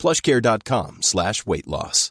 plushcare.com 0.00 0.96
slash 1.00 1.44
weight 1.44 1.66
loss. 1.66 2.10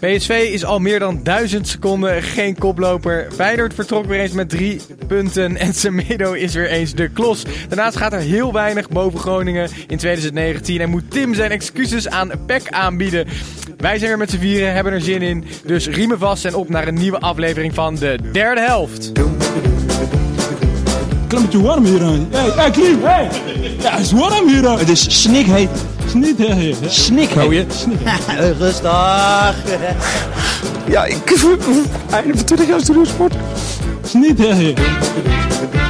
PSV 0.00 0.30
is 0.30 0.64
al 0.64 0.78
meer 0.78 0.98
dan 0.98 1.22
duizend 1.22 1.68
seconden 1.68 2.22
geen 2.22 2.58
koploper. 2.58 3.28
Feyenoord 3.32 3.74
vertrok 3.74 4.06
weer 4.06 4.20
eens 4.20 4.32
met 4.32 4.48
drie 4.48 4.80
punten 5.06 5.56
en 5.56 5.74
Semedo 5.74 6.32
is 6.32 6.54
weer 6.54 6.68
eens 6.68 6.94
de 6.94 7.08
klos. 7.08 7.44
Daarnaast 7.68 7.96
gaat 7.96 8.12
er 8.12 8.20
heel 8.20 8.52
weinig 8.52 8.88
boven 8.88 9.18
Groningen 9.18 9.70
in 9.86 9.98
2019 9.98 10.80
en 10.80 10.90
moet 10.90 11.10
Tim 11.10 11.34
zijn 11.34 11.50
excuses 11.50 12.08
aan 12.08 12.30
PEC 12.46 12.68
aanbieden. 12.68 13.26
Wij 13.76 13.98
zijn 13.98 14.08
weer 14.08 14.18
met 14.18 14.30
z'n 14.30 14.38
vieren, 14.38 14.74
hebben 14.74 14.92
er 14.92 15.00
zin 15.00 15.22
in. 15.22 15.44
Dus 15.64 15.86
riemen 15.86 16.18
vast 16.18 16.44
en 16.44 16.54
op 16.54 16.68
naar 16.68 16.88
een 16.88 16.94
nieuwe 16.94 17.20
aflevering 17.20 17.74
van 17.74 17.94
de 17.94 18.18
derde 18.32 18.60
helft. 18.60 19.12
Klimmetje 21.30 21.62
warm 21.62 21.84
hier 21.84 22.02
aan. 22.02 22.28
Hey, 22.30 22.50
hey, 22.50 22.70
Klim, 22.70 23.02
hey! 23.02 23.28
Ja, 23.80 23.90
het 23.90 24.00
is 24.00 24.12
warm 24.12 24.48
hier 24.48 24.68
aan. 24.68 24.78
Het 24.78 24.88
is 24.88 25.22
snikheet. 25.22 25.68
Het 25.96 26.06
is 26.06 26.14
niet 26.14 26.38
hè? 26.38 26.74
Snikheet. 26.88 27.86
Rustig. 28.58 29.54
Ja, 30.86 31.04
ik... 31.04 31.46
Einde 32.10 32.36
van 32.36 32.44
20 32.44 32.68
jaar 32.68 32.80
studiosport. 32.80 33.34
Het 34.00 35.89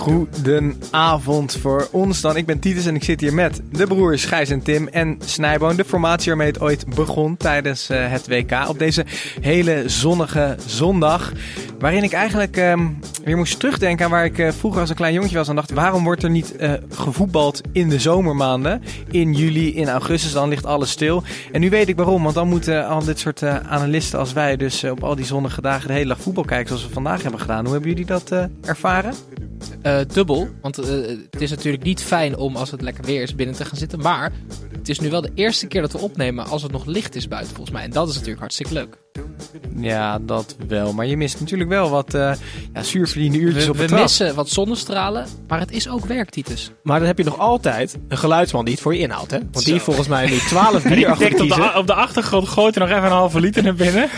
Goedenavond 0.00 1.56
voor 1.56 1.88
ons 1.90 2.20
dan. 2.20 2.36
Ik 2.36 2.46
ben 2.46 2.58
Titus 2.58 2.86
en 2.86 2.94
ik 2.94 3.04
zit 3.04 3.20
hier 3.20 3.34
met 3.34 3.60
de 3.72 3.86
broers 3.86 4.24
Gijs 4.24 4.50
en 4.50 4.62
Tim 4.62 4.88
en 4.88 5.18
Snijboon. 5.24 5.76
De 5.76 5.84
formatie 5.84 6.28
waarmee 6.28 6.46
het 6.46 6.60
ooit 6.60 6.94
begon 6.94 7.36
tijdens 7.36 7.88
eh, 7.88 8.10
het 8.10 8.28
WK. 8.28 8.68
Op 8.68 8.78
deze 8.78 9.04
hele 9.40 9.82
zonnige 9.86 10.56
zondag. 10.66 11.32
Waarin 11.78 12.02
ik 12.02 12.12
eigenlijk 12.12 12.56
ehm, 12.56 12.88
weer 13.24 13.36
moest 13.36 13.58
terugdenken 13.58 14.04
aan 14.04 14.10
waar 14.10 14.24
ik 14.24 14.38
eh, 14.38 14.52
vroeger 14.52 14.80
als 14.80 14.90
een 14.90 14.96
klein 14.96 15.14
jongetje 15.14 15.36
was. 15.36 15.48
En 15.48 15.54
dacht, 15.54 15.70
waarom 15.70 16.04
wordt 16.04 16.22
er 16.22 16.30
niet 16.30 16.56
eh, 16.56 16.72
gevoetbald 16.90 17.60
in 17.72 17.88
de 17.88 17.98
zomermaanden? 17.98 18.82
In 19.10 19.32
juli, 19.32 19.74
in 19.74 19.88
augustus, 19.88 20.32
dan 20.32 20.48
ligt 20.48 20.66
alles 20.66 20.90
stil. 20.90 21.22
En 21.52 21.60
nu 21.60 21.70
weet 21.70 21.88
ik 21.88 21.96
waarom. 21.96 22.22
Want 22.22 22.34
dan 22.34 22.48
moeten 22.48 22.86
al 22.86 23.04
dit 23.04 23.18
soort 23.18 23.42
analisten 23.42 24.18
als 24.18 24.32
wij 24.32 24.56
dus 24.56 24.84
op 24.84 25.04
al 25.04 25.16
die 25.16 25.24
zonnige 25.24 25.60
dagen 25.60 25.88
de 25.88 25.94
hele 25.94 26.08
dag 26.08 26.20
voetbal 26.20 26.44
kijken. 26.44 26.68
Zoals 26.68 26.86
we 26.86 26.92
vandaag 26.92 27.22
hebben 27.22 27.40
gedaan. 27.40 27.64
Hoe 27.64 27.72
hebben 27.72 27.90
jullie 27.90 28.06
dat 28.06 28.32
ervaren? 28.62 29.14
Eh, 29.82 29.98
dubbel, 30.12 30.48
want 30.60 30.78
eh, 30.78 30.86
het 31.30 31.40
is 31.40 31.50
natuurlijk 31.50 31.82
niet 31.82 32.02
fijn 32.02 32.36
om 32.36 32.56
als 32.56 32.70
het 32.70 32.82
lekker 32.82 33.04
weer 33.04 33.22
is 33.22 33.34
binnen 33.34 33.56
te 33.56 33.64
gaan 33.64 33.78
zitten. 33.78 34.00
Maar 34.00 34.32
het 34.72 34.88
is 34.88 35.00
nu 35.00 35.10
wel 35.10 35.20
de 35.20 35.30
eerste 35.34 35.66
keer 35.66 35.80
dat 35.80 35.92
we 35.92 35.98
opnemen 35.98 36.46
als 36.46 36.62
het 36.62 36.72
nog 36.72 36.84
licht 36.84 37.14
is 37.14 37.28
buiten 37.28 37.54
volgens 37.54 37.76
mij. 37.76 37.84
En 37.84 37.90
dat 37.90 38.08
is 38.08 38.14
natuurlijk 38.14 38.40
hartstikke 38.40 38.72
leuk. 38.72 38.98
Ja, 39.76 40.18
dat 40.18 40.56
wel. 40.68 40.92
Maar 40.92 41.06
je 41.06 41.16
mist 41.16 41.40
natuurlijk 41.40 41.70
wel 41.70 41.90
wat 41.90 42.14
uh, 42.14 42.32
ja, 42.72 42.82
zuurverdiende 42.82 43.38
uurtjes 43.38 43.64
we, 43.64 43.70
op 43.70 43.78
het 43.78 43.90
We 43.90 43.96
missen 43.96 44.34
wat 44.34 44.48
zonnestralen, 44.48 45.26
maar 45.48 45.58
het 45.58 45.70
is 45.70 45.88
ook 45.88 46.06
werk, 46.06 46.30
Titus. 46.30 46.70
Maar 46.82 46.98
dan 46.98 47.08
heb 47.08 47.18
je 47.18 47.24
nog 47.24 47.38
altijd 47.38 47.98
een 48.08 48.18
geluidsman 48.18 48.64
die 48.64 48.74
het 48.74 48.82
voor 48.82 48.94
je 48.94 49.00
inhoudt, 49.00 49.30
hè? 49.30 49.38
Want 49.52 49.64
die 49.64 49.80
volgens 49.80 50.08
mij 50.08 50.30
nu 50.30 50.38
12 50.38 50.82
bier 50.94 51.08
achter 51.08 51.42
op 51.42 51.48
de, 51.48 51.72
op 51.76 51.86
de 51.86 51.94
achtergrond 51.94 52.48
gooit 52.48 52.74
er 52.74 52.80
nog 52.80 52.90
even 52.90 53.04
een 53.04 53.10
halve 53.10 53.40
liter 53.40 53.62
naar 53.62 53.74
binnen. 53.74 54.08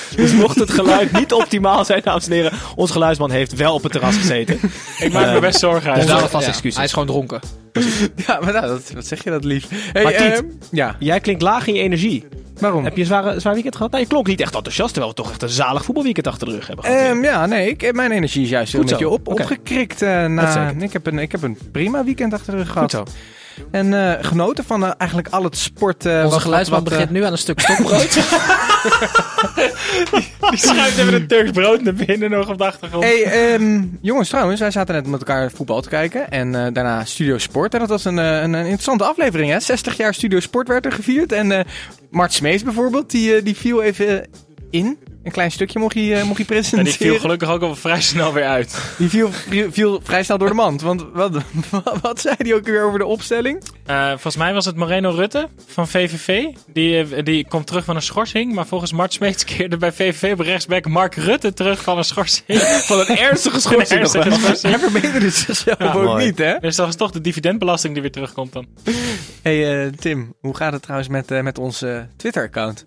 Dus 0.16 0.32
mocht 0.32 0.58
het 0.58 0.70
geluid 0.70 1.12
niet 1.12 1.32
optimaal 1.32 1.84
zijn, 1.84 2.00
dames 2.04 2.26
en 2.26 2.32
heren, 2.32 2.52
ons 2.74 2.90
geluidsman 2.90 3.30
heeft 3.30 3.54
wel 3.54 3.74
op 3.74 3.82
het 3.82 3.92
terras 3.92 4.16
gezeten. 4.16 4.58
Ik 4.98 5.12
maak 5.12 5.32
me 5.32 5.40
best 5.40 5.58
zorgen. 5.58 5.94
Dus 5.94 6.06
daar 6.06 6.28
vast 6.28 6.46
excuses. 6.46 6.76
Hij 6.76 6.84
is 6.84 6.92
gewoon 6.92 7.08
dronken. 7.08 7.40
Ja, 8.26 8.40
maar 8.40 8.52
nou, 8.52 8.66
dat, 8.66 8.90
wat 8.94 9.06
zeg 9.06 9.24
je 9.24 9.30
dat 9.30 9.44
lief. 9.44 9.68
Hey, 9.92 10.02
maar 10.02 10.12
Tiet, 10.12 10.42
uh, 10.42 10.50
ja. 10.70 10.96
jij 10.98 11.20
klinkt 11.20 11.42
laag 11.42 11.66
in 11.66 11.74
je 11.74 11.80
energie. 11.80 12.24
Waarom? 12.58 12.84
Heb 12.84 12.94
je 12.94 13.00
een 13.00 13.06
zware, 13.06 13.40
zwaar 13.40 13.52
weekend 13.52 13.76
gehad? 13.76 13.90
Nou, 13.90 14.02
je 14.02 14.08
klonk 14.08 14.26
niet 14.26 14.40
echt 14.40 14.54
enthousiast, 14.54 14.92
terwijl 14.92 15.14
we 15.14 15.22
toch 15.22 15.30
echt 15.30 15.42
een 15.42 15.48
zalig 15.48 15.84
voetbalweekend 15.84 16.26
achter 16.26 16.46
de 16.46 16.52
rug 16.52 16.66
hebben 16.66 16.84
gehad. 16.84 17.08
Um, 17.08 17.24
ja, 17.24 17.46
nee, 17.46 17.68
ik, 17.68 17.92
mijn 17.92 18.12
energie 18.12 18.42
is 18.42 18.48
juist 18.48 18.74
een 18.74 18.80
beetje 18.80 19.08
op, 19.08 19.28
okay. 19.28 19.44
opgekrikt. 19.44 20.02
Uh, 20.02 20.26
na, 20.26 20.72
ik, 20.78 20.92
heb 20.92 21.06
een, 21.06 21.18
ik 21.18 21.32
heb 21.32 21.42
een 21.42 21.58
prima 21.72 22.04
weekend 22.04 22.32
achter 22.32 22.52
de 22.52 22.58
rug 22.58 22.70
gehad. 22.70 22.94
Goed 22.94 23.08
zo. 23.08 23.14
En 23.70 23.92
uh, 23.92 24.12
genoten 24.20 24.64
van 24.64 24.82
uh, 24.82 24.90
eigenlijk 24.98 25.28
al 25.28 25.44
het 25.44 25.56
sport. 25.56 26.06
Uh, 26.06 26.24
Onze 26.24 26.40
geluidsman 26.40 26.84
begint 26.84 27.10
nu 27.10 27.24
aan 27.24 27.32
een 27.32 27.38
stuk 27.38 27.60
stokbrood. 27.60 28.12
die, 30.10 30.32
die 30.50 30.58
schuift 30.58 30.98
even 30.98 31.14
een 31.14 31.26
Turks 31.26 31.50
brood 31.50 31.82
naar 31.82 31.94
binnen 31.94 32.30
nog 32.30 32.48
op 32.48 32.58
de 32.58 32.64
achtergrond. 32.64 33.04
Hey, 33.04 33.54
um, 33.54 33.98
jongens, 34.00 34.28
trouwens, 34.28 34.60
wij 34.60 34.70
zaten 34.70 34.94
net 34.94 35.06
met 35.06 35.20
elkaar 35.20 35.50
voetbal 35.50 35.80
te 35.80 35.88
kijken. 35.88 36.30
En 36.30 36.52
daarna 36.52 37.04
Studio 37.04 37.38
Sport. 37.38 37.74
En 37.74 37.80
dat 37.80 37.88
was 37.88 38.04
een, 38.04 38.16
een, 38.16 38.52
een, 38.52 38.54
interessante 38.54 39.04
aflevering, 39.04 39.50
hè? 39.50 39.60
60 39.60 39.96
jaar 39.96 40.14
Studio 40.14 40.40
Sport 40.40 40.68
werd 40.68 40.84
er 40.84 40.92
gevierd. 40.92 41.32
En 41.32 41.66
Mart 42.10 42.32
Smees 42.32 42.62
bijvoorbeeld, 42.62 43.10
die, 43.10 43.42
die 43.42 43.56
viel 43.56 43.82
even 43.82 44.26
in. 44.72 44.98
Een 45.22 45.32
klein 45.32 45.50
stukje 45.50 45.78
mocht 45.78 45.94
hij, 45.94 46.02
uh, 46.02 46.22
mocht 46.22 46.36
hij 46.36 46.46
presenteren. 46.46 46.84
En 46.84 46.90
die 46.90 47.08
viel 47.08 47.18
gelukkig 47.18 47.48
ook 47.48 47.62
al 47.62 47.76
vrij 47.76 48.00
snel 48.00 48.32
weer 48.32 48.44
uit. 48.44 48.94
Die 48.98 49.08
viel, 49.08 49.30
viel 49.70 50.00
vrij 50.02 50.22
snel 50.22 50.38
door 50.38 50.48
de 50.48 50.54
mand. 50.54 50.80
Want 50.80 51.04
wat, 51.12 51.32
wat, 51.70 52.00
wat 52.02 52.20
zei 52.20 52.34
hij 52.38 52.54
ook 52.54 52.64
weer 52.64 52.84
over 52.84 52.98
de 52.98 53.06
opstelling? 53.06 53.62
Uh, 53.86 54.08
volgens 54.08 54.36
mij 54.36 54.52
was 54.52 54.64
het 54.64 54.76
Moreno 54.76 55.10
Rutte 55.10 55.48
van 55.66 55.88
VVV. 55.88 56.44
Die, 56.66 57.22
die 57.22 57.48
komt 57.48 57.66
terug 57.66 57.84
van 57.84 57.96
een 57.96 58.02
schorsing. 58.02 58.54
Maar 58.54 58.66
volgens 58.66 58.92
Mart 58.92 59.12
Smeets 59.12 59.44
keerde 59.44 59.76
bij 59.76 59.92
VVV 59.92 60.32
op 60.32 60.40
rechtsback 60.40 60.86
Mark 60.86 61.14
Rutte 61.14 61.52
terug 61.52 61.82
van 61.82 61.98
een 61.98 62.04
schorsing. 62.04 62.58
van 62.88 63.00
een 63.00 63.18
ernstige 63.18 63.60
schorsing. 63.60 63.90
Een 63.90 63.98
ernstige 63.98 64.30
schorsing. 64.30 64.74
Hij 64.74 64.90
verbeterde 64.90 65.30
zichzelf 65.30 65.78
ja, 65.78 65.92
ook 65.92 66.02
mooi. 66.02 66.24
niet, 66.24 66.38
hè? 66.38 66.58
Dus 66.58 66.76
dat 66.76 66.88
is 66.88 66.96
toch 66.96 67.10
de 67.10 67.20
dividendbelasting 67.20 67.92
die 67.92 68.02
weer 68.02 68.12
terugkomt 68.12 68.52
dan. 68.52 68.66
hey, 69.42 69.84
uh, 69.84 69.92
Tim, 69.92 70.34
hoe 70.40 70.56
gaat 70.56 70.72
het 70.72 70.82
trouwens 70.82 71.10
met, 71.10 71.42
met 71.42 71.58
ons 71.58 71.84
Twitter-account? 72.16 72.84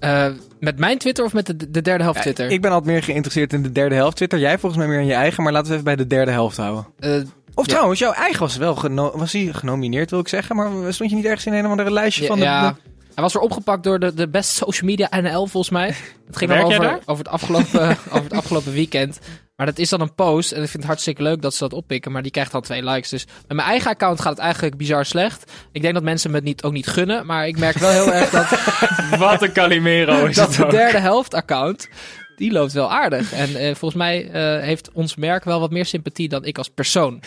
Uh, 0.00 0.26
met 0.60 0.78
mijn 0.78 0.98
Twitter 0.98 1.24
of 1.24 1.32
met 1.32 1.46
de, 1.46 1.70
de 1.70 1.82
derde 1.82 2.04
helft 2.04 2.20
Twitter? 2.20 2.44
Ja, 2.44 2.50
ik 2.50 2.60
ben 2.60 2.70
altijd 2.70 2.92
meer 2.92 3.02
geïnteresseerd 3.02 3.52
in 3.52 3.62
de 3.62 3.72
derde 3.72 3.94
helft 3.94 4.16
Twitter. 4.16 4.38
Jij 4.38 4.58
volgens 4.58 4.80
mij 4.80 4.90
meer 4.90 5.00
in 5.00 5.06
je 5.06 5.14
eigen, 5.14 5.42
maar 5.42 5.52
laten 5.52 5.66
we 5.66 5.72
even 5.72 5.84
bij 5.84 5.96
de 5.96 6.06
derde 6.06 6.30
helft 6.30 6.56
houden. 6.56 6.86
Uh, 7.00 7.16
of 7.54 7.66
ja. 7.66 7.72
trouwens, 7.72 7.98
jouw 7.98 8.12
eigen 8.12 8.40
was 8.40 8.56
wel 8.56 8.74
was 9.14 9.32
hij 9.32 9.48
genomineerd, 9.52 10.10
wil 10.10 10.20
ik 10.20 10.28
zeggen. 10.28 10.56
Maar 10.56 10.92
stond 10.92 11.10
je 11.10 11.16
niet 11.16 11.24
ergens 11.24 11.46
in 11.46 11.52
een 11.52 11.64
of 11.64 11.70
andere 11.70 11.90
lijstje 11.90 12.22
ja, 12.22 12.28
van 12.28 12.38
de... 12.38 12.44
Ja. 12.44 12.76
Hij 13.14 13.24
was 13.24 13.32
weer 13.32 13.42
opgepakt 13.42 13.84
door 13.84 13.98
de, 13.98 14.14
de 14.14 14.28
best 14.28 14.50
social 14.50 14.90
media 14.90 15.20
NL 15.20 15.46
volgens 15.46 15.70
mij. 15.70 15.94
Het 16.26 16.36
ging 16.36 16.50
over, 16.52 16.98
over, 17.04 17.24
het 17.24 17.28
afgelopen, 17.28 17.90
over 18.10 18.22
het 18.22 18.32
afgelopen 18.32 18.72
weekend. 18.72 19.18
Maar 19.56 19.66
dat 19.66 19.78
is 19.78 19.88
dan 19.88 20.00
een 20.00 20.14
post. 20.14 20.52
En 20.52 20.62
ik 20.62 20.68
vind 20.68 20.82
het 20.82 20.86
hartstikke 20.86 21.22
leuk 21.22 21.42
dat 21.42 21.54
ze 21.54 21.58
dat 21.58 21.72
oppikken. 21.72 22.12
Maar 22.12 22.22
die 22.22 22.30
krijgt 22.30 22.52
dan 22.52 22.62
twee 22.62 22.84
likes. 22.84 23.10
Dus 23.10 23.24
met 23.46 23.56
mijn 23.56 23.68
eigen 23.68 23.90
account 23.90 24.20
gaat 24.20 24.32
het 24.32 24.40
eigenlijk 24.40 24.76
bizar 24.76 25.04
slecht. 25.06 25.52
Ik 25.72 25.82
denk 25.82 25.94
dat 25.94 26.02
mensen 26.02 26.30
me 26.30 26.36
het 26.36 26.44
niet, 26.44 26.62
ook 26.62 26.72
niet 26.72 26.86
gunnen. 26.86 27.26
Maar 27.26 27.46
ik 27.46 27.58
merk 27.58 27.78
wel 27.78 27.90
heel 27.90 28.12
erg 28.12 28.30
dat... 28.30 28.48
Wat 29.18 29.42
een 29.42 29.52
Calimero 29.52 30.24
is 30.26 30.36
Dat 30.36 30.56
het 30.56 30.70
de 30.70 30.76
derde 30.76 30.98
helft 30.98 31.34
account... 31.34 31.88
Die 32.36 32.52
loopt 32.52 32.72
wel 32.72 32.90
aardig. 32.90 33.32
En 33.32 33.50
uh, 33.50 33.64
volgens 33.64 33.94
mij 33.94 34.24
uh, 34.24 34.62
heeft 34.62 34.90
ons 34.92 35.16
merk 35.16 35.44
wel 35.44 35.60
wat 35.60 35.70
meer 35.70 35.86
sympathie 35.86 36.28
dan 36.28 36.44
ik 36.44 36.58
als 36.58 36.68
persoon. 36.68 37.20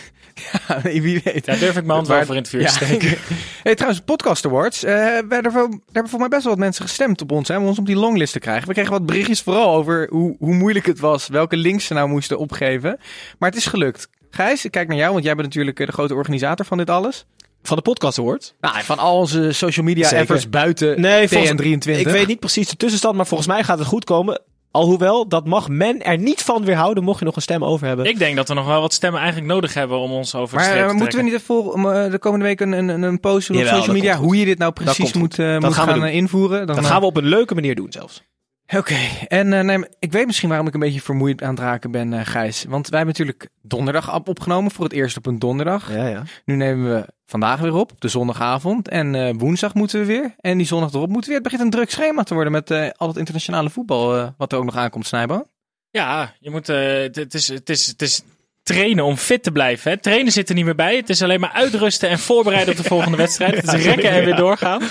Ja, 0.68 0.80
wie 0.82 1.20
weet. 1.24 1.44
Daar 1.44 1.58
durf 1.58 1.76
ik 1.76 1.84
mijn 1.84 1.90
hand 1.90 2.08
wel 2.08 2.24
voor 2.24 2.34
in 2.34 2.40
het 2.40 2.50
vuur 2.50 2.66
te 2.66 2.72
steken. 2.72 3.18
hey, 3.62 3.74
trouwens, 3.74 4.02
Podcast 4.04 4.46
Awards. 4.46 4.84
Uh, 4.84 4.90
hebben 5.28 5.52
voor, 5.52 5.68
daar 5.68 5.78
hebben 5.92 6.10
voor 6.10 6.18
mij 6.18 6.28
best 6.28 6.42
wel 6.42 6.52
wat 6.52 6.62
mensen 6.62 6.84
gestemd 6.84 7.22
op 7.22 7.32
ons. 7.32 7.48
Hè, 7.48 7.58
om 7.58 7.66
ons 7.66 7.78
op 7.78 7.86
die 7.86 7.96
longlist 7.96 8.32
te 8.32 8.38
krijgen. 8.38 8.68
We 8.68 8.74
kregen 8.74 8.92
wat 8.92 9.06
berichtjes 9.06 9.42
vooral 9.42 9.74
over 9.74 10.06
hoe, 10.10 10.36
hoe 10.38 10.54
moeilijk 10.54 10.86
het 10.86 11.00
was. 11.00 11.28
Welke 11.28 11.56
links 11.56 11.84
ze 11.84 11.94
nou 11.94 12.08
moesten 12.08 12.38
opgeven. 12.38 12.98
Maar 13.38 13.48
het 13.48 13.58
is 13.58 13.66
gelukt. 13.66 14.08
Gijs, 14.30 14.64
ik 14.64 14.70
kijk 14.70 14.88
naar 14.88 14.96
jou, 14.96 15.12
want 15.12 15.24
jij 15.24 15.34
bent 15.34 15.46
natuurlijk 15.46 15.76
de 15.76 15.92
grote 15.92 16.14
organisator 16.14 16.66
van 16.66 16.78
dit 16.78 16.90
alles. 16.90 17.26
Van 17.62 17.76
de 17.76 17.82
Podcast 17.82 18.18
Award? 18.18 18.54
Nou, 18.60 18.82
van 18.82 18.98
al 18.98 19.16
onze 19.16 19.52
social 19.52 19.84
media 19.84 20.04
Zeker. 20.04 20.18
efforts 20.18 20.48
buiten 20.48 21.00
nee, 21.00 21.28
TN23. 21.28 21.98
Ik 21.98 22.08
weet 22.08 22.26
niet 22.26 22.40
precies 22.40 22.68
de 22.68 22.76
tussenstand, 22.76 23.16
maar 23.16 23.26
volgens 23.26 23.48
mij 23.48 23.64
gaat 23.64 23.78
het 23.78 23.88
goed 23.88 24.04
komen. 24.04 24.40
Alhoewel, 24.72 25.28
dat 25.28 25.46
mag 25.46 25.68
men 25.68 26.02
er 26.02 26.18
niet 26.18 26.42
van 26.42 26.64
weerhouden, 26.64 27.04
mocht 27.04 27.18
je 27.18 27.24
nog 27.24 27.36
een 27.36 27.42
stem 27.42 27.64
over 27.64 27.86
hebben. 27.86 28.06
Ik 28.06 28.18
denk 28.18 28.36
dat 28.36 28.48
we 28.48 28.54
nog 28.54 28.66
wel 28.66 28.80
wat 28.80 28.92
stemmen 28.92 29.20
eigenlijk 29.20 29.52
nodig 29.52 29.74
hebben 29.74 29.98
om 29.98 30.10
ons 30.10 30.34
over 30.34 30.56
maar, 30.56 30.72
te 30.72 30.78
Maar 30.78 30.94
moeten 30.94 31.18
we 31.18 31.30
niet 31.30 31.42
voor, 31.42 31.74
um, 31.74 32.10
de 32.10 32.18
komende 32.18 32.44
week 32.44 32.60
een, 32.60 32.72
een, 32.72 33.02
een 33.02 33.20
post 33.20 33.48
doen 33.48 33.56
op 33.56 33.66
social 33.66 33.94
media? 33.94 34.16
Hoe 34.16 34.36
je 34.36 34.44
dit 34.44 34.58
nou 34.58 34.72
precies 34.72 35.12
moet, 35.12 35.38
uh, 35.38 35.58
moet 35.58 35.74
gaan, 35.74 35.88
gaan 35.88 36.06
invoeren? 36.06 36.66
Dan 36.66 36.76
dat 36.76 36.86
gaan 36.86 37.00
we 37.00 37.06
op 37.06 37.16
een 37.16 37.26
leuke 37.26 37.54
manier 37.54 37.74
doen 37.74 37.92
zelfs. 37.92 38.22
Oké, 38.70 38.78
okay. 38.78 39.26
en 39.28 39.52
uh, 39.52 39.60
nee, 39.60 39.84
ik 39.98 40.12
weet 40.12 40.26
misschien 40.26 40.48
waarom 40.48 40.66
ik 40.66 40.74
een 40.74 40.80
beetje 40.80 41.00
vermoeid 41.00 41.42
aan 41.42 41.50
het 41.50 41.58
raken 41.58 41.90
ben, 41.90 42.12
uh, 42.12 42.20
Gijs. 42.24 42.64
Want 42.68 42.88
wij 42.88 42.98
hebben 42.98 43.16
natuurlijk 43.18 43.48
donderdag 43.62 44.24
opgenomen, 44.24 44.70
voor 44.70 44.84
het 44.84 44.92
eerst 44.92 45.16
op 45.16 45.26
een 45.26 45.38
donderdag. 45.38 45.94
Ja, 45.94 46.06
ja. 46.06 46.22
Nu 46.44 46.56
nemen 46.56 46.94
we 46.94 47.06
vandaag 47.26 47.60
weer 47.60 47.74
op, 47.74 47.92
de 47.98 48.08
zondagavond. 48.08 48.88
En 48.88 49.14
uh, 49.14 49.30
woensdag 49.36 49.74
moeten 49.74 50.00
we 50.00 50.06
weer. 50.06 50.34
En 50.38 50.58
die 50.58 50.66
zondag 50.66 50.92
erop 50.92 51.08
moeten 51.08 51.20
we 51.20 51.26
weer. 51.26 51.34
Het 51.34 51.52
begint 51.52 51.62
een 51.62 51.70
druk 51.70 51.90
schema 51.90 52.22
te 52.22 52.34
worden 52.34 52.52
met 52.52 52.70
al 52.96 53.08
het 53.08 53.16
internationale 53.16 53.70
voetbal 53.70 54.34
wat 54.36 54.52
er 54.52 54.58
ook 54.58 54.64
nog 54.64 54.76
aankomt, 54.76 55.06
Snijbo. 55.06 55.44
Ja, 55.90 56.34
je 56.38 56.50
moet, 56.50 56.66
het 56.66 57.34
is, 57.34 57.48
het 57.48 57.68
is, 57.70 57.86
het 57.86 58.02
is 58.02 58.22
trainen 58.62 59.04
om 59.04 59.16
fit 59.16 59.42
te 59.42 59.52
blijven. 59.52 59.90
Hè. 59.90 59.96
Trainen 59.96 60.32
zit 60.32 60.48
er 60.48 60.54
niet 60.54 60.64
meer 60.64 60.74
bij. 60.74 60.96
Het 60.96 61.08
is 61.08 61.22
alleen 61.22 61.40
maar 61.40 61.52
uitrusten 61.52 62.08
en 62.08 62.18
voorbereiden 62.18 62.74
op 62.74 62.82
de 62.82 62.88
volgende 62.88 63.16
wedstrijd. 63.16 63.54
Het 63.60 63.72
is 63.72 63.84
rekken 63.84 64.10
en 64.10 64.24
weer 64.24 64.36
doorgaan. 64.36 64.82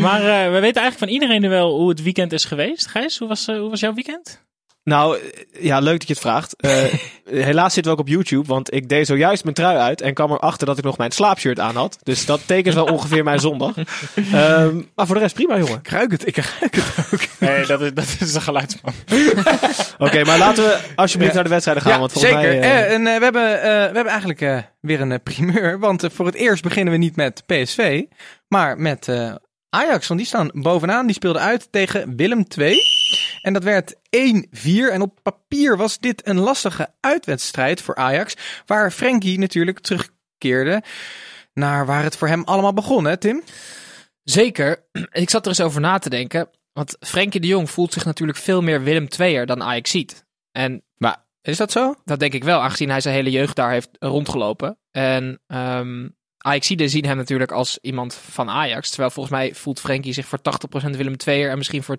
Maar 0.00 0.20
eh, 0.20 0.52
we 0.52 0.60
weten 0.60 0.82
eigenlijk 0.82 0.98
van 0.98 1.08
iedereen 1.08 1.40
nu 1.40 1.48
wel 1.48 1.76
hoe 1.78 1.88
het 1.88 2.02
weekend 2.02 2.32
is 2.32 2.44
geweest. 2.44 2.86
Gijs, 2.86 3.18
hoe 3.18 3.28
was, 3.28 3.48
eh, 3.48 3.58
hoe 3.58 3.70
was 3.70 3.80
jouw 3.80 3.94
weekend? 3.94 4.42
Nou, 4.84 5.18
ja, 5.60 5.78
leuk 5.78 5.98
dat 5.98 6.08
je 6.08 6.12
het 6.12 6.22
vraagt. 6.22 6.54
Eh, 6.56 6.72
helaas 7.44 7.74
zitten 7.74 7.92
we 7.92 7.98
ook 7.98 8.04
op 8.04 8.12
YouTube, 8.12 8.46
want 8.48 8.74
ik 8.74 8.88
deed 8.88 9.06
zojuist 9.06 9.42
mijn 9.42 9.54
trui 9.54 9.76
uit 9.76 10.00
en 10.00 10.14
kwam 10.14 10.30
erachter 10.32 10.66
dat 10.66 10.78
ik 10.78 10.84
nog 10.84 10.98
mijn 10.98 11.10
slaapshirt 11.10 11.60
aan 11.60 11.76
had. 11.76 11.98
Dus 12.02 12.26
dat 12.26 12.40
tekent 12.46 12.74
wel 12.74 12.84
ongeveer 12.94 13.24
mijn 13.24 13.40
zondag. 13.40 13.74
Ehm, 14.32 14.80
maar 14.94 15.06
voor 15.06 15.14
de 15.14 15.20
rest 15.20 15.34
prima, 15.34 15.58
jongen. 15.58 15.78
Ik 15.78 15.88
ruik 15.88 16.10
het, 16.10 16.26
ik 16.26 16.36
ruik 16.36 16.74
het 16.74 16.84
ook. 17.12 17.20
Nee, 17.40 17.66
dat 17.66 17.80
is, 17.80 17.94
dat 17.94 18.16
is 18.20 18.34
een 18.34 18.40
geluidsman. 18.42 18.92
Oké, 19.98 20.24
maar 20.24 20.38
laten 20.38 20.64
we 20.64 20.78
alsjeblieft 20.96 21.34
naar 21.34 21.42
de 21.44 21.48
wedstrijden 21.50 21.82
gaan. 21.82 21.92
Ja, 21.92 21.98
want 21.98 22.12
volgens 22.12 22.32
zeker. 22.34 22.48
Mij, 22.48 22.60
eh, 22.60 22.78
Eh, 22.80 22.92
en, 22.92 23.06
eh, 23.06 23.16
we, 23.16 23.24
hebben, 23.24 23.62
eh, 23.62 23.62
we 23.68 23.94
hebben 23.94 24.06
eigenlijk 24.06 24.40
eh, 24.40 24.58
weer 24.80 25.00
een 25.00 25.12
eh, 25.12 25.18
primeur. 25.22 25.78
Want 25.78 26.02
eh, 26.02 26.10
voor 26.10 26.26
het 26.26 26.34
eerst 26.34 26.62
beginnen 26.62 26.92
we 26.92 26.98
niet 26.98 27.16
met 27.16 27.42
PSV, 27.46 28.02
maar 28.48 28.78
met 28.78 29.08
eh, 29.08 29.34
Ajax. 29.74 30.06
Want 30.06 30.20
die 30.20 30.28
staan 30.28 30.50
bovenaan. 30.52 31.06
Die 31.06 31.14
speelden 31.14 31.42
uit 31.42 31.72
tegen 31.72 32.16
Willem 32.16 32.44
II. 32.58 32.78
En 33.42 33.52
dat 33.52 33.62
werd 33.62 33.94
1-4. 33.94 33.98
En 34.92 35.00
op 35.02 35.18
papier 35.22 35.76
was 35.76 35.98
dit 35.98 36.26
een 36.26 36.38
lastige 36.38 36.88
uitwedstrijd 37.00 37.82
voor 37.82 37.94
Ajax. 37.94 38.36
Waar 38.66 38.90
Frenkie 38.90 39.38
natuurlijk 39.38 39.80
terugkeerde 39.80 40.82
naar 41.52 41.86
waar 41.86 42.02
het 42.02 42.16
voor 42.16 42.28
hem 42.28 42.44
allemaal 42.44 42.72
begon, 42.72 43.04
hè 43.04 43.16
Tim? 43.16 43.42
Zeker. 44.22 44.84
Ik 45.10 45.30
zat 45.30 45.42
er 45.42 45.48
eens 45.48 45.60
over 45.60 45.80
na 45.80 45.98
te 45.98 46.10
denken. 46.10 46.48
Want 46.72 46.96
Frenkie 47.00 47.40
de 47.40 47.46
Jong 47.46 47.70
voelt 47.70 47.92
zich 47.92 48.04
natuurlijk 48.04 48.38
veel 48.38 48.62
meer 48.62 48.82
Willem 48.82 49.06
II'er 49.18 49.46
dan 49.46 49.62
Ajax 49.62 49.90
ziet. 49.90 50.24
En 50.52 50.82
Is 51.42 51.56
dat 51.56 51.72
zo? 51.72 51.94
dat 52.04 52.18
denk 52.18 52.32
ik 52.32 52.44
wel, 52.44 52.60
aangezien 52.60 52.90
hij 52.90 53.00
zijn 53.00 53.14
hele 53.14 53.30
jeugd 53.30 53.56
daar 53.56 53.70
heeft 53.70 53.90
rondgelopen. 53.98 54.78
En 54.90 55.40
ehm 55.46 56.06
Ajaxiden 56.46 56.90
zien 56.90 57.04
hem 57.04 57.16
natuurlijk 57.16 57.52
als 57.52 57.78
iemand 57.80 58.20
van 58.30 58.50
Ajax. 58.50 58.88
Terwijl 58.88 59.10
volgens 59.10 59.34
mij 59.34 59.54
voelt 59.54 59.80
Frenkie 59.80 60.12
zich 60.12 60.26
voor 60.26 60.38
80% 60.38 60.96
Willem 60.96 61.14
II'er 61.26 61.50
en 61.50 61.58
misschien 61.58 61.82
voor 61.82 61.96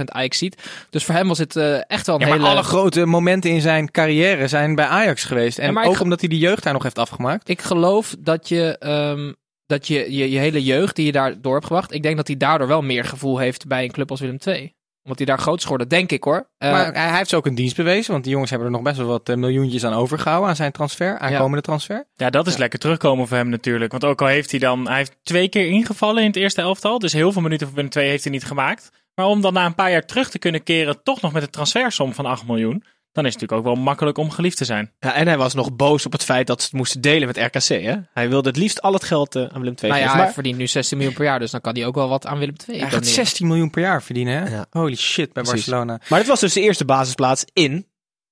20% 0.00 0.04
Ajax 0.04 0.38
ziet. 0.38 0.62
Dus 0.90 1.04
voor 1.04 1.14
hem 1.14 1.28
was 1.28 1.38
het 1.38 1.56
eh, 1.56 1.90
echt 1.90 2.06
wel 2.06 2.14
een 2.20 2.26
Ja, 2.26 2.32
hele... 2.32 2.46
alle 2.46 2.62
grote 2.62 3.06
momenten 3.06 3.50
in 3.50 3.60
zijn 3.60 3.90
carrière 3.90 4.48
zijn 4.48 4.74
bij 4.74 4.86
Ajax 4.86 5.24
geweest. 5.24 5.58
En 5.58 5.66
Ja, 5.66 5.72
maar 5.72 5.84
ik 5.84 5.90
ook 5.90 6.00
omdat 6.00 6.20
hij 6.20 6.28
de 6.28 6.38
jeugd 6.38 6.62
daar 6.62 6.72
nog 6.72 6.82
heeft 6.82 6.98
afgemaakt. 6.98 7.48
Ik 7.48 7.60
geloof 7.60 8.14
dat 8.18 8.48
je, 8.48 8.78
ehm, 8.78 9.32
dat 9.66 9.86
je, 9.86 10.12
je 10.12 10.30
je 10.30 10.38
hele 10.38 10.64
jeugd 10.64 10.96
die 10.96 11.06
je 11.06 11.12
daar 11.12 11.40
door 11.40 11.52
hebt 11.52 11.66
gebracht. 11.66 11.92
Ik 11.92 12.02
denk 12.02 12.16
dat 12.16 12.26
hij 12.26 12.36
daardoor 12.36 12.68
wel 12.68 12.82
meer 12.82 13.04
gevoel 13.04 13.38
heeft 13.38 13.66
bij 13.66 13.84
een 13.84 13.92
club 13.92 14.10
als 14.10 14.20
Willem 14.20 14.38
II. 14.46 14.74
Omdat 15.08 15.26
hij 15.26 15.36
daar 15.36 15.44
groot 15.44 15.56
is 15.56 15.62
geworden, 15.62 15.88
denk 15.88 16.12
ik 16.12 16.24
hoor. 16.24 16.48
Eh, 16.58 16.70
maar 16.70 16.92
hij, 16.92 17.16
heeft 17.16 17.30
ze 17.30 17.36
ook 17.36 17.46
een 17.46 17.54
dienst 17.54 17.76
bewezen. 17.76 18.12
Want 18.12 18.24
die 18.24 18.32
jongens 18.32 18.50
hebben 18.50 18.68
er 18.68 18.74
nog 18.74 18.84
best 18.84 18.96
wel 18.96 19.06
wat 19.06 19.28
eh, 19.28 19.36
miljoentjes 19.36 19.84
aan 19.84 19.92
overgehouden. 19.92 20.48
Aan 20.48 20.56
zijn 20.56 20.72
transfer, 20.72 21.18
aankomende 21.18 21.62
transfer. 21.62 22.06
Ja, 22.16 22.30
dat 22.30 22.46
is 22.46 22.56
lekker 22.56 22.78
terugkomen 22.78 23.28
voor 23.28 23.36
hem 23.36 23.48
natuurlijk. 23.48 23.90
Want 23.90 24.04
ook 24.04 24.20
al 24.20 24.26
heeft 24.26 24.50
hij 24.50 24.60
dan... 24.60 24.86
Hij 24.88 24.96
heeft 24.96 25.16
twee 25.22 25.48
keer 25.48 25.66
ingevallen 25.66 26.22
in 26.22 26.28
het 26.28 26.36
eerste 26.36 26.60
elftal. 26.60 26.98
Dus 26.98 27.12
heel 27.12 27.32
veel 27.32 27.42
minuten 27.42 27.66
voor 27.66 27.76
Willem 27.76 27.90
II 27.96 28.08
heeft 28.08 28.24
hij 28.24 28.32
niet 28.32 28.44
gemaakt. 28.44 28.90
Maar 29.14 29.26
om 29.26 29.40
dan 29.40 29.52
na 29.52 29.66
een 29.66 29.74
paar 29.74 29.90
jaar 29.90 30.06
terug 30.06 30.30
te 30.30 30.38
kunnen 30.38 30.62
keren... 30.62 31.02
toch 31.02 31.20
nog 31.20 31.32
met 31.32 31.42
een 31.42 31.50
transfersom 31.50 32.14
van 32.14 32.26
8 32.26 32.46
miljoen... 32.46 32.84
dan 33.18 33.26
is 33.26 33.32
het 33.32 33.42
natuurlijk 33.42 33.68
ook 33.68 33.74
wel 33.74 33.84
makkelijk 33.84 34.18
om 34.18 34.30
geliefd 34.30 34.56
te 34.56 34.64
zijn. 34.64 34.92
Ja, 34.98 35.14
en 35.14 35.26
hij 35.26 35.38
was 35.38 35.54
nog 35.54 35.76
boos 35.76 36.06
op 36.06 36.12
het 36.12 36.24
feit 36.24 36.46
dat 36.46 36.60
ze 36.60 36.66
het 36.66 36.76
moesten 36.76 37.00
delen 37.00 37.26
met 37.26 37.36
RKC. 37.36 37.82
Hè? 37.82 37.94
Hij 38.12 38.28
wilde 38.28 38.48
het 38.48 38.58
liefst 38.58 38.82
al 38.82 38.92
het 38.92 39.04
geld 39.04 39.34
eh, 39.34 39.42
aan 39.42 39.60
Willem 39.60 39.74
II 39.82 39.90
nou 39.90 39.94
ja, 39.94 39.94
geven. 39.94 40.10
hij 40.10 40.24
Maar 40.24 40.32
verdient 40.32 40.56
nu 40.58 40.66
16 40.66 40.96
miljoen 40.96 41.16
per 41.16 41.24
jaar. 41.24 41.38
Dus 41.38 41.50
dan 41.50 41.60
kan 41.60 41.74
hij 41.74 41.86
ook 41.86 41.94
wel 41.94 42.08
wat 42.08 42.26
aan 42.26 42.38
Willem 42.38 42.54
II. 42.66 42.78
Hij 42.78 42.90
gaat 42.90 43.00
doneren. 43.00 43.14
16 43.14 43.46
miljoen 43.46 43.70
per 43.70 43.82
jaar 43.82 44.02
verdienen, 44.02 44.42
hè? 44.42 44.54
Ja. 44.54 44.66
Holy 44.70 44.96
shit, 44.96 45.32
bij 45.32 45.42
Precies. 45.42 45.66
Barcelona. 45.66 46.00
Maar 46.08 46.18
dit 46.18 46.28
was 46.28 46.40
dus 46.40 46.52
de 46.52 46.60
eerste 46.60 46.84
basisplaats 46.84 47.44
in 47.52 47.86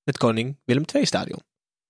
het 0.04 0.18
Koning 0.18 0.58
Willem 0.64 0.84
II 0.94 1.06
stadion. 1.06 1.40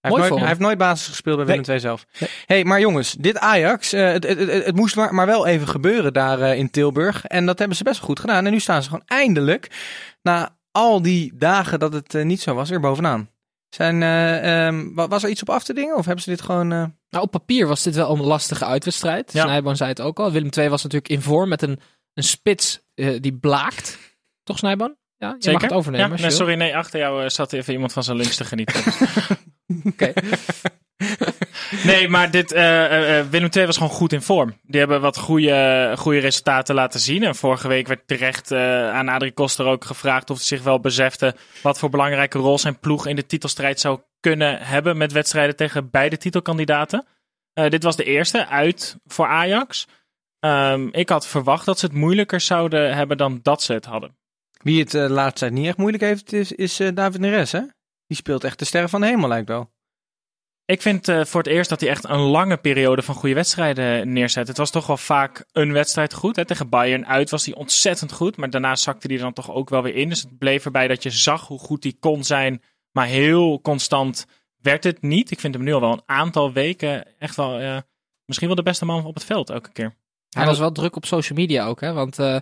Hij 0.00 0.10
Mooi 0.10 0.22
heeft, 0.22 0.28
nooit, 0.28 0.28
voor 0.28 0.38
hij 0.38 0.48
heeft 0.48 0.60
nooit 0.60 0.78
basis 0.78 1.06
gespeeld 1.06 1.36
bij. 1.36 1.46
Willem 1.46 1.64
II 1.68 1.80
zelf. 1.80 2.06
Nee. 2.18 2.30
hey, 2.46 2.64
maar 2.64 2.80
jongens, 2.80 3.12
dit 3.12 3.38
Ajax, 3.38 3.92
eh, 3.92 4.12
het, 4.12 4.26
het, 4.26 4.38
het, 4.38 4.64
het 4.64 4.76
moest 4.76 4.96
maar, 4.96 5.14
maar 5.14 5.26
wel 5.26 5.46
even 5.46 5.68
gebeuren 5.68 6.12
daar 6.12 6.40
eh, 6.40 6.58
in 6.58 6.70
Tilburg. 6.70 7.24
En 7.24 7.46
dat 7.46 7.58
hebben 7.58 7.76
ze 7.76 7.84
best 7.84 7.98
wel 7.98 8.06
goed 8.06 8.20
gedaan. 8.20 8.46
En 8.46 8.52
nu 8.52 8.60
staan 8.60 8.82
ze 8.82 8.88
gewoon 8.88 9.06
eindelijk, 9.06 9.70
na 10.22 10.55
al 10.76 11.02
die 11.02 11.32
dagen 11.36 11.78
dat 11.78 11.92
het 11.92 12.14
eh, 12.14 12.24
niet 12.24 12.40
zo 12.40 12.54
was, 12.54 12.68
weer 12.70 12.80
bovenaan. 12.80 13.30
Zijn, 13.68 14.02
eh, 14.02 14.66
ehm, 14.66 14.94
wa- 14.94 15.08
was 15.08 15.22
er 15.22 15.30
iets 15.30 15.40
op 15.42 15.50
af 15.50 15.64
te 15.64 15.74
dingen? 15.74 15.96
Of 15.96 16.04
hebben 16.04 16.24
ze 16.24 16.30
dit 16.30 16.40
gewoon... 16.42 16.72
eh, 16.72 16.84
Nou, 17.10 17.24
op 17.24 17.30
papier 17.30 17.66
was 17.66 17.82
dit 17.82 17.94
wel 17.94 18.12
een 18.12 18.22
lastige 18.22 18.64
uitwedstrijd. 18.64 19.32
Ja. 19.32 19.42
Snijboon 19.42 19.76
zei 19.76 19.88
het 19.90 20.00
ook 20.00 20.18
al. 20.18 20.32
Willem 20.32 20.50
II 20.58 20.68
was 20.68 20.82
natuurlijk 20.82 21.10
in 21.12 21.22
vorm 21.22 21.48
met 21.48 21.62
een, 21.62 21.80
een 22.14 22.22
spits 22.22 22.80
eh, 22.94 23.20
die 23.20 23.32
blaakt. 23.38 23.98
Toch 24.42 24.58
Snijboon? 24.58 24.96
Ja, 25.16 25.36
je 25.38 25.50
mag 25.52 25.62
het 25.62 25.72
overnemen. 25.72 26.16
Ja, 26.16 26.22
nee, 26.22 26.30
sorry, 26.30 26.54
nee, 26.54 26.76
achter 26.76 26.98
jou 27.00 27.22
eh, 27.24 27.28
zat 27.28 27.52
even 27.52 27.72
iemand 27.72 27.92
van 27.92 28.02
zijn 28.02 28.16
lunch 28.16 28.32
te 28.32 28.44
genieten. 28.44 28.80
Oké. 29.92 30.12
nee, 31.86 32.08
maar 32.08 32.30
dit, 32.30 32.52
eh, 32.52 33.20
Willem 33.30 33.48
II 33.52 33.66
was 33.66 33.76
gewoon 33.76 33.92
goed 33.92 34.12
in 34.12 34.22
vorm. 34.22 34.54
Die 34.62 34.80
hebben 34.80 35.00
wat 35.00 35.18
goede, 35.18 35.92
goede 35.96 36.18
resultaten 36.18 36.74
laten 36.74 37.00
zien. 37.00 37.22
En 37.22 37.34
vorige 37.34 37.68
week 37.68 37.86
werd 37.86 38.06
terecht 38.06 38.50
eh, 38.50 38.90
aan 38.90 39.08
Adrie 39.08 39.32
Koster 39.32 39.66
ook 39.66 39.84
gevraagd 39.84 40.30
of 40.30 40.36
hij 40.36 40.46
zich 40.46 40.62
wel 40.62 40.80
besefte 40.80 41.34
wat 41.62 41.78
voor 41.78 41.90
belangrijke 41.90 42.38
rol 42.38 42.58
zijn 42.58 42.78
ploeg 42.78 43.06
in 43.06 43.16
de 43.16 43.26
titelstrijd 43.26 43.80
zou 43.80 44.00
kunnen 44.20 44.58
hebben 44.58 44.96
met 44.96 45.12
wedstrijden 45.12 45.56
tegen 45.56 45.90
beide 45.90 46.16
titelkandidaten. 46.16 47.06
Eh, 47.52 47.70
dit 47.70 47.82
was 47.82 47.96
de 47.96 48.04
eerste 48.04 48.46
uit 48.46 48.96
voor 49.04 49.26
Ajax. 49.26 49.86
Ehm, 50.40 50.88
ik 50.90 51.08
had 51.08 51.26
verwacht 51.26 51.64
dat 51.64 51.78
ze 51.78 51.86
het 51.86 51.94
moeilijker 51.94 52.40
zouden 52.40 52.94
hebben 52.94 53.16
dan 53.16 53.40
dat 53.42 53.62
ze 53.62 53.72
het 53.72 53.84
hadden. 53.84 54.16
Wie 54.62 54.80
het 54.80 54.94
eh, 54.94 55.26
tijd 55.26 55.52
niet 55.52 55.66
echt 55.66 55.76
moeilijk 55.76 56.02
heeft, 56.02 56.32
is, 56.32 56.80
David 56.94 57.20
Neres, 57.20 57.52
hè? 57.52 57.60
Die 58.06 58.16
speelt 58.16 58.44
echt 58.44 58.58
de 58.58 58.64
sterren 58.64 58.90
van 58.90 59.00
de 59.00 59.06
hemel, 59.06 59.28
lijkt 59.28 59.48
wel. 59.48 59.74
Ik 60.66 60.82
vind 60.82 61.08
eh, 61.08 61.24
voor 61.24 61.42
het 61.42 61.52
eerst 61.52 61.68
dat 61.70 61.80
hij 61.80 61.88
echt 61.88 62.04
een 62.04 62.20
lange 62.20 62.56
periode 62.56 63.02
van 63.02 63.14
goede 63.14 63.34
wedstrijden 63.34 64.12
neerzet. 64.12 64.48
Het 64.48 64.56
was 64.56 64.70
toch 64.70 64.86
wel 64.86 64.96
vaak 64.96 65.44
een 65.52 65.72
wedstrijd 65.72 66.14
goed. 66.14 66.36
Hè? 66.36 66.44
Tegen 66.44 66.68
Bayern 66.68 67.06
uit 67.06 67.30
was 67.30 67.46
hij 67.46 67.54
ontzettend 67.54 68.12
goed. 68.12 68.36
Maar 68.36 68.50
daarna 68.50 68.76
zakte 68.76 69.06
hij 69.06 69.16
dan 69.16 69.32
toch 69.32 69.50
ook 69.50 69.68
wel 69.68 69.82
weer 69.82 69.94
in. 69.94 70.08
Dus 70.08 70.20
het 70.20 70.38
bleef 70.38 70.64
erbij 70.64 70.88
dat 70.88 71.02
je 71.02 71.10
zag 71.10 71.46
hoe 71.46 71.58
goed 71.58 71.82
hij 71.82 71.96
kon 72.00 72.24
zijn. 72.24 72.62
Maar 72.92 73.06
heel 73.06 73.60
constant 73.60 74.26
werd 74.60 74.84
het 74.84 75.02
niet. 75.02 75.30
Ik 75.30 75.40
vind 75.40 75.54
hem 75.54 75.62
nu 75.62 75.72
al 75.72 75.80
wel 75.80 75.92
een 75.92 76.02
aantal 76.06 76.52
weken 76.52 77.18
echt 77.18 77.36
wel... 77.36 77.58
eh, 77.58 77.78
misschien 78.24 78.46
wel 78.46 78.56
de 78.56 78.62
beste 78.62 78.84
man 78.84 79.04
op 79.04 79.14
het 79.14 79.24
veld 79.24 79.50
elke 79.50 79.72
keer. 79.72 79.94
Hij 80.30 80.46
was 80.46 80.58
wel 80.58 80.72
druk 80.72 80.96
op 80.96 81.04
social 81.04 81.38
media 81.38 81.66
ook, 81.66 81.80
hè? 81.80 81.92
Want 81.92 82.18
eh, 82.18 82.36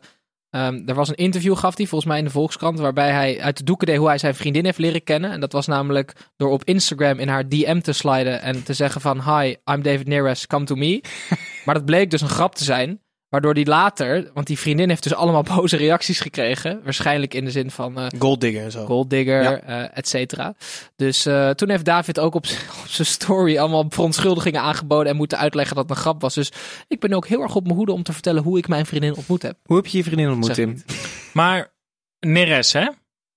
ehm, 0.54 0.82
er 0.86 0.94
was 0.94 1.08
een 1.08 1.14
interview, 1.14 1.56
gaf 1.56 1.76
hij 1.76 1.86
volgens 1.86 2.10
mij 2.10 2.18
in 2.18 2.24
de 2.24 2.30
Volkskrant, 2.30 2.78
waarbij 2.78 3.10
hij 3.10 3.40
uit 3.40 3.56
de 3.56 3.64
doeken 3.64 3.86
deed 3.86 3.96
hoe 3.96 4.08
hij 4.08 4.18
zijn 4.18 4.34
vriendin 4.34 4.64
heeft 4.64 4.78
leren 4.78 5.04
kennen. 5.04 5.30
En 5.30 5.40
dat 5.40 5.52
was 5.52 5.66
namelijk 5.66 6.12
door 6.36 6.50
op 6.50 6.64
Instagram 6.64 7.18
in 7.18 7.28
haar 7.28 7.48
DM 7.48 7.80
te 7.80 7.92
sliden 7.92 8.42
en 8.42 8.62
te 8.62 8.72
zeggen 8.72 9.00
van, 9.00 9.22
hi, 9.22 9.54
I'm 9.64 9.82
David 9.82 10.06
Neres, 10.06 10.46
come 10.46 10.64
to 10.64 10.74
me. 10.74 11.00
maar 11.64 11.74
dat 11.74 11.84
bleek 11.84 12.10
dus 12.10 12.20
een 12.20 12.28
grap 12.28 12.54
te 12.54 12.64
zijn, 12.64 13.00
waardoor 13.34 13.54
die 13.54 13.66
later, 13.66 14.30
want 14.34 14.46
die 14.46 14.58
vriendin 14.58 14.88
heeft 14.88 15.02
dus 15.02 15.14
allemaal 15.14 15.42
boze 15.56 15.76
reacties 15.76 16.20
gekregen, 16.20 16.80
waarschijnlijk 16.84 17.34
in 17.34 17.44
de 17.44 17.50
zin 17.50 17.70
van... 17.70 17.98
eh, 17.98 18.06
Golddigger 18.18 18.62
en 18.62 18.70
zo. 18.70 18.84
Golddigger, 18.86 19.42
Ja. 19.42 19.60
eh, 19.60 19.98
et 19.98 20.08
cetera. 20.08 20.54
Dus 20.96 21.26
eh, 21.26 21.50
toen 21.50 21.70
heeft 21.70 21.84
David 21.84 22.18
ook 22.20 22.34
op, 22.34 22.44
op 22.82 22.86
zijn 22.88 23.06
story 23.06 23.58
allemaal 23.58 23.84
verontschuldigingen 23.88 24.60
aangeboden 24.60 25.10
en 25.12 25.16
moeten 25.16 25.38
uitleggen 25.38 25.76
dat 25.76 25.88
het 25.88 25.96
een 25.96 26.02
grap 26.02 26.20
was. 26.20 26.34
Dus 26.34 26.52
ik 26.88 27.00
ben 27.00 27.12
ook 27.12 27.26
heel 27.26 27.40
erg 27.42 27.54
op 27.54 27.64
mijn 27.64 27.76
hoede 27.76 27.92
om 27.92 28.02
te 28.02 28.12
vertellen 28.12 28.42
hoe 28.42 28.58
ik 28.58 28.68
mijn 28.68 28.86
vriendin 28.86 29.14
ontmoet 29.16 29.42
heb. 29.42 29.56
Hoe 29.64 29.76
heb 29.76 29.86
je 29.86 29.96
je 29.98 30.04
vriendin 30.04 30.28
ontmoet, 30.28 30.46
Zeg 30.46 30.54
Tim? 30.56 30.82
Maar 31.32 31.72
Neres, 32.20 32.72
hè? 32.72 32.86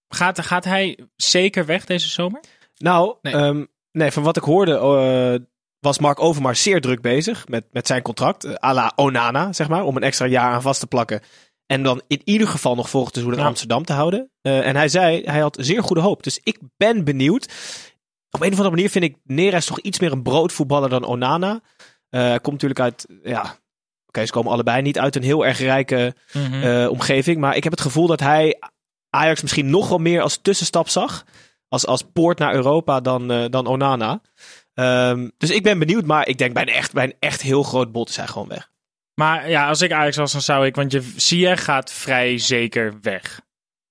Gaat, 0.09 0.41
gaat 0.45 0.63
hij 0.65 0.99
zeker 1.15 1.65
weg 1.65 1.85
deze 1.85 2.09
zomer? 2.09 2.39
Nou, 2.77 3.15
Nee. 3.21 3.67
nee, 3.91 4.11
van 4.11 4.23
wat 4.23 4.37
ik 4.37 4.43
hoorde 4.43 4.73
eh, 4.77 5.47
was 5.79 5.99
Mark 5.99 6.19
Overmars 6.19 6.63
zeer 6.63 6.81
druk 6.81 7.01
bezig 7.01 7.47
met, 7.47 7.65
met 7.71 7.87
zijn 7.87 8.01
contract. 8.01 8.43
eh, 8.43 8.53
à 8.69 8.73
la 8.73 8.91
Onana, 8.95 9.53
zeg 9.53 9.67
maar. 9.69 9.83
Om 9.83 9.95
een 9.95 10.03
extra 10.03 10.25
jaar 10.25 10.53
aan 10.53 10.61
vast 10.61 10.79
te 10.79 10.87
plakken. 10.87 11.21
En 11.65 11.83
dan 11.83 12.01
in 12.07 12.21
ieder 12.23 12.47
geval 12.47 12.75
nog 12.75 12.89
volgend 12.89 13.13
seizoen 13.13 13.35
in 13.35 13.41
Ja. 13.41 13.47
Amsterdam 13.47 13.83
te 13.85 13.93
houden. 13.93 14.31
Eh, 14.41 14.67
en 14.67 14.75
hij 14.75 14.89
zei, 14.89 15.21
hij 15.25 15.39
had 15.39 15.57
zeer 15.59 15.83
goede 15.83 16.01
hoop. 16.01 16.23
Dus 16.23 16.39
ik 16.43 16.59
ben 16.77 17.03
benieuwd. 17.03 17.43
Op 18.29 18.41
een 18.41 18.47
of 18.51 18.57
andere 18.57 18.69
manier 18.75 18.89
vind 18.89 19.03
ik 19.05 19.15
Neres 19.23 19.65
toch 19.65 19.79
iets 19.79 19.99
meer 19.99 20.11
een 20.11 20.23
broodvoetballer 20.23 20.89
dan 20.89 21.05
Onana. 21.05 21.61
Eh, 22.09 22.29
komt 22.29 22.51
natuurlijk 22.51 22.79
uit, 22.79 23.05
ja... 23.23 23.55
Oké, 24.07 24.25
ze 24.25 24.31
komen 24.31 24.51
allebei 24.51 24.81
niet 24.81 24.99
uit 24.99 25.15
een 25.15 25.23
heel 25.23 25.45
erg 25.45 25.59
rijke 25.59 26.15
Mhm. 26.33 26.63
eh, 26.63 26.89
omgeving. 26.89 27.39
Maar 27.39 27.55
ik 27.55 27.63
heb 27.63 27.71
het 27.71 27.81
gevoel 27.81 28.07
dat 28.07 28.19
hij 28.19 28.59
Ajax 29.09 29.41
misschien 29.41 29.69
nog 29.69 29.89
wel 29.89 29.97
meer 29.97 30.21
als 30.21 30.39
tussenstap 30.41 30.89
zag. 30.89 31.25
Als, 31.67 31.85
als 31.85 32.01
poort 32.13 32.39
naar 32.39 32.53
Europa 32.53 32.99
dan, 33.01 33.31
eh, 33.31 33.45
dan 33.49 33.67
Onana. 33.67 34.21
Ehm, 34.77 35.29
dus 35.37 35.49
ik 35.49 35.63
ben 35.63 35.79
benieuwd. 35.79 36.05
Maar 36.05 36.27
ik 36.27 36.37
denk 36.37 36.53
bij 36.53 36.61
een 36.61 36.73
echt, 36.73 36.93
bij 36.93 37.03
een 37.03 37.15
echt 37.19 37.41
heel 37.41 37.63
groot 37.63 37.91
bot 37.91 38.09
is 38.09 38.15
hij 38.15 38.27
gewoon 38.27 38.47
weg. 38.47 38.71
Maar 39.13 39.49
ja, 39.49 39.67
als 39.67 39.81
ik 39.81 39.91
Ajax 39.91 40.17
was, 40.17 40.31
dan 40.31 40.41
zou 40.41 40.65
ik... 40.65 40.75
Want 40.75 40.91
je 40.91 41.13
Ziyech 41.15 41.63
gaat 41.63 41.91
vrij 41.91 42.37
zeker 42.37 42.97
weg. 43.01 43.41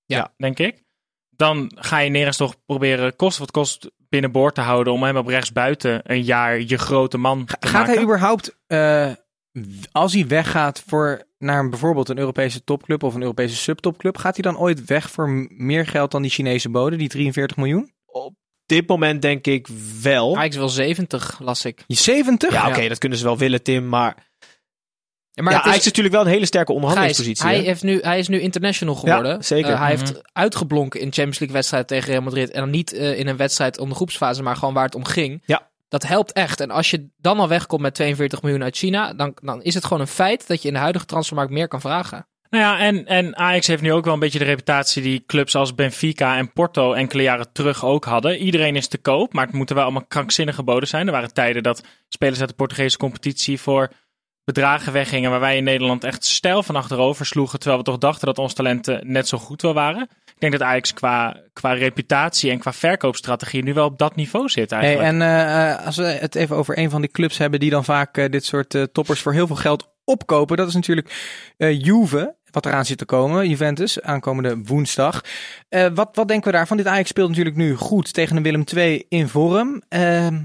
Ja. 0.04 0.32
Denk 0.36 0.58
ik. 0.58 0.82
Dan 1.30 1.72
ga 1.74 1.98
je 1.98 2.10
Neres 2.10 2.36
toch 2.36 2.64
proberen 2.66 3.16
kost 3.16 3.38
wat 3.38 3.50
kost 3.50 3.90
binnenboord 4.08 4.54
te 4.54 4.60
houden... 4.60 4.92
om 4.92 5.02
hem 5.02 5.16
op 5.16 5.26
rechtsbuiten 5.26 6.00
een 6.04 6.22
jaar 6.22 6.60
je 6.60 6.78
grote 6.78 7.18
man 7.18 7.44
te 7.44 7.56
Gaat 7.60 7.72
maken. 7.72 7.92
hij 7.92 8.02
überhaupt, 8.02 8.56
eh, 8.66 9.12
als 9.92 10.12
hij 10.12 10.26
weggaat 10.26 10.82
voor 10.86 11.22
naar 11.38 11.58
een, 11.58 11.70
bijvoorbeeld 11.70 12.08
een 12.08 12.18
Europese 12.18 12.64
topclub 12.64 13.02
of 13.02 13.14
een 13.14 13.22
Europese 13.22 13.56
subtopclub, 13.56 14.16
gaat 14.16 14.34
hij 14.34 14.52
dan 14.52 14.58
ooit 14.58 14.84
weg 14.84 15.10
voor 15.10 15.46
meer 15.48 15.86
geld 15.86 16.10
dan 16.10 16.22
die 16.22 16.30
Chinese 16.30 16.68
bode, 16.68 16.96
die 16.96 17.08
43 17.08 17.56
miljoen? 17.56 17.94
Dit 18.66 18.88
moment 18.88 19.22
denk 19.22 19.46
ik 19.46 19.68
wel. 20.02 20.36
Ajax 20.36 20.56
wel 20.56 20.68
70, 20.68 21.38
las 21.42 21.64
ik. 21.64 21.84
70? 21.86 22.52
Ja, 22.52 22.68
oké, 22.68 22.88
dat 22.88 22.98
kunnen 22.98 23.18
ze 23.18 23.24
wel 23.24 23.38
willen, 23.38 23.62
Tim. 23.62 23.88
Maar, 23.88 24.24
Ja, 25.32 25.42
maar 25.42 25.52
ja, 25.52 25.58
is, 25.58 25.64
Ajax 25.64 25.78
is 25.78 25.84
natuurlijk 25.84 26.14
wel 26.14 26.24
een 26.24 26.30
hele 26.30 26.46
sterke 26.46 26.66
Gijs, 26.72 26.76
onderhandelingspositie. 26.82 27.46
hij, 27.46 27.58
heeft 27.60 27.82
nu, 27.82 27.98
hij 28.02 28.18
is 28.18 28.28
nu 28.28 28.40
international 28.40 28.94
geworden. 28.94 29.32
Ja, 29.32 29.42
zeker. 29.42 29.70
Eh, 29.72 29.80
hij 29.80 29.94
Mhm. 29.94 30.00
heeft 30.04 30.20
uitgeblonken 30.32 31.00
in 31.00 31.06
Champions 31.06 31.38
League 31.38 31.56
wedstrijd 31.56 31.88
tegen 31.88 32.10
Real 32.10 32.22
Madrid. 32.22 32.50
En 32.50 32.60
dan 32.60 32.70
niet 32.70 32.92
eh, 32.92 33.18
in 33.18 33.26
een 33.26 33.36
wedstrijd 33.36 33.78
om 33.78 33.88
de 33.88 33.94
groepsfase, 33.94 34.42
maar 34.42 34.56
gewoon 34.56 34.74
waar 34.74 34.84
het 34.84 34.94
om 34.94 35.04
ging. 35.04 35.42
Ja. 35.46 35.70
Dat 35.88 36.02
helpt 36.06 36.32
echt. 36.32 36.60
En 36.60 36.70
als 36.70 36.90
je 36.90 37.08
dan 37.16 37.38
al 37.38 37.48
wegkomt 37.48 37.82
met 37.82 37.94
42 37.94 38.42
miljoen 38.42 38.62
uit 38.62 38.76
China, 38.76 39.12
dan, 39.14 39.36
dan 39.42 39.62
is 39.62 39.74
het 39.74 39.84
gewoon 39.84 40.00
een 40.00 40.06
feit 40.06 40.46
dat 40.46 40.62
je 40.62 40.68
in 40.68 40.74
de 40.74 40.80
huidige 40.80 41.04
transfermarkt 41.04 41.52
meer 41.52 41.68
kan 41.68 41.80
vragen. 41.80 42.26
Nou 42.56 42.68
ja, 42.68 42.84
en, 42.84 43.06
en 43.06 43.36
Ajax 43.36 43.66
heeft 43.66 43.82
nu 43.82 43.92
ook 43.92 44.04
wel 44.04 44.14
een 44.14 44.20
beetje 44.20 44.38
de 44.38 44.44
reputatie 44.44 45.02
die 45.02 45.24
clubs 45.26 45.54
als 45.54 45.74
Benfica 45.74 46.36
en 46.36 46.52
Porto 46.52 46.92
enkele 46.92 47.22
jaren 47.22 47.52
terug 47.52 47.84
ook 47.84 48.04
hadden. 48.04 48.36
Iedereen 48.38 48.76
is 48.76 48.88
te 48.88 48.98
koop, 48.98 49.32
maar 49.32 49.46
het 49.46 49.54
moeten 49.54 49.74
wel 49.74 49.84
allemaal 49.84 50.06
krankzinnige 50.06 50.62
boden 50.62 50.88
zijn. 50.88 51.06
Er 51.06 51.12
waren 51.12 51.34
tijden 51.34 51.62
dat 51.62 51.82
spelers 52.08 52.40
uit 52.40 52.48
de 52.48 52.54
Portugese 52.54 52.96
competitie 52.96 53.60
voor 53.60 53.92
bedragen 54.44 54.92
weggingen 54.92 55.30
waar 55.30 55.40
wij 55.40 55.56
in 55.56 55.64
Nederland 55.64 56.04
echt 56.04 56.24
stijl 56.24 56.62
van 56.62 56.76
achterover 56.76 57.26
sloegen, 57.26 57.58
terwijl 57.58 57.80
we 57.80 57.88
toch 57.88 57.98
dachten 57.98 58.26
dat 58.26 58.38
onze 58.38 58.54
talenten 58.54 59.00
net 59.12 59.28
zo 59.28 59.38
goed 59.38 59.62
wel 59.62 59.74
waren. 59.74 60.02
Ik 60.24 60.40
denk 60.40 60.52
dat 60.52 60.62
Ajax 60.62 60.94
qua, 60.94 61.42
qua 61.52 61.72
reputatie 61.72 62.50
en 62.50 62.58
qua 62.58 62.72
verkoopstrategie 62.72 63.62
nu 63.62 63.74
wel 63.74 63.86
op 63.86 63.98
dat 63.98 64.16
niveau 64.16 64.48
zit 64.48 64.70
Hey, 64.70 64.80
eigenlijk. 64.80 65.08
en 65.08 65.22
eh, 65.22 65.86
als 65.86 65.96
we 65.96 66.04
het 66.04 66.34
even 66.34 66.56
over 66.56 66.78
een 66.78 66.90
van 66.90 67.00
die 67.00 67.10
clubs 67.10 67.38
hebben 67.38 67.60
die 67.60 67.70
dan 67.70 67.84
vaak 67.84 68.16
eh, 68.16 68.30
dit 68.30 68.44
soort 68.44 68.74
eh, 68.74 68.82
toppers 68.82 69.20
voor 69.20 69.32
heel 69.32 69.46
veel 69.46 69.56
geld 69.56 69.94
opkopen, 70.04 70.56
dat 70.56 70.68
is 70.68 70.74
natuurlijk 70.74 71.10
Juve, 71.56 72.36
wat 72.56 72.66
eraan 72.66 72.84
zit 72.84 72.98
te 72.98 73.04
komen, 73.04 73.48
Juventus, 73.48 74.02
aankomende 74.02 74.58
woensdag. 74.64 75.20
Eh, 75.68 75.86
wat, 75.94 76.08
wat 76.12 76.28
denken 76.28 76.50
we 76.50 76.56
daarvan? 76.56 76.76
Dit 76.76 76.86
Ajax 76.86 77.08
speelt 77.08 77.28
natuurlijk 77.28 77.56
nu 77.56 77.74
goed 77.74 78.12
tegen 78.12 78.36
een 78.36 78.42
Willem 78.42 78.64
II 78.74 79.04
in 79.08 79.28
vorm. 79.28 79.82
Ehm, 79.88 80.38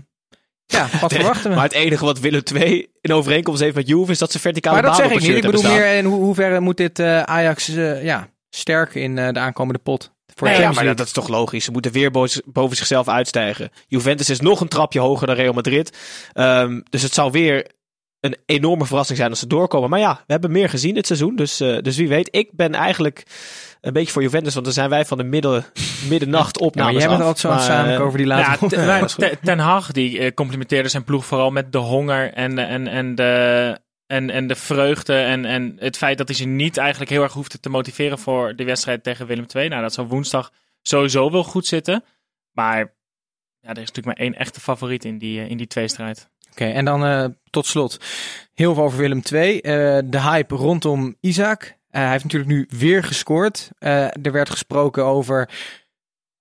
ja, 0.65 0.87
wat 1.01 1.13
verwachten 1.19 1.49
we? 1.49 1.55
Maar 1.55 1.63
het 1.63 1.73
enige 1.73 2.05
wat 2.05 2.19
Willem 2.19 2.41
II 2.55 2.87
in 3.01 3.13
overeenkomst 3.13 3.61
heeft 3.61 3.75
met 3.75 3.87
Juve 3.87 4.11
is 4.11 4.17
dat 4.17 4.31
ze 4.31 4.39
verticale 4.39 4.75
Maar 4.75 4.83
dat 4.83 4.95
zeg 4.95 5.11
ik 5.11 5.19
niet. 5.19 5.35
Ik 5.35 5.41
bedoel 5.41 5.63
meer 5.63 5.95
in 5.95 6.05
hoe, 6.05 6.23
hoeverre 6.23 6.59
moet 6.59 6.77
dit 6.77 6.99
eh, 6.99 7.21
Ajax 7.21 7.67
eh, 7.67 8.03
ja, 8.03 8.29
sterken 8.49 9.01
in 9.01 9.17
eh, 9.17 9.33
de 9.33 9.39
aankomende 9.39 9.79
pot? 9.79 10.11
Voor 10.35 10.47
de 10.47 10.53
ja, 10.53 10.71
maar 10.71 10.95
dat, 10.95 11.05
is 11.05 11.11
toch 11.11 11.27
logisch. 11.27 11.65
Ze 11.65 11.71
moeten 11.71 11.91
weer 11.91 12.11
boven, 12.11 12.41
boven 12.45 12.77
zichzelf 12.77 13.07
uitstijgen. 13.07 13.71
Juventus 13.87 14.29
is 14.29 14.39
nog 14.39 14.61
een 14.61 14.67
trapje 14.67 14.99
hoger 14.99 15.27
dan 15.27 15.35
Real 15.35 15.53
Madrid. 15.53 15.97
Ehm, 16.33 16.81
dus 16.89 17.01
het 17.01 17.13
zou 17.13 17.31
weer 17.31 17.67
een 18.21 18.35
enorme 18.45 18.85
verrassing 18.85 19.17
zijn 19.17 19.29
als 19.29 19.39
ze 19.39 19.47
doorkomen. 19.47 19.89
Maar 19.89 19.99
ja, 19.99 20.13
we 20.27 20.31
hebben 20.33 20.51
meer 20.51 20.69
gezien 20.69 20.93
dit 20.93 21.05
seizoen. 21.07 21.35
Dus, 21.35 21.59
eh, 21.59 21.77
dus 21.81 21.97
wie 21.97 22.07
weet. 22.07 22.27
Ik 22.31 22.49
ben 22.51 22.73
eigenlijk 22.73 23.23
een 23.81 23.93
beetje 23.93 24.11
voor 24.11 24.21
Juventus. 24.21 24.53
Want 24.53 24.65
dan 24.65 24.73
zijn 24.73 24.89
wij 24.89 25.05
van 25.05 25.17
de 25.17 25.23
midden, 25.23 25.65
middernacht 26.09 26.55
Ja, 26.59 26.65
maar 26.65 26.67
opnames 26.69 26.97
jij 27.01 27.07
bent 27.07 27.21
altijd 27.21 27.39
zo 27.39 27.65
zaniken 27.71 27.95
eh, 27.99 28.05
over 28.05 28.17
die 28.17 28.27
Ja, 28.27 28.35
laatste. 28.37 28.67
ten, 28.67 28.85
maar 28.85 29.15
Ten- 29.15 29.39
Ten 29.43 29.59
Hag 29.59 29.91
die 29.91 30.19
eh, 30.19 30.33
complimenteerde 30.33 30.89
zijn 30.89 31.03
ploeg 31.03 31.25
vooral 31.25 31.51
met 31.51 31.71
de 31.71 31.77
honger 31.77 32.33
en, 32.33 32.55
de- 32.55 32.61
en, 32.61 32.87
en, 32.87 33.15
de, 33.15 33.77
en, 34.07 34.29
en 34.29 34.47
de 34.47 34.55
vreugde. 34.55 35.13
En, 35.15 35.45
en 35.45 35.75
het 35.79 35.97
feit 35.97 36.17
dat 36.17 36.27
hij 36.27 36.37
ze 36.37 36.45
niet 36.45 36.77
eigenlijk 36.77 37.11
heel 37.11 37.23
erg 37.23 37.33
hoefde 37.33 37.59
te 37.59 37.69
motiveren 37.69 38.19
voor 38.19 38.55
de 38.55 38.63
wedstrijd 38.63 39.03
tegen 39.03 39.27
Willem 39.27 39.45
II. 39.55 39.67
Nou, 39.69 39.81
dat 39.81 39.93
zal 39.93 40.07
woensdag 40.07 40.51
sowieso 40.81 41.31
wel 41.31 41.43
goed 41.43 41.65
zitten. 41.65 42.03
Maar 42.51 42.77
ja, 43.59 43.69
er 43.69 43.81
is 43.81 43.87
natuurlijk 43.91 44.05
maar 44.17 44.25
één 44.27 44.35
echte 44.35 44.59
favoriet 44.59 45.05
in 45.05 45.17
die, 45.17 45.47
in 45.47 45.57
die 45.57 45.67
tweestrijd. 45.67 46.29
Oké, 46.51 46.65
en 46.65 46.85
dan 46.85 47.05
eh, 47.05 47.25
tot 47.49 47.65
slot 47.65 47.99
heel 48.53 48.73
veel 48.73 48.83
over 48.83 48.97
Willem 48.97 49.21
II. 49.31 49.59
Eh, 49.59 49.73
de 50.05 50.21
hype 50.21 50.55
rondom 50.55 51.15
Isaac. 51.19 51.63
Eh, 51.63 52.01
hij 52.01 52.11
heeft 52.11 52.23
natuurlijk 52.23 52.51
nu 52.51 52.67
weer 52.69 53.03
gescoord. 53.03 53.69
Er 53.79 54.31
werd 54.31 54.49
gesproken 54.49 55.05
over 55.05 55.49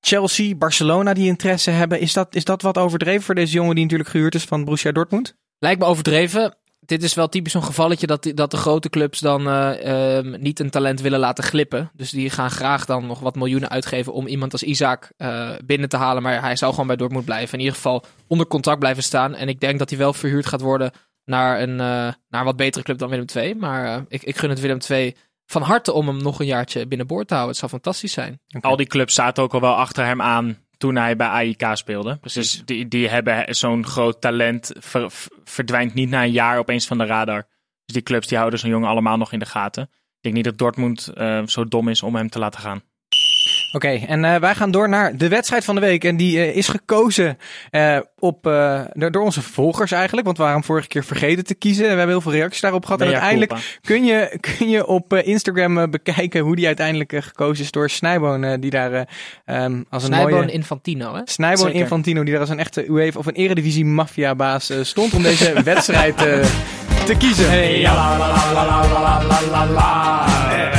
Chelsea, 0.01 0.55
Barcelona 0.55 1.15
die 1.15 1.27
interesse 1.27 1.71
hebben. 1.71 2.01
Is 2.01 2.13
dat, 2.13 2.35
is 2.35 2.45
dat 2.45 2.63
wat 2.63 2.79
overdreven 2.79 3.23
voor 3.23 3.35
deze 3.35 3.53
jongen 3.53 3.75
die 3.75 3.85
natuurlijk 3.85 4.11
gehuurd 4.11 4.35
is 4.35 4.45
van 4.45 4.65
Borussia 4.65 4.93
Dortmund? 4.93 5.37
Lijkt 5.59 5.81
me 5.81 5.87
overdreven. 5.87 6.55
Dit 6.81 7.03
is 7.03 7.15
wel 7.15 7.29
typisch 7.29 7.53
zo'n 7.53 7.63
gevalletje 7.63 8.07
dat, 8.07 8.31
dat 8.35 8.51
de 8.51 8.57
grote 8.57 8.89
clubs 8.91 9.19
dan 9.21 9.49
eh, 9.49 10.17
ehm, 10.17 10.41
niet 10.41 10.61
een 10.61 10.71
talent 10.71 11.01
willen 11.01 11.19
laten 11.19 11.45
glippen. 11.45 11.91
Dus 11.95 12.11
die 12.11 12.31
gaan 12.31 12.51
graag 12.51 12.85
dan 12.85 13.07
nog 13.07 13.21
wat 13.21 13.35
miljoenen 13.35 13.69
uitgeven 13.69 14.13
om 14.13 14.27
iemand 14.27 14.53
als 14.53 14.63
Isaac 14.63 15.13
eh, 15.17 15.51
binnen 15.65 15.89
te 15.89 15.97
halen. 15.97 16.23
Maar 16.23 16.41
hij 16.41 16.57
zou 16.57 16.73
gewoon 16.73 16.87
bij 16.87 16.97
Dortmund 16.97 17.25
blijven. 17.25 17.53
In 17.55 17.61
ieder 17.65 17.75
geval 17.75 18.05
onder 18.27 18.47
contract 18.47 18.79
blijven 18.79 19.03
staan. 19.03 19.35
En 19.35 19.49
ik 19.49 19.61
denk 19.61 19.79
dat 19.79 19.91
hij 19.91 19.99
wel 19.99 20.13
verhuurd 20.13 20.47
gaat 20.47 20.61
worden 20.61 20.91
naar 21.25 21.61
een, 21.61 21.81
eh, 21.81 22.13
naar 22.29 22.45
wat 22.45 22.57
betere 22.57 22.85
club 22.85 22.99
dan 22.99 23.09
Willem 23.09 23.27
II. 23.35 23.55
Maar 23.55 24.05
ik, 24.09 24.23
ik 24.23 24.37
gun 24.37 24.51
het 24.51 24.61
Willem 24.61 24.79
II 24.89 25.17
van 25.47 25.63
harte 25.63 25.93
om 25.93 26.07
hem 26.07 26.23
nog 26.23 26.41
een 26.41 26.47
jaartje 26.47 26.87
binnenboord 26.87 27.29
te 27.29 27.35
houden. 27.35 27.57
Het 27.57 27.61
zou 27.61 27.71
fantastisch 27.73 28.13
zijn. 28.13 28.41
Al 28.61 28.77
die 28.77 28.87
clubs 28.87 29.15
zaten 29.15 29.43
ook 29.43 29.55
al 29.55 29.61
wel 29.61 29.75
achter 29.75 30.05
hem 30.05 30.23
aan 30.23 30.59
toen 30.81 30.97
hij 30.97 31.17
bij 31.17 31.29
AIK 31.29 31.63
speelde. 31.73 32.19
Dus 32.23 32.63
die, 32.65 32.89
die 32.89 33.09
hebben 33.09 33.55
zo'n 33.55 33.87
groot 33.87 34.21
talent. 34.21 34.73
ver- 34.79 35.13
verdwijnt 35.45 35.95
niet 35.95 36.09
na 36.11 36.23
een 36.23 36.31
jaar 36.31 36.59
opeens 36.59 36.87
van 36.87 36.99
de 36.99 37.05
radar. 37.05 37.47
Dus 37.85 37.95
die 37.95 38.03
clubs 38.03 38.27
die 38.27 38.39
houden 38.39 38.59
zo'n 38.59 38.71
jongen 38.71 38.89
allemaal 38.89 39.17
nog 39.17 39.33
in 39.33 39.39
de 39.39 39.47
gaten. 39.47 39.83
Ik 39.83 40.21
denk 40.21 40.35
niet 40.35 40.45
dat 40.45 40.59
Dortmund 40.59 41.09
eh, 41.09 41.47
zo 41.47 41.65
dom 41.65 41.89
is 41.89 42.03
om 42.03 42.15
hem 42.15 42.29
te 42.29 42.39
laten 42.39 42.61
gaan. 42.61 42.83
Oké, 43.73 43.89
en 43.89 44.25
eh, 44.25 44.37
wij 44.41 44.55
gaan 44.55 44.71
door 44.71 44.89
naar 44.89 45.17
de 45.17 45.29
wedstrijd 45.29 45.65
van 45.65 45.75
de 45.75 45.81
week. 45.81 46.05
En 46.05 46.17
die 46.17 46.39
eh, 46.39 46.57
is 46.57 46.69
gekozen 46.69 47.39
eh, 47.71 47.99
op, 48.19 48.47
eh, 48.47 48.81
door 48.95 49.23
onze 49.23 49.43
volgers 49.43 49.93
eigenlijk. 49.93 50.27
Want 50.27 50.37
we 50.39 50.43
waren 50.43 50.59
hem 50.59 50.69
vorige 50.69 50.89
keer 50.89 51.05
vergeten 51.05 51.45
te 51.45 51.55
kiezen. 51.55 51.85
En 51.85 51.91
we 51.91 51.97
hebben 51.97 52.15
heel 52.15 52.21
veel 52.21 52.33
reacties 52.33 52.61
daarop 52.61 52.85
gehad. 52.85 53.01
En 53.01 53.07
uiteindelijk 53.07 53.79
kun 53.83 54.05
je, 54.05 54.39
kun 54.59 54.69
je 54.69 54.87
op 54.87 55.15
Instagram 55.15 55.91
bekijken 55.91 56.41
hoe 56.41 56.57
die 56.57 56.67
uiteindelijk 56.67 57.13
gekozen 57.19 57.65
is 57.65 57.71
door 57.71 57.91
Snijboon. 57.91 58.45
eh, 58.45 58.55
die 58.61 58.71
daar 58.71 58.93
eh, 58.93 59.03
ehm, 59.45 59.83
als 59.91 60.03
een 60.03 60.09
Snijboon 60.09 60.33
mooie... 60.33 60.53
Infantino, 60.53 61.15
hè? 61.15 61.21
Snijboon 61.25 61.67
Zeker. 61.67 61.81
Infantino, 61.81 62.23
die 62.23 62.31
daar 62.33 62.41
als 62.41 62.51
een 62.51 62.59
echte 62.59 62.87
UEFA 62.89 63.19
of 63.19 63.27
een 63.27 63.35
eredivisie 63.35 63.85
maffiabaas 63.85 64.73
stond 64.83 65.15
om 65.15 65.23
deze 65.23 65.63
wedstrijd 65.73 66.25
eh, 66.25 66.47
te 67.05 67.15
kiezen. 67.19 67.51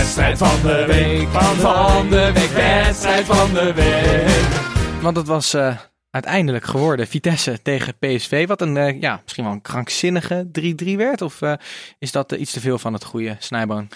Wedstrijd 0.02 0.38
van 0.38 0.62
de 0.62 0.86
week, 0.88 1.28
van 1.28 2.10
de 2.10 2.32
week, 2.34 2.50
wedstrijd 2.50 3.26
van 3.26 3.54
de 3.54 3.74
week. 3.74 5.02
Want 5.02 5.18
het 5.18 5.28
was 5.28 5.54
eh, 5.54 5.78
uiteindelijk 6.10 6.66
geworden 6.66 7.08
Vitesse 7.08 7.62
tegen 7.62 7.98
PSV. 7.98 8.48
Wat 8.48 8.62
een, 8.62 8.78
eh, 8.78 9.02
ja, 9.02 9.20
misschien 9.24 9.44
wel 9.44 9.54
een 9.54 9.62
krankzinnige 9.62 10.48
3-3 10.52 10.98
werd. 10.98 11.22
Of 11.22 11.42
eh, 11.42 11.54
is 12.00 12.12
dat 12.12 12.32
iets 12.32 12.52
te 12.52 12.60
veel 12.60 12.78
van 12.80 12.94
het 12.94 13.04
goede 13.04 13.36
Snijboon? 13.40 13.90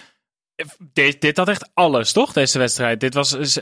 Dit, 0.94 1.22
dit 1.22 1.38
had 1.38 1.48
echt 1.50 1.70
alles, 1.74 2.12
toch? 2.12 2.34
Deze 2.34 2.60
wedstrijd. 2.60 3.00
Dit 3.00 3.14
was 3.14 3.34
is, 3.34 3.62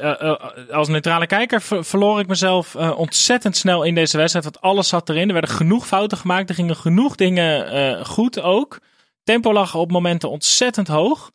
als 0.71 0.87
neutrale 0.87 1.27
kijker 1.27 1.61
ver- 1.61 1.85
verloor 1.85 2.19
ik 2.19 2.27
mezelf 2.27 2.75
eh, 2.75 2.97
ontzettend 2.97 3.57
snel 3.57 3.83
in 3.83 3.95
deze 3.95 4.17
wedstrijd. 4.17 4.45
Want 4.45 4.61
alles 4.61 4.87
zat 4.87 5.09
erin. 5.09 5.27
Er 5.27 5.33
werden 5.33 5.55
genoeg 5.55 5.87
fouten 5.87 6.17
gemaakt. 6.17 6.49
Er 6.49 6.55
gingen 6.55 6.75
genoeg 6.75 7.15
dingen 7.15 7.67
eh, 7.71 8.05
goed 8.05 8.41
ook. 8.41 8.79
Tempo 9.23 9.53
lag 9.53 9.75
op 9.75 9.91
momenten 9.91 10.29
ontzettend 10.29 10.87
hoog. 10.87 11.31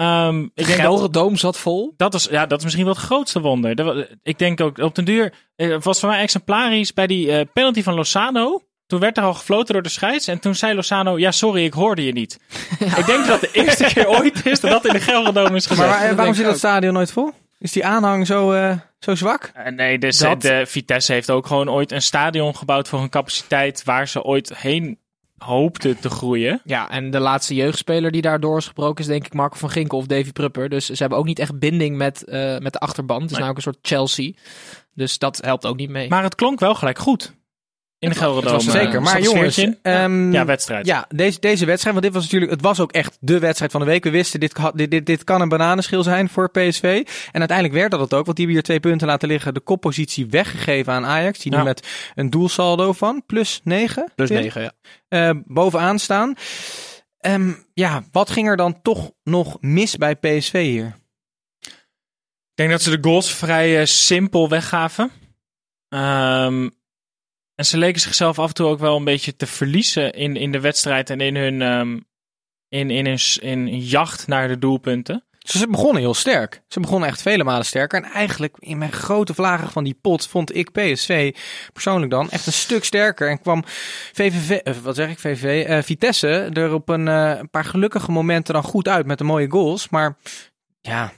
Ehm, 0.00 0.42
ik 0.42 0.66
denk 0.66 0.80
Gelderdoom 0.80 1.36
zat 1.36 1.58
vol. 1.58 1.94
dat, 1.96 2.14
is, 2.14 2.24
ja, 2.30 2.46
dat 2.46 2.58
is 2.58 2.64
misschien 2.64 2.84
wel 2.86 2.94
het 2.94 3.02
grootste 3.02 3.40
wonder. 3.40 3.74
Dat 3.74 4.06
Ik 4.22 4.38
denk 4.38 4.60
ook 4.60 4.78
op 4.78 4.94
den 4.94 5.04
duur. 5.04 5.32
eh, 5.56 5.76
was 5.80 6.00
voor 6.00 6.08
mij 6.08 6.20
exemplarisch 6.20 6.92
bij 6.92 7.06
die 7.06 7.32
eh, 7.32 7.46
penalty 7.52 7.82
van 7.82 7.94
Lozano. 7.94 8.62
Toen 8.86 9.00
werd 9.00 9.16
er 9.16 9.22
al 9.24 9.34
gefloten 9.34 9.72
door 9.74 9.82
de 9.82 9.88
scheids. 9.88 10.26
En 10.26 10.38
toen 10.40 10.54
zei 10.54 10.74
Lozano: 10.74 11.18
Ja, 11.18 11.30
sorry, 11.30 11.64
ik 11.64 11.72
hoorde 11.72 12.04
je 12.04 12.12
niet. 12.12 12.38
Ik 12.98 13.06
denk 13.06 13.26
dat 13.26 13.40
de 13.40 13.50
eerste 13.52 13.84
keer 13.84 14.08
ooit 14.08 14.46
is 14.46 14.60
dat 14.60 14.70
dat 14.70 14.86
in 14.86 14.92
de 14.92 15.00
Gelderdoom 15.00 15.54
is 15.56 15.66
gezegd. 15.66 15.88
Maar 15.88 15.98
waar- 15.98 16.06
dat 16.08 16.16
waarom 16.16 16.34
zit 16.34 16.44
dat 16.44 16.58
stadion 16.58 16.92
nooit 16.92 17.12
vol? 17.12 17.30
Is 17.58 17.72
die 17.72 17.84
aanhang 17.86 18.26
zo, 18.26 18.52
eh, 18.52 18.76
zo 18.98 19.14
zwak? 19.14 19.50
Eh, 19.54 19.72
Nee, 19.72 19.98
dus 19.98 20.18
Dat- 20.18 20.42
de 20.42 20.62
Vitesse 20.66 21.12
heeft 21.12 21.30
ook 21.30 21.46
gewoon 21.46 21.70
ooit 21.70 21.92
een 21.92 22.02
stadion 22.02 22.56
gebouwd 22.56 22.88
voor 22.88 23.00
een 23.00 23.08
capaciteit 23.08 23.84
waar 23.84 24.08
ze 24.08 24.22
ooit 24.22 24.56
heen 24.56 24.98
hoopten 25.44 26.00
te 26.00 26.10
groeien. 26.10 26.60
Ja, 26.64 26.90
en 26.90 27.10
de 27.10 27.18
laatste 27.20 27.54
jeugdspeler 27.54 28.10
die 28.10 28.22
daardoor 28.22 28.56
is 28.58 28.66
gebroken 28.66 29.00
is 29.04 29.10
denk 29.10 29.26
ik 29.26 29.34
Marco 29.34 29.56
van 29.56 29.70
Ginkel 29.70 29.98
of 29.98 30.06
Davy 30.06 30.32
Prupper. 30.32 30.68
Dus 30.68 30.86
ze 30.86 30.94
hebben 30.96 31.18
ook 31.18 31.24
niet 31.26 31.38
echt 31.38 31.58
binding 31.58 31.96
met, 31.96 32.24
eh, 32.24 32.58
met 32.58 32.72
de 32.72 32.78
achterban. 32.78 33.20
Het 33.22 33.30
is 33.30 33.36
Nee. 33.36 33.40
namelijk 33.46 33.66
een 33.66 33.72
soort 33.72 33.86
Chelsea. 33.86 34.32
Dus 34.94 35.18
dat 35.18 35.36
helpt 35.44 35.66
ook 35.66 35.76
niet 35.76 35.90
mee. 35.90 36.08
Maar 36.08 36.22
het 36.22 36.34
klonk 36.34 36.60
wel 36.60 36.74
gelijk 36.74 36.98
goed. 36.98 37.34
In 38.00 38.12
eh, 38.12 38.58
Zeker, 38.58 38.92
zat 38.92 39.02
maar 39.02 39.20
jongens, 39.20 39.66
ehm, 39.82 40.32
ja, 40.32 40.44
wedstrijd. 40.44 40.86
Ja, 40.86 41.06
deze, 41.08 41.40
deze 41.40 41.64
wedstrijd, 41.64 41.94
want 41.94 42.06
dit 42.06 42.14
was 42.14 42.22
natuurlijk, 42.22 42.52
het 42.52 42.60
was 42.60 42.80
ook 42.80 42.92
echt 42.92 43.16
de 43.20 43.38
wedstrijd 43.38 43.72
van 43.72 43.80
de 43.80 43.86
week. 43.86 44.04
We 44.04 44.10
wisten, 44.10 44.40
dit, 44.40 44.56
dit, 44.74 44.90
dit, 44.90 45.06
dit 45.06 45.24
kan 45.24 45.40
een 45.40 45.48
bananenschil 45.48 46.02
zijn 46.02 46.28
voor 46.28 46.50
PSV. 46.50 47.02
En 47.32 47.38
uiteindelijk 47.38 47.78
werd 47.78 47.90
dat 47.90 48.00
het 48.00 48.14
ook, 48.14 48.24
want 48.24 48.36
die 48.36 48.46
hebben 48.46 48.54
hier 48.54 48.62
twee 48.62 48.80
punten 48.80 49.06
laten 49.06 49.28
liggen. 49.28 49.54
De 49.54 49.60
koppositie 49.60 50.26
weggegeven 50.26 50.92
aan 50.92 51.06
Ajax, 51.06 51.38
die 51.38 51.56
nu 51.56 51.62
met 51.62 51.88
een 52.14 52.30
doelsaldo 52.30 52.92
van 52.92 53.22
plus 53.26 53.60
9. 53.64 54.12
Plus 54.14 54.30
9, 54.30 54.62
ja. 54.62 54.72
eh, 55.08 55.36
bovenaan 55.44 55.98
staan. 55.98 56.34
Ehm, 57.18 57.52
ja, 57.74 58.04
wat 58.12 58.30
ging 58.30 58.48
er 58.48 58.56
dan 58.56 58.82
toch 58.82 59.10
nog 59.22 59.56
mis 59.60 59.96
bij 59.96 60.16
PSV 60.16 60.62
hier? 60.62 60.96
Ik 61.60 62.54
denk 62.54 62.70
dat 62.70 62.82
ze 62.82 63.00
de 63.00 63.08
goals 63.08 63.34
vrij 63.34 63.80
eh, 63.80 63.86
simpel 63.86 64.48
weggaven. 64.48 65.10
Ehm, 65.88 66.68
en 67.60 67.66
ze 67.66 67.78
leken 67.78 68.00
zichzelf 68.00 68.38
af 68.38 68.48
en 68.48 68.54
toe 68.54 68.66
ook 68.66 68.78
wel 68.78 68.96
een 68.96 69.04
beetje 69.04 69.36
te 69.36 69.46
verliezen 69.46 70.12
in, 70.12 70.36
in 70.36 70.52
de 70.52 70.60
wedstrijd 70.60 71.10
en 71.10 71.20
in 71.20 71.36
hun, 71.36 71.62
ehm, 71.62 71.98
in, 72.68 72.90
in 72.90 73.06
hun, 73.06 73.18
in 73.40 73.78
jacht 73.78 74.26
naar 74.26 74.48
de 74.48 74.58
doelpunten. 74.58 75.24
Ze 75.38 75.68
begonnen 75.68 76.02
heel 76.02 76.14
sterk. 76.14 76.62
Ze 76.68 76.80
begonnen 76.80 77.08
echt 77.08 77.22
vele 77.22 77.44
malen 77.44 77.64
sterker. 77.64 78.02
En 78.02 78.10
eigenlijk 78.10 78.56
in 78.58 78.78
mijn 78.78 78.92
grote 78.92 79.34
vlagen 79.34 79.70
van 79.70 79.84
die 79.84 79.98
pot 80.00 80.28
vond 80.28 80.54
ik 80.54 80.72
PSV 80.72 81.36
persoonlijk 81.72 82.10
dan 82.10 82.30
echt 82.30 82.46
een 82.46 82.52
stuk 82.52 82.84
sterker. 82.84 83.28
En 83.30 83.40
kwam 83.40 83.64
VVV, 84.12 84.50
eh, 84.50 84.74
wat 84.74 84.96
zeg 84.96 85.10
ik, 85.10 85.18
VVV, 85.18 85.66
eh, 85.66 85.82
Vitesse 85.82 86.50
er 86.52 86.72
op 86.72 86.88
een, 86.88 87.08
eh, 87.08 87.38
een 87.38 87.50
paar 87.50 87.64
gelukkige 87.64 88.10
momenten 88.10 88.54
dan 88.54 88.62
goed 88.62 88.88
uit 88.88 89.06
met 89.06 89.18
de 89.18 89.24
mooie 89.24 89.50
goals. 89.50 89.88
Maar 89.88 90.16
ja, 90.80 91.12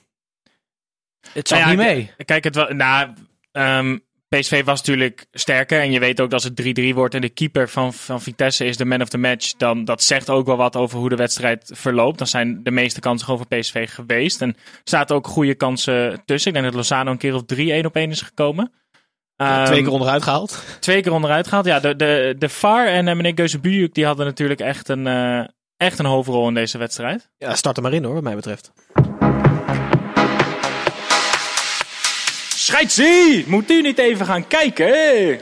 het 1.33 1.49
zat 1.49 1.59
Nou 1.59 1.71
ja, 1.71 1.77
niet 1.77 1.87
mee. 1.87 2.25
Kijk, 2.25 2.45
het 2.45 2.55
wel, 2.55 2.69
nou, 2.69 3.13
ehm, 3.53 3.99
PSV 4.39 4.65
was 4.65 4.79
natuurlijk 4.79 5.27
sterker. 5.33 5.81
En 5.81 5.91
je 5.91 5.99
weet 5.99 6.21
ook 6.21 6.31
dat 6.31 6.45
als 6.45 6.53
het 6.55 6.81
3-3 6.93 6.95
wordt 6.95 7.15
en 7.15 7.21
de 7.21 7.29
keeper 7.29 7.69
van, 7.69 7.93
van 7.93 8.21
Vitesse 8.21 8.65
is 8.65 8.77
de 8.77 8.85
man 8.85 9.01
of 9.03 9.09
the 9.09 9.19
match. 9.19 9.53
Dan 9.57 9.85
dat 9.85 10.03
zegt 10.03 10.31
ook 10.31 10.47
wel 10.47 10.57
wat 10.57 10.77
over 10.77 10.99
hoe 10.99 11.09
de 11.09 11.17
wedstrijd 11.17 11.71
verloopt. 11.75 12.19
Dan 12.19 12.27
zijn 12.27 12.61
de 12.63 12.71
meeste 12.71 13.01
kansen 13.01 13.27
gewoon 13.27 13.47
voor 13.49 13.59
PSV 13.59 13.91
geweest. 13.91 14.43
En 14.43 14.49
er 14.49 14.81
zaten 14.85 15.17
ook 15.17 15.27
goede 15.27 15.55
kansen 15.55 16.23
tussen. 16.25 16.49
Ik 16.51 16.57
denk 16.57 16.67
dat 16.73 16.77
Lozano 16.77 17.11
een 17.11 17.19
keer 17.19 17.35
of 17.35 17.43
3-1 17.83 17.85
op 17.87 17.97
1 17.97 18.11
is 18.11 18.23
gekomen. 18.23 18.73
Ehm, 19.37 19.65
Twee 19.65 19.83
keer 19.83 19.93
onderuit 19.93 20.23
gehaald. 20.23 20.65
twee 20.81 21.03
keer 21.03 21.13
onderuit 21.13 21.47
gehaald. 21.47 21.67
Ja, 21.67 21.81
de, 21.81 21.97
de, 21.97 22.35
de 22.39 22.49
VAR 22.49 22.87
en 22.87 23.07
uh, 23.07 23.15
meneer 23.15 23.33
Geuzebujuk 23.35 23.95
die 23.95 24.07
hadden 24.07 24.27
natuurlijk 24.27 24.61
echt 24.61 24.89
een, 24.89 25.07
eh, 25.07 25.45
echt 25.77 25.99
een 25.99 26.05
hoofdrol 26.07 26.49
in 26.49 26.55
deze 26.55 26.79
wedstrijd. 26.79 27.31
Ja, 27.39 27.55
start 27.55 27.77
er 27.77 27.83
maar 27.83 27.93
in 27.93 28.05
hoor, 28.05 28.15
wat 28.15 28.23
mij 28.23 28.35
betreft. 28.35 28.73
Scheidsie! 32.63 33.45
Moet 33.47 33.71
u 33.71 33.83
niet 33.83 33.99
even 33.99 34.27
gaan 34.27 34.47
kijken? 34.47 35.41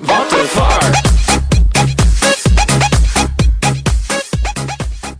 Wat 0.00 0.32
een 0.32 0.46
VAR. 0.46 1.00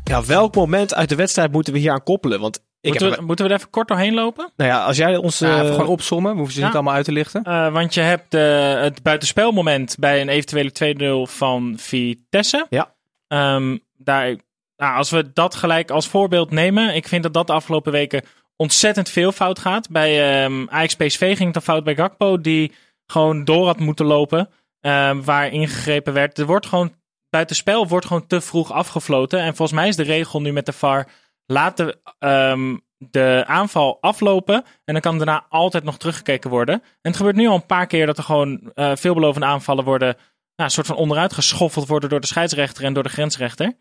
Ja, 0.05 0.25
welk 0.25 0.55
moment 0.55 0.95
uit 0.95 1.09
de 1.09 1.15
wedstrijd 1.15 1.53
moeten 1.53 1.73
we 1.73 1.79
hier 1.79 1.93
aan 1.93 2.03
koppelen? 2.03 2.41
Want 2.41 2.57
ik 2.81 2.91
Moeten 2.91 3.09
heb, 3.09 3.19
we, 3.19 3.25
moeten 3.25 3.45
we 3.45 3.51
er 3.51 3.57
even 3.59 3.71
kort 3.71 3.89
doorheen 3.89 4.15
lopen? 4.15 4.53
nou 4.57 4.71
ja, 4.71 4.85
als 4.85 4.97
jij 4.97 5.17
ons... 5.17 5.39
Ja, 5.39 5.63
eh, 5.63 5.71
gewoon 5.71 5.87
opzommen. 5.87 6.31
We 6.31 6.37
hoeven 6.37 6.55
ze 6.55 6.61
ja. 6.61 6.67
niet 6.67 6.75
allemaal 6.75 6.95
uit 6.95 7.05
te 7.05 7.13
lichten. 7.13 7.43
Eh, 7.43 7.73
want 7.73 7.95
je 7.95 8.01
hebt 8.01 8.35
eh, 8.35 8.81
het 8.81 9.03
buitenspelmoment 9.03 9.97
bij 9.99 10.21
een 10.21 10.29
eventuele 10.29 11.27
2-0 11.29 11.33
van 11.33 11.75
Vitesse. 11.77 12.67
Ja. 12.69 12.95
Ehm, 13.29 13.77
daar, 13.97 14.37
nou, 14.77 14.97
als 14.97 15.11
we 15.11 15.33
dat 15.33 15.55
gelijk 15.55 15.91
als 15.91 16.09
voorbeeld 16.09 16.51
nemen. 16.51 16.95
Ik 16.95 17.09
vind 17.09 17.23
dat 17.23 17.35
dat 17.35 17.47
de 17.47 17.53
afgelopen 17.53 17.93
weken 17.93 18.23
ontzettend 18.61 19.09
veel 19.09 19.33
fout 19.33 19.59
gaat. 19.59 19.91
Bij 19.91 20.43
ehm 20.43 20.69
Ajax 20.69 20.97
PSV 20.97 21.19
ging 21.19 21.39
het 21.39 21.53
dan 21.53 21.63
fout 21.63 21.85
bij 21.85 21.95
Gakpo. 21.95 22.41
Die 22.41 22.73
gewoon 23.07 23.45
door 23.45 23.67
had 23.67 23.79
moeten 23.79 24.07
lopen. 24.07 24.49
ehm, 24.81 25.23
waar 25.23 25.53
ingegrepen 25.53 26.13
werd. 26.13 26.39
Er 26.39 26.47
wordt 26.47 26.67
gewoon 26.67 26.95
buitenspel 27.31 27.89
wordt 27.89 28.07
gewoon 28.07 28.27
te 28.27 28.41
vroeg 28.41 28.73
afgefloten. 28.73 29.41
En 29.41 29.57
volgens 29.57 29.79
mij 29.79 29.89
is 29.89 29.97
de 29.97 30.03
regel 30.03 30.41
nu 30.41 30.53
met 30.53 30.67
de 30.67 30.73
VAR. 30.73 31.09
Laat 31.47 31.77
de, 31.77 32.01
ehm, 32.19 32.77
de 32.99 33.45
aanval 33.47 33.99
aflopen. 34.01 34.65
En 34.85 34.93
dan 34.93 35.03
kan 35.03 35.17
daarna 35.17 35.47
altijd 35.49 35.85
nog 35.85 35.99
teruggekeken 35.99 36.51
worden. 36.51 36.75
En 36.75 36.83
het 37.11 37.17
gebeurt 37.17 37.37
nu 37.37 37.47
al 37.47 37.55
een 37.55 37.67
paar 37.67 37.87
keer 37.87 38.07
dat 38.07 38.19
er 38.19 38.25
gewoon 38.25 38.73
eh, 38.75 38.93
veelbelovende 38.97 39.47
aanvallen 39.47 39.85
worden. 39.85 40.09
Nou, 40.09 40.23
een 40.55 40.71
soort 40.71 40.87
van 40.87 40.97
onderuit 40.97 41.33
geschoffeld 41.33 41.89
worden 41.89 42.09
door 42.09 42.21
de 42.21 42.27
scheidsrechter 42.27 42.85
en 42.85 42.93
door 42.93 43.03
de 43.03 43.09
grensrechter. 43.09 43.77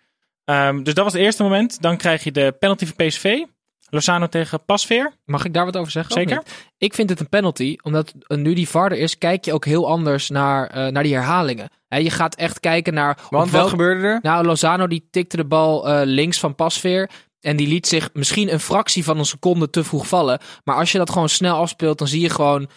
Dus 0.84 0.94
dat 0.94 1.04
was 1.04 1.14
het 1.14 1.22
eerste 1.22 1.44
moment. 1.44 1.82
Dan 1.82 1.98
krijg 1.98 2.24
je 2.24 2.32
de 2.32 2.56
penalty 2.60 2.86
voor 2.86 2.96
PSV. 2.96 3.44
Lozano 3.90 4.28
tegen 4.28 4.66
Pasveer. 4.66 5.14
Mag 5.26 5.46
ik 5.46 5.54
daar 5.54 5.66
wat 5.66 5.78
over 5.78 5.92
zeggen? 5.92 6.14
Zeker. 6.14 6.44
Ik 6.78 6.94
vind 6.94 7.10
het 7.10 7.20
een 7.20 7.30
penalty, 7.30 7.76
omdat 7.82 8.14
eh, 8.28 8.38
nu 8.38 8.54
die 8.54 8.70
VAR 8.70 8.92
er 8.92 8.98
is, 8.98 9.18
kijk 9.18 9.46
je 9.46 9.54
ook 9.54 9.66
heel 9.66 9.88
anders 9.88 10.30
naar, 10.30 10.68
eh, 10.68 10.88
naar 10.88 11.04
die 11.04 11.14
herhalingen. 11.14 11.70
Hè, 11.88 11.98
je 11.98 12.10
gaat 12.10 12.36
echt 12.36 12.60
kijken 12.60 12.94
naar... 12.94 13.18
Want 13.30 13.52
wat 13.52 13.70
gebeurde 13.70 14.08
er? 14.08 14.20
Nou, 14.22 14.46
Lozano 14.46 14.88
die 14.88 15.08
tikte 15.12 15.38
de 15.38 15.46
bal 15.46 15.90
eh, 15.90 16.02
links 16.04 16.40
van 16.40 16.56
Pasveer. 16.56 17.10
En 17.42 17.56
die 17.56 17.68
liet 17.68 17.88
zich 17.88 18.10
misschien 18.14 18.54
een 18.54 18.60
fractie 18.60 19.04
van 19.04 19.18
een 19.18 19.26
seconde 19.26 19.70
te 19.70 19.84
vroeg 19.84 20.08
vallen. 20.08 20.40
Maar 20.64 20.76
als 20.76 20.92
je 20.92 20.98
dat 20.98 21.10
gewoon 21.10 21.30
snel 21.30 21.56
afspeelt, 21.56 21.98
dan 21.98 22.08
zie 22.08 22.22
je 22.22 22.30
gewoon... 22.30 22.70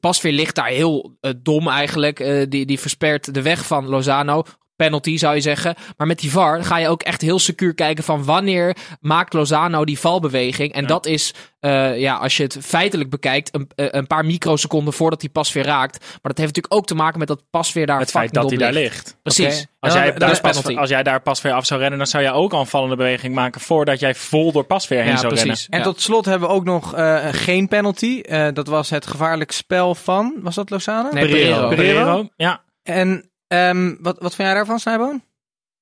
Pasveer 0.00 0.32
ligt 0.32 0.54
daar 0.54 0.66
heel 0.66 1.16
dom 1.36 1.68
eigenlijk. 1.68 2.20
Eh, 2.20 2.46
die, 2.48 2.66
die 2.66 2.80
verspert 2.80 3.34
de 3.34 3.42
weg 3.42 3.66
van 3.66 3.88
Lozano. 3.88 4.42
Penalty 4.76 5.16
zou 5.16 5.34
je 5.34 5.40
zeggen. 5.40 5.74
Maar 5.96 6.06
met 6.06 6.18
die 6.18 6.30
VAR 6.30 6.64
ga 6.64 6.78
je 6.78 6.88
ook 6.88 7.02
echt 7.02 7.20
heel 7.20 7.38
secuur 7.38 7.74
kijken 7.74 8.04
van 8.04 8.24
wanneer 8.24 8.76
maakt 9.00 9.32
Lozano 9.32 9.84
die 9.84 9.98
valbeweging. 9.98 10.72
En 10.72 10.86
dat 10.86 11.06
is, 11.06 11.34
eh, 11.60 11.98
ja, 12.00 12.14
als 12.16 12.36
je 12.36 12.42
het 12.42 12.58
feitelijk 12.60 13.10
bekijkt, 13.10 13.54
een, 13.54 13.70
eh, 13.74 13.86
een 13.90 14.06
paar 14.06 14.24
microseconden 14.24 14.92
voordat 14.94 15.20
hij 15.20 15.30
Pasveer 15.30 15.64
raakt. 15.64 15.98
Maar 16.00 16.18
dat 16.22 16.38
heeft 16.38 16.54
natuurlijk 16.54 16.74
ook 16.74 16.86
te 16.86 16.94
maken 16.94 17.18
met 17.18 17.28
dat 17.28 17.42
Pasveer 17.50 17.86
daar 17.86 17.98
Het 17.98 18.10
feit 18.10 18.32
dat 18.34 18.48
hij 18.48 18.58
daar 18.58 18.72
ligt. 18.72 19.16
Precies. 19.22 19.66
Als, 19.80 19.92
jij 19.92 20.12
daar 20.12 20.28
pas, 20.30 20.40
penalty. 20.40 20.74
als 20.76 20.88
jij 20.88 21.02
daar 21.02 21.20
Pasveer 21.20 21.52
af 21.52 21.66
zou 21.66 21.80
rennen, 21.80 21.98
dan 21.98 22.06
zou 22.06 22.22
jij 22.22 22.32
ook 22.32 22.52
al 22.52 22.60
een 22.60 22.66
vallende 22.66 22.96
beweging 22.96 23.34
maken 23.34 23.60
voordat 23.60 24.00
jij 24.00 24.14
vol 24.14 24.52
door 24.52 24.64
Pasveer 24.64 25.02
heen 25.02 25.10
Ja, 25.10 25.16
zou 25.16 25.26
precies. 25.32 25.46
rennen. 25.46 25.66
En 25.70 25.78
Ja. 25.78 25.84
tot 25.84 26.00
slot 26.00 26.24
hebben 26.24 26.48
we 26.48 26.54
ook 26.54 26.64
nog 26.64 26.94
eh, 26.94 27.18
geen 27.30 27.68
penalty. 27.68 28.20
Eh, 28.20 28.48
dat 28.52 28.66
was 28.66 28.90
het 28.90 29.06
gevaarlijk 29.06 29.52
spel 29.52 29.94
van, 29.94 30.34
was 30.42 30.54
dat 30.54 30.70
Lozano? 30.70 31.08
Nee, 31.12 31.26
Pereiro. 31.26 31.68
Pereiro. 31.68 32.00
Pereiro, 32.00 32.28
ja. 32.36 32.62
En 32.82 33.30
ehm, 33.46 33.94
wat, 34.00 34.18
wat 34.18 34.34
vind 34.34 34.48
jij 34.48 34.56
daarvan, 34.56 34.78
Snijboon? 34.78 35.22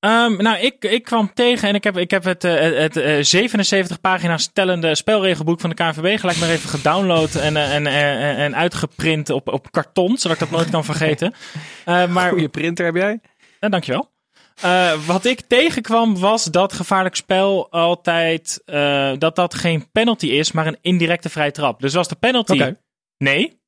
Ehm, 0.03 0.35
nou, 0.37 0.57
ik, 0.57 0.85
ik 0.85 1.03
kwam 1.03 1.33
tegen 1.33 1.67
en 1.67 1.75
ik 1.75 1.83
heb, 1.83 1.97
ik 1.97 2.11
heb 2.11 2.23
het, 2.23 2.43
eh, 2.43 2.79
het, 2.79 2.97
eh, 2.97 3.17
77 3.21 4.01
pagina's 4.01 4.43
stellende 4.43 4.95
spelregelboek 4.95 5.59
van 5.59 5.69
de 5.69 5.75
KNVB 5.75 6.19
gelijk 6.19 6.37
maar 6.37 6.49
even 6.49 6.69
gedownload 6.69 7.35
en, 7.35 7.57
eh, 7.57 7.75
en, 7.75 7.87
en, 7.87 8.35
en 8.37 8.55
uitgeprint 8.55 9.29
op, 9.29 9.47
op 9.47 9.71
karton, 9.71 10.17
zodat 10.17 10.41
ik 10.41 10.49
dat 10.49 10.57
nooit 10.57 10.69
kan 10.69 10.85
vergeten. 10.85 11.33
Maar, 12.09 12.29
Goeie 12.29 12.49
printer 12.49 12.85
heb 12.85 12.95
jij? 12.95 13.19
dankjewel. 13.59 14.11
Wat 15.05 15.25
ik 15.25 15.41
tegenkwam 15.41 16.19
was 16.19 16.43
dat 16.43 16.73
gevaarlijk 16.73 17.15
spel 17.15 17.71
altijd, 17.71 18.61
dat 19.17 19.35
dat 19.35 19.53
geen 19.53 19.91
penalty 19.91 20.27
is, 20.27 20.51
maar 20.51 20.67
een 20.67 20.77
indirecte 20.81 21.29
vrije 21.29 21.51
trap. 21.51 21.81
Dus 21.81 21.93
was 21.93 22.07
de 22.07 22.15
penalty, 22.15 22.53
Oké. 22.53 22.79
nee, 23.17 23.61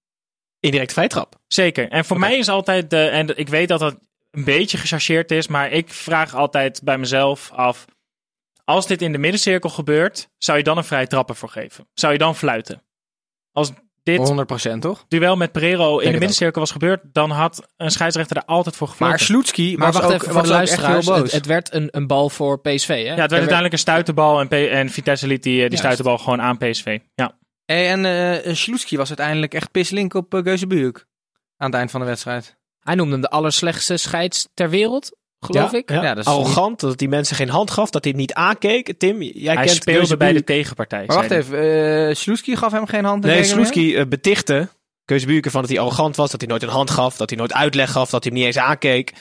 Indirect 0.65 0.93
vrijtrap. 0.93 1.35
Zeker. 1.47 1.89
En 1.89 2.05
voor 2.05 2.19
mij 2.19 2.37
is 2.37 2.49
altijd 2.49 2.89
de. 2.89 3.07
En 3.07 3.37
ik 3.37 3.49
weet 3.49 3.67
dat 3.67 3.79
dat 3.79 3.97
een 4.31 4.43
beetje 4.43 4.77
gechargeerd 4.77 5.31
is, 5.31 5.47
maar 5.47 5.71
ik 5.71 5.93
vraag 5.93 6.35
altijd 6.35 6.81
bij 6.83 6.97
mezelf 6.97 7.51
af. 7.53 7.85
Als 8.63 8.87
dit 8.87 9.01
in 9.01 9.11
de 9.11 9.17
middencirkel 9.17 9.69
gebeurt, 9.69 10.29
zou 10.37 10.57
je 10.57 10.63
dan 10.63 10.77
een 10.77 10.83
vrije 10.83 11.07
trapper 11.07 11.35
voor 11.35 11.49
geven? 11.49 11.87
Zou 11.93 12.13
je 12.13 12.19
dan 12.19 12.35
fluiten? 12.35 12.83
Als 13.51 13.71
dit 14.03 14.31
100% 14.75 14.77
toch? 14.79 15.05
duel 15.07 15.35
met 15.35 15.51
Pereiro 15.51 15.99
in 15.99 16.05
de 16.11 16.17
middencirkel 16.17 16.61
was 16.61 16.71
gebeurd, 16.71 17.01
dan 17.03 17.31
had 17.31 17.67
een 17.77 17.91
scheidsrechter 17.91 18.37
er 18.37 18.45
altijd 18.45 18.75
voor 18.75 18.87
gefloten. 18.87 19.15
Maar 19.15 19.25
Sloetski 19.25 19.77
Maar 19.77 19.91
was 19.91 20.01
wacht 20.01 20.13
ook, 20.13 20.21
even 20.21 20.33
voor 20.33 20.41
de 20.41 20.47
luisteraars. 20.47 21.05
Het, 21.05 21.15
boos. 21.15 21.31
het 21.31 21.45
werd 21.45 21.73
een, 21.73 21.87
een 21.91 22.07
bal 22.07 22.29
voor 22.29 22.61
PSV, 22.61 22.87
hè? 22.87 22.93
ja, 22.95 23.09
het 23.09 23.17
werd 23.17 23.31
uiteindelijk 23.31 23.73
een 23.73 23.79
stuiterbal 23.79 24.39
en, 24.39 24.47
P- 24.47 24.51
en 24.53 24.89
Vitesse 24.89 25.27
liet 25.27 25.43
die, 25.43 25.63
eh, 25.63 25.69
die 25.69 25.77
stuiterbal 25.77 26.17
gewoon 26.17 26.41
aan 26.41 26.57
PSV. 26.57 26.99
Ja. 27.15 27.37
Hey, 27.65 27.91
en 27.91 28.57
Sloetski 28.57 28.97
was 28.97 29.07
uiteindelijk 29.07 29.53
echt 29.53 29.71
pislink 29.71 30.13
op 30.13 30.29
uh. 30.29 31.05
Aan 31.57 31.69
het 31.69 31.75
eind 31.75 31.91
van 31.91 31.99
de 31.99 32.05
wedstrijd. 32.05 32.57
Hij 32.79 32.95
noemde 32.95 33.11
hem 33.11 33.21
de 33.21 33.29
allerslechtste 33.29 33.97
scheids 33.97 34.47
ter 34.53 34.69
wereld, 34.69 35.11
geloof 35.39 35.71
ja, 35.71 35.77
ik. 35.77 35.89
Ja. 35.89 36.03
Ja, 36.03 36.13
dat 36.13 36.25
is 36.25 36.31
Arrogant, 36.31 36.79
dat 36.79 36.97
die 36.97 37.09
mensen 37.09 37.35
geen 37.35 37.49
hand 37.49 37.71
gaf, 37.71 37.89
dat 37.89 38.03
hij 38.03 38.11
het 38.11 38.21
niet 38.21 38.33
aankeek. 38.33 38.93
Tim, 38.97 39.21
jij 39.21 39.55
Hij 39.55 39.65
kent 39.65 39.77
speelde 39.77 40.17
bij 40.17 40.33
de 40.33 40.43
tegenpartij. 40.43 41.03
Maar 41.05 41.15
wacht 41.15 41.31
even, 41.31 41.65
uh, 42.09 42.15
Sloetski 42.15 42.55
gaf 42.55 42.71
hem 42.71 42.85
geen 42.85 43.05
hand 43.05 43.23
Nee? 43.23 43.43
Sloetski 43.43 43.95
eh, 43.95 44.05
betichtte 44.05 44.69
Keuzebuurken 45.05 45.51
van 45.51 45.61
dat 45.61 45.69
hij 45.69 45.79
arrogant 45.79 46.15
was, 46.15 46.31
dat 46.31 46.39
hij 46.39 46.49
nooit 46.49 46.63
een 46.63 46.69
hand 46.69 46.89
gaf, 46.89 47.17
dat 47.17 47.29
hij 47.29 47.39
nooit 47.39 47.53
uitleg 47.53 47.91
gaf, 47.91 48.09
dat 48.09 48.23
hij 48.23 48.31
hem 48.33 48.41
niet 48.41 48.55
eens 48.55 48.65
aankeek. 48.65 49.13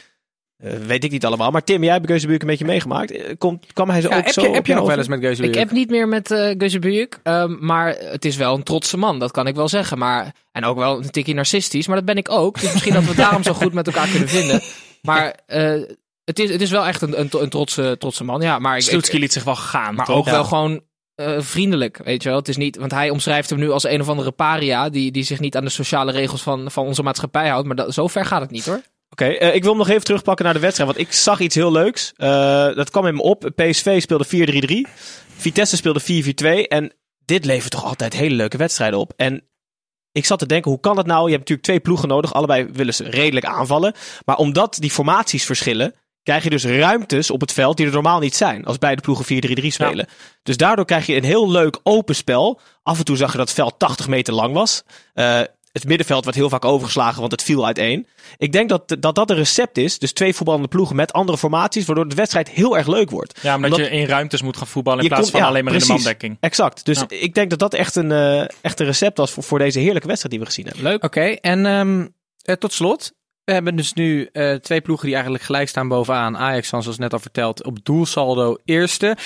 Eh, 0.56 0.72
weet 0.72 1.04
ik 1.04 1.10
niet 1.10 1.24
allemaal. 1.24 1.50
Maar 1.50 1.64
Tim, 1.64 1.82
jij 1.82 1.92
hebt 1.92 2.06
Keuzebuurken 2.06 2.48
een 2.48 2.54
beetje 2.54 2.70
meegemaakt. 2.70 3.10
Eh, 3.10 3.34
Komt, 3.38 3.72
kwam 3.72 3.90
hij 3.90 4.00
zo 4.00 4.08
Ja, 4.08 4.16
ook 4.16 4.24
heb 4.24 4.32
zo 4.32 4.42
je, 4.42 4.48
op 4.48 4.54
heb 4.54 4.66
je 4.66 4.74
nog 4.74 4.86
wel 4.86 4.98
eens 4.98 5.08
met 5.08 5.20
Geuzebujuk? 5.20 5.54
Ik 5.54 5.60
heb 5.60 5.70
niet 5.70 5.90
meer 5.90 6.08
met 6.08 6.30
uh, 6.30 6.54
Geuzebujuk, 6.58 7.18
um, 7.22 7.58
maar 7.60 7.96
het 7.98 8.24
is 8.24 8.36
wel 8.36 8.54
een 8.54 8.62
trotse 8.62 8.96
man, 8.96 9.18
dat 9.18 9.30
kan 9.30 9.46
ik 9.46 9.54
wel 9.54 9.68
zeggen. 9.68 9.98
Maar, 9.98 10.34
en 10.52 10.64
ook 10.64 10.76
wel 10.76 10.96
een 10.96 11.10
tikje 11.10 11.34
narcistisch, 11.34 11.86
maar 11.86 11.96
dat 11.96 12.04
ben 12.04 12.16
ik 12.16 12.30
ook. 12.30 12.60
Dus 12.60 12.72
misschien 12.72 12.94
dat 12.94 13.02
we 13.02 13.08
het 13.08 13.16
daarom 13.16 13.42
zo 13.42 13.52
goed 13.52 13.72
met 13.72 13.86
elkaar 13.86 14.08
kunnen 14.08 14.28
vinden. 14.28 14.62
Maar 15.02 15.38
uh, 15.48 15.82
het, 16.24 16.38
is, 16.38 16.50
het 16.50 16.60
is 16.60 16.70
wel 16.70 16.86
echt 16.86 17.02
een, 17.02 17.20
een, 17.20 17.28
een 17.30 17.48
trotse, 17.48 17.96
trotse 17.98 18.24
man. 18.24 18.40
Ja, 18.40 18.58
maar 18.58 18.78
ik, 18.78 19.12
liet 19.12 19.32
zich 19.32 19.44
wel 19.44 19.56
gaan. 19.56 19.94
maar 19.94 20.06
toch? 20.06 20.16
ook 20.16 20.26
Ja. 20.26 20.30
wel 20.30 20.44
gewoon 20.44 20.80
uh, 21.16 21.40
vriendelijk, 21.40 22.00
weet 22.04 22.22
je 22.22 22.28
wel. 22.28 22.38
Het 22.38 22.48
is 22.48 22.56
niet, 22.56 22.76
want 22.76 22.92
hij 22.92 23.10
omschrijft 23.10 23.50
hem 23.50 23.58
nu 23.58 23.70
als 23.70 23.84
een 23.84 24.00
of 24.00 24.08
andere 24.08 24.30
paria 24.30 24.88
die, 24.88 25.10
die 25.12 25.22
zich 25.22 25.40
niet 25.40 25.56
aan 25.56 25.64
de 25.64 25.70
sociale 25.70 26.12
regels 26.12 26.42
van, 26.42 26.70
van 26.70 26.86
onze 26.86 27.02
maatschappij 27.02 27.48
houdt. 27.48 27.66
Maar 27.66 27.76
dat, 27.76 27.94
zo 27.94 28.06
ver 28.06 28.24
gaat 28.24 28.40
het 28.40 28.50
niet 28.50 28.64
hoor. 28.64 28.82
Oké, 29.14 29.24
okay, 29.24 29.48
uh, 29.48 29.54
ik 29.54 29.62
wil 29.62 29.70
hem 29.70 29.80
nog 29.80 29.88
even 29.88 30.04
terugpakken 30.04 30.44
naar 30.44 30.54
de 30.54 30.60
wedstrijd. 30.60 30.90
Want 30.90 31.06
ik 31.06 31.12
zag 31.12 31.40
iets 31.40 31.54
heel 31.54 31.72
leuks. 31.72 32.12
Uh, 32.16 32.28
dat 32.74 32.90
kwam 32.90 33.06
in 33.06 33.14
me 33.14 33.22
op. 33.22 33.50
PSV 33.54 34.02
speelde 34.02 34.86
4-3-3. 34.88 34.90
Vitesse 35.36 35.76
speelde 35.76 36.22
4-4-2. 36.64 36.68
En 36.68 36.92
dit 37.24 37.44
levert 37.44 37.70
toch 37.70 37.84
altijd 37.84 38.12
hele 38.12 38.34
leuke 38.34 38.56
wedstrijden 38.56 38.98
op. 38.98 39.12
En 39.16 39.42
ik 40.12 40.24
zat 40.24 40.38
te 40.38 40.46
denken, 40.46 40.70
hoe 40.70 40.80
kan 40.80 40.96
dat 40.96 41.06
nou? 41.06 41.24
Je 41.24 41.36
hebt 41.36 41.38
natuurlijk 41.38 41.66
twee 41.66 41.80
ploegen 41.80 42.08
nodig. 42.08 42.34
Allebei 42.34 42.68
willen 42.72 42.94
ze 42.94 43.10
redelijk 43.10 43.46
aanvallen. 43.46 43.94
Maar 44.24 44.36
omdat 44.36 44.76
die 44.80 44.90
formaties 44.90 45.44
verschillen, 45.44 45.94
krijg 46.22 46.44
je 46.44 46.50
dus 46.50 46.64
ruimtes 46.64 47.30
op 47.30 47.40
het 47.40 47.52
veld 47.52 47.76
die 47.76 47.86
er 47.86 47.92
normaal 47.92 48.20
niet 48.20 48.36
zijn. 48.36 48.64
Als 48.64 48.78
beide 48.78 49.02
ploegen 49.02 49.24
4-3-3 49.24 49.66
spelen. 49.66 50.06
Ja. 50.08 50.14
Dus 50.42 50.56
daardoor 50.56 50.84
krijg 50.84 51.06
je 51.06 51.16
een 51.16 51.24
heel 51.24 51.50
leuk 51.50 51.80
open 51.82 52.14
spel. 52.14 52.60
Af 52.82 52.98
en 52.98 53.04
toe 53.04 53.16
zag 53.16 53.30
je 53.30 53.38
dat 53.38 53.46
het 53.46 53.56
veld 53.56 53.78
80 53.78 54.08
meter 54.08 54.34
lang 54.34 54.54
was. 54.54 54.82
Uh, 55.14 55.40
het 55.74 55.84
middenveld 55.84 56.24
werd 56.24 56.36
heel 56.36 56.48
vaak 56.48 56.64
overgeslagen, 56.64 57.20
want 57.20 57.32
het 57.32 57.42
viel 57.42 57.66
uiteen. 57.66 58.06
Ik 58.38 58.52
denk 58.52 58.68
dat 58.68 58.96
dat, 58.98 59.14
dat 59.14 59.30
een 59.30 59.36
recept 59.36 59.78
is. 59.78 59.98
Dus 59.98 60.12
twee 60.12 60.34
voetballende 60.34 60.68
ploegen 60.68 60.96
met 60.96 61.12
andere 61.12 61.38
formaties, 61.38 61.84
waardoor 61.84 62.08
de 62.08 62.14
wedstrijd 62.14 62.50
heel 62.50 62.76
erg 62.76 62.86
leuk 62.86 63.10
wordt. 63.10 63.38
Ja, 63.42 63.56
omdat, 63.56 63.76
je 63.76 63.90
in 63.90 64.06
ruimtes 64.06 64.42
moet 64.42 64.56
gaan 64.56 64.66
voetballen 64.66 65.02
in 65.02 65.08
plaats 65.08 65.22
komt, 65.22 65.32
van 65.32 65.40
ja, 65.40 65.46
alleen 65.46 65.64
maar 65.64 65.72
precies, 65.72 65.90
in 65.90 65.96
de 65.96 66.02
mandekking. 66.02 66.36
Exact. 66.40 66.84
Dus 66.84 67.04
ik 67.08 67.34
denk 67.34 67.50
dat 67.50 67.58
dat 67.58 67.74
echt 67.74 67.96
een, 67.96 68.10
uh, 68.10 68.40
echt 68.60 68.80
een 68.80 68.86
recept 68.86 69.18
was 69.18 69.30
voor, 69.30 69.42
voor 69.42 69.58
deze 69.58 69.78
heerlijke 69.78 70.06
wedstrijd 70.06 70.34
die 70.34 70.44
we 70.44 70.50
gezien 70.50 70.66
hebben. 70.66 70.84
Leuk. 70.84 71.04
Oké, 71.04 71.20
en 71.20 71.66
um, 71.66 72.14
tot 72.58 72.72
slot. 72.72 73.12
We 73.44 73.52
hebben 73.52 73.76
dus 73.76 73.92
nu 73.92 74.28
uh, 74.32 74.54
twee 74.54 74.80
ploegen 74.80 75.04
die 75.04 75.14
eigenlijk 75.14 75.44
gelijk 75.44 75.68
staan 75.68 75.88
bovenaan. 75.88 76.36
Ajax, 76.36 76.68
zoals 76.68 76.98
net 76.98 77.12
al 77.12 77.18
verteld, 77.18 77.64
op 77.64 77.84
doelsaldo 77.84 78.56
eerste. 78.64 79.16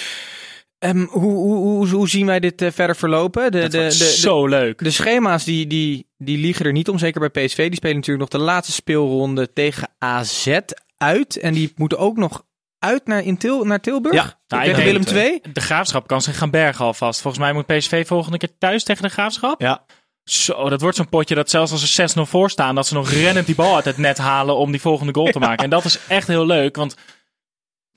Um, 0.79 1.09
hoe, 1.11 1.33
hoe, 1.33 1.89
hoe, 1.89 2.09
zien 2.09 2.27
wij 2.27 2.41
dit 2.41 2.63
uh, 2.63 2.71
verder 2.71 2.97
verlopen? 2.97 3.53
De, 3.53 3.69
de, 3.69 3.69
de, 3.69 3.93
zo 3.93 4.47
leuk. 4.47 4.79
De 4.79 4.91
schema's 4.91 5.45
die, 5.45 5.67
die, 5.67 6.07
die 6.17 6.39
liegen 6.39 6.67
er 6.67 6.73
niet 6.73 6.89
om, 6.89 6.99
zeker 6.99 7.31
bij 7.31 7.45
PSV. 7.45 7.57
Die 7.57 7.75
spelen 7.75 7.97
natuurlijk 7.97 8.31
nog 8.31 8.41
de 8.41 8.47
laatste 8.47 8.73
speelronde 8.73 9.53
tegen 9.53 9.89
AZ 9.99 10.59
uit. 10.97 11.37
En 11.37 11.55
die 11.55 11.73
moeten 11.77 11.99
ook 11.99 12.17
nog 12.17 12.45
uit 12.79 13.07
naar, 13.07 13.25
in 13.25 13.39
Til, 13.39 13.65
naar 13.65 13.81
Tilburg? 13.81 14.15
Ja, 14.15 14.39
nou, 14.49 14.65
tegen 14.65 14.85
Willem 14.85 15.03
II. 15.03 15.41
De 15.53 15.61
Graafschap 15.61 16.07
kan 16.07 16.23
zich 16.23 16.39
gaan 16.39 16.51
bergen 16.51 16.85
alvast. 16.85 17.21
Volgens 17.21 17.43
mij 17.43 17.53
moet 17.53 17.67
PSV 17.67 18.07
volgende 18.07 18.39
keer 18.39 18.59
thuis 18.59 18.85
tegen 18.85 19.03
de 19.03 19.09
Graafschap. 19.09 19.61
Ja. 19.61 19.85
Zo, 20.25 20.69
dat 20.69 20.81
wordt 20.81 20.97
zo'n 20.97 21.09
potje 21.09 21.35
dat 21.35 21.51
zelfs 21.51 21.73
als 21.73 21.95
ze 21.95 22.09
6-0 22.19 22.21
voor 22.23 22.51
staan, 22.51 22.75
dat 22.75 22.87
ze 22.87 22.95
nog 22.95 23.11
rennend 23.11 23.47
die 23.47 23.55
bal 23.55 23.75
uit 23.75 23.85
het 23.85 23.97
net 23.97 24.19
halen 24.19 24.57
om 24.57 24.71
die 24.71 24.81
volgende 24.81 25.15
goal 25.15 25.31
te 25.31 25.39
maken. 25.49 25.65
En 25.65 25.71
dat 25.71 25.85
is 25.85 25.99
echt 26.09 26.27
heel 26.27 26.47
leuk, 26.47 26.77
want 26.77 26.97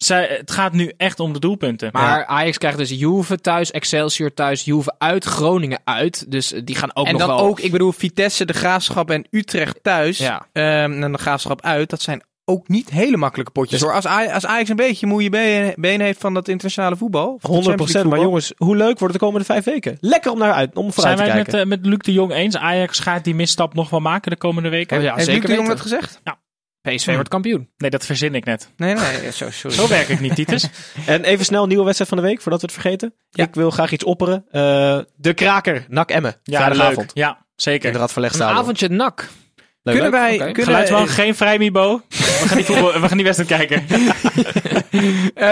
zij, 0.04 0.28
het 0.38 0.52
gaat 0.52 0.74
nu 0.74 0.92
echt 0.98 1.20
om 1.20 1.34
de 1.34 1.40
doelpunten. 1.40 1.90
Maar 1.92 2.26
Ajax 2.26 2.58
krijgt 2.58 2.78
dus 2.78 2.90
Juve 2.90 3.38
thuis, 3.38 3.72
Excelsior 3.72 4.34
thuis, 4.34 4.64
Juve 4.64 4.96
uit, 4.98 5.24
Groningen 5.26 5.80
uit. 5.84 6.32
Dus 6.32 6.54
die 6.64 6.76
gaan 6.76 6.96
ook 6.96 7.06
en 7.06 7.12
nog 7.12 7.22
wel... 7.22 7.32
En 7.32 7.38
dan 7.38 7.48
ook, 7.50 7.60
ik 7.60 7.72
bedoel, 7.72 7.92
Vitesse, 7.92 8.46
de 8.46 8.54
Graafschap 8.54 9.10
en 9.10 9.28
Utrecht 9.30 9.80
thuis. 9.82 10.18
Ja. 10.18 10.48
Um, 10.54 11.04
en 11.04 11.12
de 11.12 11.18
Graafschap 11.18 11.62
uit. 11.62 11.90
Dat 11.90 12.02
zijn 12.02 12.24
ook 12.46 12.68
niet 12.68 12.90
hele 12.90 13.18
makkelijke 13.18 13.52
potjes 13.52 13.80
dus, 13.80 13.88
hoor. 13.88 13.96
Als, 13.96 14.08
Ajax, 14.08 14.34
als 14.34 14.46
Ajax 14.46 14.70
een 14.70 14.76
beetje 14.76 15.06
moeie 15.06 15.30
benen, 15.30 16.02
heeft 16.02 16.20
van 16.20 16.34
dat 16.34 16.48
internationale 16.48 16.96
voetbal. 16.96 17.40
100%. 17.42 18.08
Maar 18.08 18.20
jongens, 18.20 18.54
hoe 18.58 18.76
leuk 18.76 19.00
wordt 19.00 19.14
het 19.14 19.14
de 19.14 19.20
komende 19.20 19.46
vijf 19.46 19.64
weken? 19.64 19.98
Lekker 20.00 20.32
om 20.32 20.38
naar 20.38 20.54
uit, 20.54 20.76
om 20.76 20.94
vooruit 20.94 21.18
Zijn 21.18 21.30
wij 21.30 21.44
met, 21.44 21.54
uh, 21.54 21.64
met 21.64 21.86
Luc 21.86 21.98
de 21.98 22.14
Jong 22.14 22.32
eens? 22.32 22.58
Ajax 22.58 23.00
gaat 23.00 23.24
die 23.24 23.36
misstap 23.36 23.74
nog 23.74 23.90
wel 23.90 24.00
maken 24.00 24.32
de 24.32 24.38
komende 24.38 24.70
weken? 24.70 24.98
Oh, 24.98 25.04
ja, 25.04 25.14
Heeft 25.14 25.26
zeker 25.26 25.42
Luc 25.42 25.50
de 25.50 25.56
Jong 25.56 25.68
dat 25.68 25.82
gezegd? 25.82 26.22
Ja. 26.24 26.40
PSV 26.82 27.06
hm. 27.06 27.14
wordt 27.14 27.30
kampioen. 27.30 27.70
Nee, 27.78 27.90
dat 27.90 28.06
verzin 28.06 28.36
ik 28.36 28.46
net. 28.46 28.72
Nee, 28.78 28.96
nee, 28.96 29.32
zo, 29.32 29.52
sorry. 29.52 29.76
zo 29.76 29.88
werk 29.88 30.08
ik 30.08 30.20
niet, 30.20 30.36
Titus. 30.36 30.70
en 31.06 31.24
even 31.24 31.46
snel, 31.46 31.68
nieuwe 31.68 31.84
wedstrijd 31.84 32.10
van 32.10 32.22
de 32.22 32.28
week, 32.28 32.42
voordat 32.42 32.62
we 32.62 32.68
het 32.68 32.76
vergeten. 32.76 33.14
Ja. 33.30 33.44
Ik 33.44 33.56
wil 33.56 33.70
graag 33.70 33.92
iets 33.92 34.04
opperen. 34.04 34.46
Uh, 34.52 35.00
de 35.16 35.34
kraker, 35.34 35.86
NAC 35.88 36.10
Emmen. 36.10 36.36
Ja, 36.44 36.58
Vrijdagavond. 36.58 37.12
Ja, 37.14 37.46
zeker. 37.56 37.88
In 37.88 37.94
de 37.94 38.00
Radverlegd 38.00 38.36
Een 38.36 38.42
avondje 38.42 38.90
NAC. 38.90 39.30
Kunnen 39.84 40.12
wij... 40.12 40.34
Okay. 40.34 40.52
Kunnen 40.52 40.64
Geluidsman, 40.64 41.08
geen 41.08 41.36
vrij 41.36 41.58
Mibo. 41.58 42.02
We 42.10 42.16
gaan 42.48 42.58
die, 42.58 42.66
voetbal, 42.66 43.02
we 43.02 43.08
gaan 43.08 43.18
die 43.18 43.26
wedstrijd 43.26 43.70
kijken. 43.70 43.84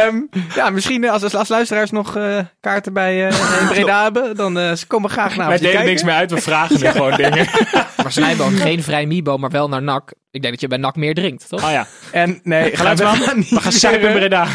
um, 0.07 0.29
ja, 0.55 0.69
misschien 0.69 1.09
als, 1.09 1.35
als 1.35 1.49
luisteraars 1.49 1.91
nog 1.91 2.17
uh, 2.17 2.39
kaarten 2.59 2.93
bij 2.93 3.15
uh, 3.27 3.61
in 3.61 3.67
Breda 3.67 4.03
hebben, 4.03 4.35
dan 4.35 4.57
uh, 4.57 4.71
ze 4.71 4.87
komen 4.87 5.09
graag 5.09 5.35
naar 5.35 5.47
Wij 5.47 5.57
delen 5.57 5.85
niks 5.85 6.03
meer 6.03 6.13
uit, 6.13 6.31
we 6.31 6.41
vragen 6.41 6.79
nu 6.79 6.87
gewoon 6.87 7.15
dingen. 7.15 7.47
maar 7.73 8.11
Snijboom, 8.11 8.55
geen 8.55 8.83
vrij 8.83 9.05
Mibo, 9.05 9.37
maar 9.37 9.49
wel 9.49 9.69
naar 9.69 9.81
NAC. 9.81 10.13
Ik 10.31 10.41
denk 10.41 10.53
dat 10.53 10.61
je 10.61 10.67
bij 10.67 10.77
NAC 10.77 10.95
meer 10.95 11.13
drinkt, 11.13 11.49
toch? 11.49 11.63
Oh 11.63 11.71
ja. 11.71 11.87
En 12.11 12.39
nee, 12.43 12.75
Geluidsman, 12.75 13.17
we 13.19 13.23
gaan, 13.23 13.45
we 13.49 13.59
gaan 13.59 13.71
zuipen 13.85 14.09
in 14.09 14.15
Breda. 14.15 14.47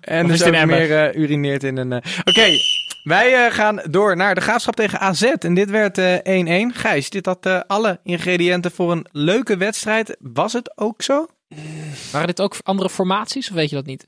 En 0.00 0.26
dus 0.26 0.42
ook 0.42 0.66
meer 0.66 1.16
urineert 1.16 1.64
in 1.64 1.76
een... 1.76 1.92
Oké. 1.92 2.10
Okay. 2.24 2.58
Wij 3.02 3.46
uh, 3.46 3.52
gaan 3.52 3.80
door 3.90 4.16
naar 4.16 4.34
de 4.34 4.40
graafschap 4.40 4.76
tegen 4.76 5.00
AZ. 5.00 5.22
En 5.22 5.54
dit 5.54 5.70
werd 5.70 5.98
1-1. 5.98 6.02
Uh, 6.02 6.68
Gijs, 6.72 7.10
dit 7.10 7.26
had 7.26 7.46
uh, 7.46 7.60
alle 7.66 8.00
ingrediënten 8.02 8.70
voor 8.70 8.92
een 8.92 9.06
leuke 9.12 9.56
wedstrijd. 9.56 10.16
Was 10.20 10.52
het 10.52 10.78
ook 10.78 11.02
zo? 11.02 11.26
Waren 12.12 12.26
dit 12.26 12.40
ook 12.40 12.56
andere 12.62 12.90
formaties 12.90 13.48
of 13.48 13.54
weet 13.54 13.70
je 13.70 13.76
dat 13.76 13.86
niet? 13.86 14.06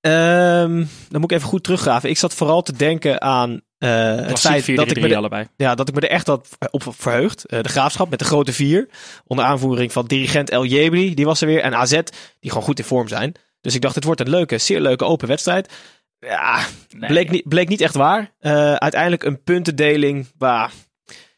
Um, 0.00 0.88
dan 1.08 1.20
moet 1.20 1.30
ik 1.30 1.36
even 1.36 1.48
goed 1.48 1.64
teruggraven. 1.64 2.10
Ik 2.10 2.18
zat 2.18 2.34
vooral 2.34 2.62
te 2.62 2.76
denken 2.76 3.20
aan 3.20 3.60
het 3.86 4.40
feit 4.40 4.76
dat 4.76 4.90
ik, 4.90 5.00
me 5.00 5.16
allebei. 5.16 5.46
Ja, 5.56 5.74
dat 5.74 5.88
ik 5.88 5.94
me 5.94 6.00
er 6.00 6.08
echt 6.08 6.26
had 6.26 6.48
op 6.70 6.84
verheugd. 6.88 7.44
de 7.48 7.68
graafschap 7.68 8.10
met 8.10 8.18
de 8.18 8.24
grote 8.24 8.52
vier. 8.52 8.88
Onder 9.26 9.44
aanvoering 9.44 9.92
van 9.92 10.06
dirigent 10.06 10.50
El 10.50 10.64
Jebri. 10.64 11.14
Die 11.14 11.24
was 11.24 11.40
er 11.40 11.46
weer. 11.46 11.60
En 11.60 11.74
AZ, 11.74 12.00
die 12.40 12.50
gewoon 12.50 12.62
goed 12.62 12.78
in 12.78 12.84
vorm 12.84 13.08
zijn. 13.08 13.34
Dus 13.60 13.74
ik 13.74 13.80
dacht, 13.80 13.94
het 13.94 14.04
wordt 14.04 14.20
een 14.20 14.30
leuke, 14.30 14.58
zeer 14.58 14.80
leuke 14.80 15.04
open 15.04 15.28
wedstrijd. 15.28 15.72
Ja, 16.18 16.64
nee. 16.90 17.08
bleek, 17.08 17.30
niet, 17.30 17.48
bleek 17.48 17.68
niet 17.68 17.80
echt 17.80 17.94
waar. 17.94 18.32
Uh, 18.40 18.74
uiteindelijk 18.74 19.22
een 19.22 19.42
puntendeling 19.42 20.26
waar 20.38 20.72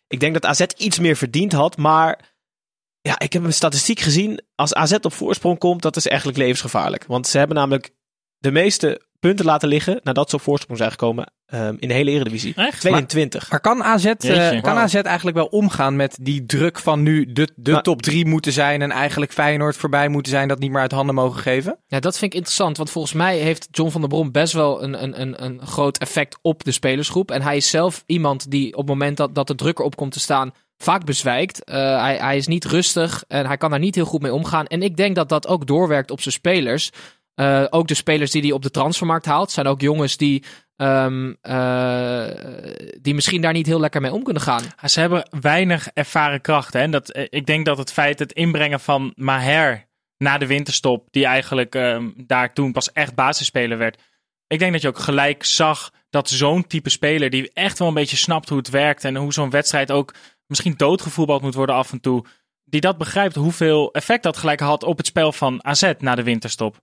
ik 0.08 0.20
denk 0.20 0.34
dat 0.34 0.44
AZ 0.44 0.64
iets 0.76 0.98
meer 0.98 1.16
verdiend 1.16 1.52
had. 1.52 1.76
Maar 1.76 2.34
ja, 3.00 3.18
ik 3.18 3.32
heb 3.32 3.44
een 3.44 3.52
statistiek 3.52 4.00
gezien. 4.00 4.40
Als 4.54 4.74
AZ 4.74 4.92
op 4.92 5.12
voorsprong 5.12 5.58
komt, 5.58 5.82
dat 5.82 5.96
is 5.96 6.06
eigenlijk 6.06 6.38
levensgevaarlijk. 6.38 7.04
Want 7.06 7.26
ze 7.26 7.38
hebben 7.38 7.56
namelijk 7.56 7.90
de 8.38 8.50
meeste 8.50 9.00
punten 9.26 9.44
laten 9.44 9.68
liggen 9.68 10.00
nadat 10.02 10.30
ze 10.30 10.36
op 10.36 10.42
voorsprong 10.42 10.78
zijn 10.78 10.90
gekomen 10.90 11.32
um, 11.54 11.76
in 11.78 11.88
de 11.88 11.94
hele 11.94 12.10
Eredivisie. 12.10 12.54
Echt? 12.56 12.80
22. 12.80 13.40
Maar, 13.40 13.50
maar 13.50 13.60
kan, 13.60 13.84
AZ, 13.84 14.04
uh, 14.04 14.62
kan 14.62 14.76
AZ 14.76 14.94
eigenlijk 14.94 15.36
wel 15.36 15.46
omgaan 15.46 15.96
met 15.96 16.18
die 16.20 16.46
druk 16.46 16.78
van 16.78 17.02
nu 17.02 17.32
de, 17.32 17.48
de 17.56 17.70
nou, 17.70 17.82
top 17.82 18.02
3 18.02 18.26
moeten 18.26 18.52
zijn 18.52 18.82
en 18.82 18.90
eigenlijk 18.90 19.32
Feyenoord 19.32 19.76
voorbij 19.76 20.08
moeten 20.08 20.32
zijn 20.32 20.48
dat 20.48 20.58
niet 20.58 20.70
meer 20.70 20.80
uit 20.80 20.92
handen 20.92 21.14
mogen 21.14 21.40
geven? 21.40 21.78
Ja, 21.86 22.00
dat 22.00 22.18
vind 22.18 22.32
ik 22.32 22.38
interessant, 22.38 22.76
want 22.76 22.90
volgens 22.90 23.14
mij 23.14 23.38
heeft 23.38 23.68
John 23.70 23.90
van 23.90 24.00
der 24.00 24.10
Brom 24.10 24.32
best 24.32 24.52
wel 24.52 24.82
een, 24.82 25.02
een, 25.02 25.20
een, 25.20 25.44
een 25.44 25.66
groot 25.66 25.98
effect 25.98 26.38
op 26.42 26.64
de 26.64 26.72
spelersgroep. 26.72 27.30
En 27.30 27.42
hij 27.42 27.56
is 27.56 27.70
zelf 27.70 28.02
iemand 28.06 28.50
die 28.50 28.72
op 28.72 28.78
het 28.78 28.88
moment 28.88 29.16
dat, 29.16 29.34
dat 29.34 29.46
de 29.46 29.54
druk 29.54 29.78
erop 29.78 29.96
komt 29.96 30.12
te 30.12 30.20
staan 30.20 30.52
vaak 30.76 31.04
bezwijkt. 31.04 31.62
Uh, 31.64 31.74
hij, 32.00 32.16
hij 32.16 32.36
is 32.36 32.46
niet 32.46 32.64
rustig 32.64 33.24
en 33.28 33.46
hij 33.46 33.56
kan 33.56 33.70
daar 33.70 33.78
niet 33.78 33.94
heel 33.94 34.04
goed 34.04 34.22
mee 34.22 34.34
omgaan. 34.34 34.66
En 34.66 34.82
ik 34.82 34.96
denk 34.96 35.14
dat 35.14 35.28
dat 35.28 35.46
ook 35.46 35.66
doorwerkt 35.66 36.10
op 36.10 36.20
zijn 36.20 36.34
spelers. 36.34 36.90
Uh, 37.36 37.64
ook 37.70 37.88
de 37.88 37.94
spelers 37.94 38.30
die 38.30 38.42
hij 38.42 38.52
op 38.52 38.62
de 38.62 38.70
transfermarkt 38.70 39.26
haalt, 39.26 39.50
zijn 39.50 39.66
ook 39.66 39.80
jongens 39.80 40.16
die, 40.16 40.44
um, 40.76 41.36
uh, 41.42 42.26
die 43.00 43.14
misschien 43.14 43.40
daar 43.40 43.52
niet 43.52 43.66
heel 43.66 43.80
lekker 43.80 44.00
mee 44.00 44.12
om 44.12 44.22
kunnen 44.22 44.42
gaan. 44.42 44.62
Ze 44.84 45.00
hebben 45.00 45.28
weinig 45.40 45.88
ervaren 45.88 46.40
krachten. 46.40 46.80
En 46.80 46.90
dat, 46.90 47.10
eh, 47.10 47.26
ik 47.28 47.46
denk 47.46 47.66
dat 47.66 47.78
het 47.78 47.92
feit, 47.92 48.18
het 48.18 48.32
inbrengen 48.32 48.80
van 48.80 49.12
Maher 49.16 49.86
na 50.16 50.38
de 50.38 50.46
winterstop, 50.46 51.08
die 51.10 51.24
eigenlijk 51.24 51.74
um, 51.74 52.14
daar 52.16 52.52
toen 52.52 52.72
pas 52.72 52.92
echt 52.92 53.14
basisspeler 53.14 53.78
werd. 53.78 54.02
Ik 54.46 54.58
denk 54.58 54.72
dat 54.72 54.82
je 54.82 54.88
ook 54.88 54.98
gelijk 54.98 55.44
zag 55.44 55.92
dat 56.10 56.28
zo'n 56.28 56.66
type 56.66 56.90
speler, 56.90 57.30
die 57.30 57.50
echt 57.52 57.78
wel 57.78 57.88
een 57.88 57.94
beetje 57.94 58.16
snapt 58.16 58.48
hoe 58.48 58.58
het 58.58 58.70
werkt 58.70 59.04
en 59.04 59.16
hoe 59.16 59.32
zo'n 59.32 59.50
wedstrijd 59.50 59.92
ook 59.92 60.14
misschien 60.46 60.74
doodgevoetbald 60.76 61.42
moet 61.42 61.54
worden 61.54 61.74
af 61.74 61.92
en 61.92 62.00
toe, 62.00 62.24
die 62.64 62.80
dat 62.80 62.98
begrijpt 62.98 63.34
hoeveel 63.34 63.92
effect 63.92 64.22
dat 64.22 64.36
gelijk 64.36 64.60
had 64.60 64.82
op 64.82 64.96
het 64.96 65.06
spel 65.06 65.32
van 65.32 65.64
AZ 65.64 65.92
na 65.98 66.14
de 66.14 66.22
winterstop. 66.22 66.82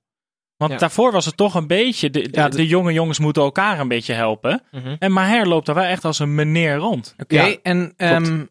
Want 0.67 0.79
daarvoor 0.79 1.11
was 1.11 1.25
het 1.25 1.37
toch 1.37 1.55
een 1.55 1.67
beetje, 1.67 2.09
de, 2.09 2.29
de, 2.29 2.49
de, 2.49 2.67
jonge 2.67 2.93
jongens 2.93 3.19
moeten 3.19 3.43
elkaar 3.43 3.79
een 3.79 3.87
beetje 3.87 4.13
helpen. 4.13 4.63
Mm 4.71 4.95
En 4.99 5.11
Maher 5.11 5.47
loopt 5.47 5.65
daar 5.65 5.75
wel 5.75 5.83
echt 5.83 6.05
als 6.05 6.19
een 6.19 6.35
meneer 6.35 6.75
rond. 6.75 7.15
Oké, 7.17 7.35
okay, 7.35 7.59
en 7.63 7.93
um, 7.97 8.49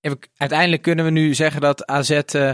even, 0.00 0.18
uiteindelijk 0.36 0.82
kunnen 0.82 1.04
we 1.04 1.10
nu 1.10 1.34
zeggen 1.34 1.60
dat 1.60 1.86
AZ 1.86 2.20
uh, 2.34 2.50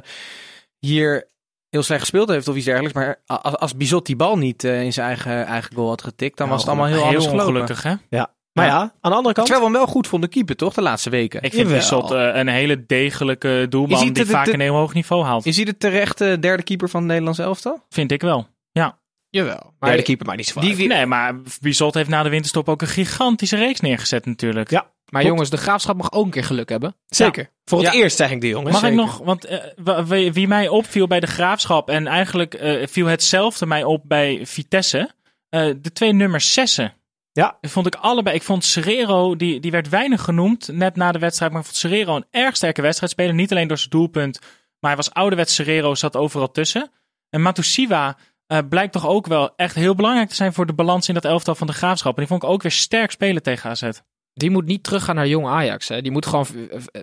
hier 0.79 1.29
heel 1.69 1.83
slecht 1.83 2.01
gespeeld 2.01 2.29
heeft 2.29 2.49
of 2.49 2.57
iets 2.57 2.65
dergelijks. 2.65 2.97
Maar 2.97 3.21
als, 3.27 3.57
als 3.57 3.77
Bizot 3.77 4.07
die 4.07 4.17
bal 4.17 4.39
niet 4.39 4.65
uh, 4.65 4.83
in 4.83 4.93
zijn 4.93 5.07
eigen, 5.07 5.47
eigen 5.47 5.75
goal 5.75 5.89
had 5.89 6.03
getikt, 6.03 6.39
dan 6.39 6.49
was 6.49 6.61
het 6.61 6.69
allemaal 6.69 6.87
heel, 6.87 6.97
heel 6.97 7.07
anders 7.07 7.27
ongelukkig, 7.27 7.83
hè? 7.83 7.95
Ja. 8.11 8.31
Maar 8.53 8.67
ja, 8.67 8.81
aan 9.01 9.11
de 9.11 9.17
andere 9.17 9.35
kant... 9.35 9.47
Terwijl 9.47 9.67
we 9.69 9.73
hem 9.73 9.85
wel 9.85 9.95
goed 9.95 10.07
vonden 10.07 10.29
keeper, 10.29 10.57
toch? 10.57 10.75
De 10.75 10.83
laatste 10.83 11.11
weken. 11.11 11.43
Ik 11.43 11.53
vind 11.53 11.69
Bizot 11.69 12.13
uh, 12.13 12.35
een 12.35 12.49
hele 12.49 12.87
degelijke 12.87 13.67
doelman 13.69 14.13
die 14.13 14.27
vaak 14.27 14.47
een 14.47 14.61
heel 14.61 14.75
hoog 14.75 14.95
niveau 14.95 15.25
haalt. 15.25 15.47
Is 15.47 15.57
hij 15.57 15.65
de 15.65 15.77
terechte 15.77 16.37
derde 16.41 16.63
keeper 16.63 16.89
van 16.89 17.01
het 17.01 17.09
Nederlands 17.09 17.39
elftal? 17.39 17.83
Vind 17.89 18.13
ik 18.13 18.21
wel. 18.21 18.47
Ja. 18.73 19.01
Jawel. 19.29 19.75
Maar 19.79 19.97
de 19.97 20.03
keeper 20.03 20.27
maar 20.27 20.37
niet 20.37 20.47
zo 20.47 20.61
die, 20.61 20.77
die, 20.77 20.89
Nee, 20.89 21.07
maar 21.07 21.41
Bizot 21.61 21.95
heeft 21.95 22.09
na 22.09 22.23
de 22.23 22.29
winterstop 22.29 22.69
ook 22.69 22.83
een 22.83 22.89
gigantische 22.89 23.57
reeks 23.57 23.81
neergezet 23.81 24.27
natuurlijk. 24.27 24.71
Ja. 24.71 24.91
Maar 25.11 25.25
jongens, 25.25 25.51
de 25.51 25.57
graafschap 25.57 25.97
mag 25.97 26.13
ook 26.13 26.25
een 26.25 26.31
keer 26.31 26.45
geluk 26.45 26.69
hebben. 26.69 26.97
Zeker. 27.07 27.51
Voor 27.65 27.83
het 27.85 27.95
eerst 27.95 28.17
zeg 28.17 28.31
ik 28.31 28.41
die 28.41 28.51
jongens. 28.51 28.73
Mag 28.73 28.81
Zeker. 28.81 28.99
ik 28.99 29.05
nog, 29.05 29.19
want 29.19 29.51
uh, 29.85 29.99
wie, 30.05 30.33
wie, 30.33 30.49
mij 30.49 30.69
opviel 30.69 31.07
bij 31.07 31.21
de 31.21 31.27
graafschap 31.27 31.89
en 31.89 32.07
eigenlijk 32.07 32.63
uh, 32.63 32.87
viel 32.87 33.07
hetzelfde 33.07 33.67
mij 33.67 33.85
op 33.85 34.03
bij 34.05 34.47
Vitesse. 34.47 35.11
Uh, 35.51 35.75
de 35.81 35.93
twee 35.93 36.13
nummers 36.13 36.53
zessen. 36.53 36.95
Ja. 37.33 37.59
Vond 37.61 37.87
ik 37.87 37.95
allebei. 37.95 38.37
Ik 38.37 38.43
vond 38.43 38.65
Serrero, 38.65 39.37
die, 39.37 39.61
die 39.61 39.71
werd 39.71 39.89
weinig 39.89 40.23
genoemd 40.23 40.69
net 40.73 40.97
na 40.97 41.13
de 41.13 41.19
wedstrijd. 41.19 41.53
Maar 41.53 41.61
ik 41.61 41.67
vond 41.67 41.79
Serrero 41.79 42.17
een 42.17 42.27
erg 42.31 42.57
sterke 42.57 42.83
wedstrijd 42.83 43.13
spelen. 43.13 43.37
Niet 43.37 43.51
alleen 43.51 43.69
door 43.69 43.79
zijn 43.79 43.91
doelpunt. 43.91 44.39
Maar 44.81 44.91
hij 44.91 44.97
was 44.97 45.13
ouderwets 45.13 45.55
Serrero, 45.55 45.95
zat 45.95 46.17
overal 46.17 46.51
tussen. 46.51 46.91
En 47.31 47.43
Matusiwa 47.43 48.17
uh, 48.53 48.59
blijkt 48.69 48.93
toch 48.93 49.07
ook 49.07 49.27
wel 49.27 49.51
echt 49.57 49.75
heel 49.75 49.95
belangrijk 49.95 50.29
te 50.29 50.35
zijn 50.35 50.53
voor 50.53 50.67
de 50.67 50.73
balans 50.73 51.09
in 51.09 51.15
dat 51.15 51.25
elftal 51.25 51.55
van 51.55 51.67
de 51.67 51.73
graafschap. 51.73 52.13
En 52.13 52.19
die 52.19 52.29
vond 52.29 52.43
ik 52.43 52.49
ook 52.49 52.63
weer 52.63 52.73
sterk 52.73 53.11
spelen 53.11 53.43
tegen 53.43 53.71
AZ. 53.71 53.89
Die 54.35 54.51
moet 54.51 54.65
niet 54.65 54.83
teruggaan 54.83 55.15
naar 55.15 55.29
jong 55.29 55.47
Ajax. 55.47 55.89
Hè. 55.89 56.03
Die 56.03 56.13
moet 56.13 56.27
gewoon 56.27 56.47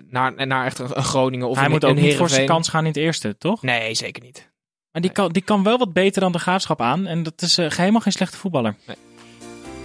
naar, 0.08 0.46
naar 0.46 0.64
echt 0.64 0.78
een 0.78 1.02
Groningen 1.02 1.48
of 1.48 1.56
Hij 1.56 1.64
een, 1.64 1.70
moet 1.70 1.84
ook 1.84 1.96
een 1.96 2.02
niet 2.02 2.16
voor 2.16 2.28
zijn 2.28 2.46
kans 2.46 2.68
gaan 2.68 2.80
in 2.80 2.86
het 2.86 2.96
eerste, 2.96 3.36
toch? 3.38 3.62
Nee, 3.62 3.94
zeker 3.94 4.22
niet. 4.22 4.50
Maar 4.92 5.02
die 5.02 5.10
kan, 5.10 5.32
die 5.32 5.42
kan 5.42 5.62
wel 5.62 5.78
wat 5.78 5.92
beter 5.92 6.20
dan 6.20 6.32
de 6.32 6.38
graafschap 6.38 6.80
aan. 6.80 7.06
En 7.06 7.22
dat 7.22 7.42
is 7.42 7.58
uh, 7.58 7.70
helemaal 7.70 8.00
geen 8.00 8.12
slechte 8.12 8.36
voetballer. 8.36 8.76
Nee. 8.86 8.96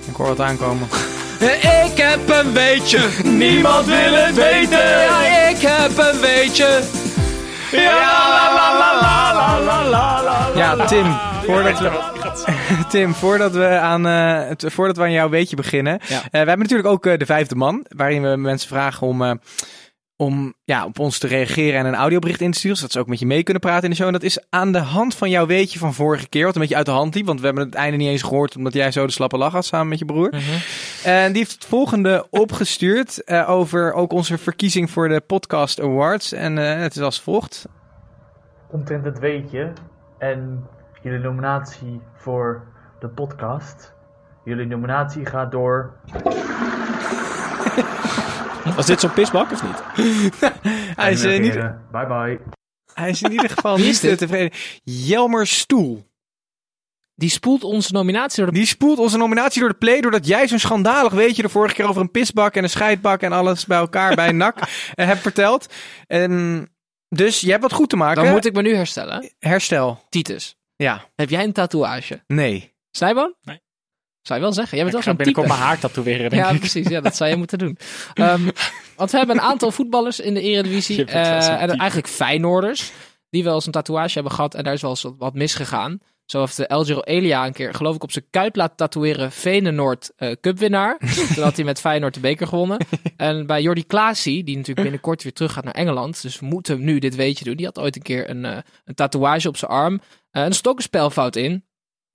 Ik 0.07 0.15
hoor 0.15 0.27
wat 0.27 0.39
aankomen. 0.39 0.87
Ik 1.85 1.97
heb 1.97 2.29
een 2.29 2.53
beetje. 2.53 3.09
Niemand 3.23 3.85
wil 3.85 4.13
het 4.13 4.35
weten. 4.35 4.79
Ja, 4.79 5.47
ik 5.49 5.57
heb 5.57 5.97
een 5.97 6.21
beetje. 6.21 7.04
Ja, 10.55 10.85
Tim, 10.85 11.05
voordat 11.45 11.79
we, 11.79 11.91
Tim, 12.89 13.13
voordat 13.13 13.51
we, 13.51 13.67
aan, 13.67 14.07
uh, 14.07 14.51
voordat 14.57 14.97
we 14.97 15.03
aan 15.03 15.11
jouw 15.11 15.29
weetje 15.29 15.55
beginnen. 15.55 15.99
Eh, 15.99 16.07
we 16.31 16.37
hebben 16.37 16.59
natuurlijk 16.59 16.89
ook 16.89 17.05
eh, 17.05 17.17
de 17.17 17.25
vijfde 17.25 17.55
man, 17.55 17.85
waarin 17.95 18.21
we 18.21 18.35
mensen 18.35 18.69
vragen 18.69 19.07
om 19.07 19.39
om 20.17 20.53
ja, 20.63 20.85
op 20.85 20.99
ons 20.99 21.17
te 21.17 21.27
reageren 21.27 21.79
en 21.79 21.85
een 21.85 21.95
audiobericht 21.95 22.41
in 22.41 22.51
te 22.51 22.57
sturen, 22.57 22.77
zodat 22.77 22.91
ze 22.91 22.99
ook 22.99 23.07
met 23.07 23.19
je 23.19 23.25
mee 23.25 23.43
kunnen 23.43 23.61
praten 23.61 23.83
in 23.83 23.89
de 23.89 23.95
show. 23.95 24.07
En 24.07 24.13
dat 24.13 24.23
is 24.23 24.45
aan 24.49 24.71
de 24.71 24.79
hand 24.79 25.15
van 25.15 25.29
jouw 25.29 25.45
weetje 25.45 25.79
van 25.79 25.93
vorige 25.93 26.29
keer, 26.29 26.45
wat 26.45 26.55
een 26.55 26.61
beetje 26.61 26.75
uit 26.75 26.85
de 26.85 26.91
hand 26.91 27.15
liep, 27.15 27.25
want 27.25 27.39
we 27.39 27.45
hebben 27.45 27.65
het 27.65 27.75
einde 27.75 27.97
niet 27.97 28.09
eens 28.09 28.21
gehoord, 28.21 28.55
omdat 28.55 28.73
jij 28.73 28.91
zo 28.91 29.05
de 29.05 29.11
slappe 29.11 29.37
lach 29.37 29.51
had 29.51 29.65
samen 29.65 29.87
met 29.87 29.99
je 29.99 30.05
broer. 30.05 30.33
En 31.03 31.27
die 31.27 31.37
heeft 31.37 31.51
het 31.51 31.65
volgende 31.65 32.27
opgestuurd 32.45 33.23
eh, 33.23 33.49
over 33.49 33.93
ook 33.93 34.11
onze 34.11 34.37
verkiezing 34.37 34.91
voor 34.91 35.09
de 35.09 35.21
Podcast 35.21 35.81
Awards. 35.81 36.31
En 36.31 36.57
eh, 36.57 36.81
het 36.81 36.95
is 36.95 37.01
als 37.01 37.21
volgt. 37.21 37.67
omtrent 38.69 39.05
het 39.05 39.19
weetje 39.19 39.73
en 40.17 40.67
jullie 41.01 41.19
nominatie 41.19 42.01
voor 42.13 42.63
de 42.99 43.07
podcast. 43.07 43.93
Jullie 44.43 44.67
nominatie 44.67 45.25
gaat 45.25 45.51
door 45.51 45.93
Was 48.75 48.85
dit 48.85 48.99
zo'n 48.99 49.13
pisbak 49.13 49.51
of 49.51 49.63
niet? 49.63 49.83
Hij 50.95 51.11
is, 51.11 51.23
eh, 51.23 51.39
niet, 51.39 51.53
Bye 51.91 52.05
bye. 52.07 52.39
hij 52.93 53.09
is 53.09 53.21
in 53.21 53.31
ieder 53.31 53.49
geval 53.49 53.77
niet 53.87 54.03
eh, 54.03 54.13
tevreden. 54.13 54.57
Jelmer 54.83 55.47
Stoel. 55.47 56.13
Die 57.15 57.29
spoelt 57.29 57.63
onze 57.63 57.93
nominatie 57.93 58.43
door 58.43 58.51
de... 58.53 58.57
Die 58.57 58.67
spoelt 58.67 58.99
onze 58.99 59.17
nominatie 59.17 59.59
door 59.59 59.69
de 59.69 59.75
play 59.77 60.01
doordat 60.01 60.27
jij 60.27 60.47
zo'n 60.47 60.59
schandalig 60.59 61.13
weetje 61.13 61.41
de 61.41 61.49
vorige 61.49 61.75
keer 61.75 61.87
over 61.87 62.01
een 62.01 62.11
pisbak 62.11 62.55
en 62.55 62.63
een 62.63 62.69
scheidbak 62.69 63.21
en 63.21 63.31
alles 63.31 63.65
bij 63.65 63.77
elkaar 63.77 64.15
bij 64.15 64.29
een 64.29 64.37
nak 64.37 64.57
eh, 64.93 65.05
hebt 65.05 65.21
verteld. 65.21 65.73
En 66.07 66.69
dus 67.09 67.39
je 67.41 67.49
hebt 67.49 67.61
wat 67.61 67.73
goed 67.73 67.89
te 67.89 67.95
maken. 67.95 68.23
Dan 68.23 68.31
moet 68.31 68.45
ik 68.45 68.53
me 68.53 68.61
nu 68.61 68.75
herstellen. 68.75 69.33
Herstel. 69.39 70.05
Titus, 70.09 70.55
Ja. 70.75 71.05
heb 71.15 71.29
jij 71.29 71.43
een 71.43 71.53
tatoeage? 71.53 72.23
Nee. 72.27 72.73
Snijboon? 72.91 73.35
Nee. 73.41 73.61
Zou 74.27 74.39
je 74.39 74.45
wel 74.45 74.53
zeggen. 74.53 74.77
Jij 74.77 74.85
bent 74.85 74.97
Ik 74.97 75.03
wel 75.03 75.13
zo'n 75.13 75.25
binnenkort 75.25 75.47
type. 75.47 75.57
mijn 75.59 75.69
haar 75.69 75.79
tatoeëren, 75.79 76.29
denk 76.29 76.41
Ja, 76.43 76.49
ik. 76.49 76.59
precies. 76.59 76.87
Ja, 76.87 77.01
dat 77.01 77.15
zou 77.15 77.29
je 77.29 77.35
moeten 77.35 77.57
doen. 77.57 77.77
Ehm, 78.13 78.49
want 78.95 79.11
we 79.11 79.17
hebben 79.17 79.35
een 79.35 79.41
aantal 79.41 79.71
voetballers 79.71 80.19
in 80.19 80.33
de 80.33 80.41
Eredivisie. 80.41 81.05
Eh, 81.05 81.61
en 81.61 81.69
eigenlijk 81.69 82.07
Feyenoorders. 82.09 82.91
Die 83.29 83.43
wel 83.43 83.53
eens 83.53 83.65
een 83.65 83.71
tatoeage 83.71 84.13
hebben 84.13 84.31
gehad. 84.31 84.55
En 84.55 84.63
daar 84.63 84.73
is 84.73 84.81
wel 84.81 84.89
eens 84.89 85.05
wat- 85.17 85.33
misgegaan. 85.33 85.99
Zo 86.25 86.39
heeft 86.39 86.57
de 86.57 86.67
El 86.67 86.83
Giro 86.85 86.99
Elia 87.01 87.45
een 87.45 87.53
keer, 87.53 87.73
geloof 87.73 87.95
ik, 87.95 88.03
op 88.03 88.11
zijn 88.11 88.25
kuit 88.29 88.55
laten 88.55 88.75
tatoeëren. 88.75 89.31
Venenoord 89.31 90.11
eh 90.15 90.31
Cupwinnaar. 90.41 90.97
Toen 91.35 91.43
had 91.43 91.55
hij 91.55 91.65
met 91.65 91.79
Feyenoord 91.79 92.13
de 92.13 92.19
beker 92.19 92.47
gewonnen. 92.47 92.77
En 93.17 93.45
bij 93.45 93.61
Jordi 93.61 93.85
Klaasie, 93.85 94.43
die 94.43 94.55
natuurlijk 94.55 94.81
binnenkort 94.81 95.23
weer 95.23 95.33
terug 95.33 95.53
gaat 95.53 95.63
naar 95.63 95.73
Engeland. 95.73 96.21
Dus 96.21 96.39
we 96.39 96.45
moeten 96.45 96.83
nu 96.83 96.99
dit 96.99 97.15
weetje 97.15 97.43
doen. 97.45 97.55
Die 97.55 97.65
had 97.65 97.79
ooit 97.79 97.95
een 97.95 98.01
keer 98.01 98.29
een, 98.29 98.45
eh, 98.45 98.57
een 98.85 98.95
tatoeage 98.95 99.47
op 99.47 99.57
zijn 99.57 99.71
arm. 99.71 100.01
Ook 100.63 100.77
een 100.77 100.83
spelfout 100.83 101.35
in. 101.35 101.65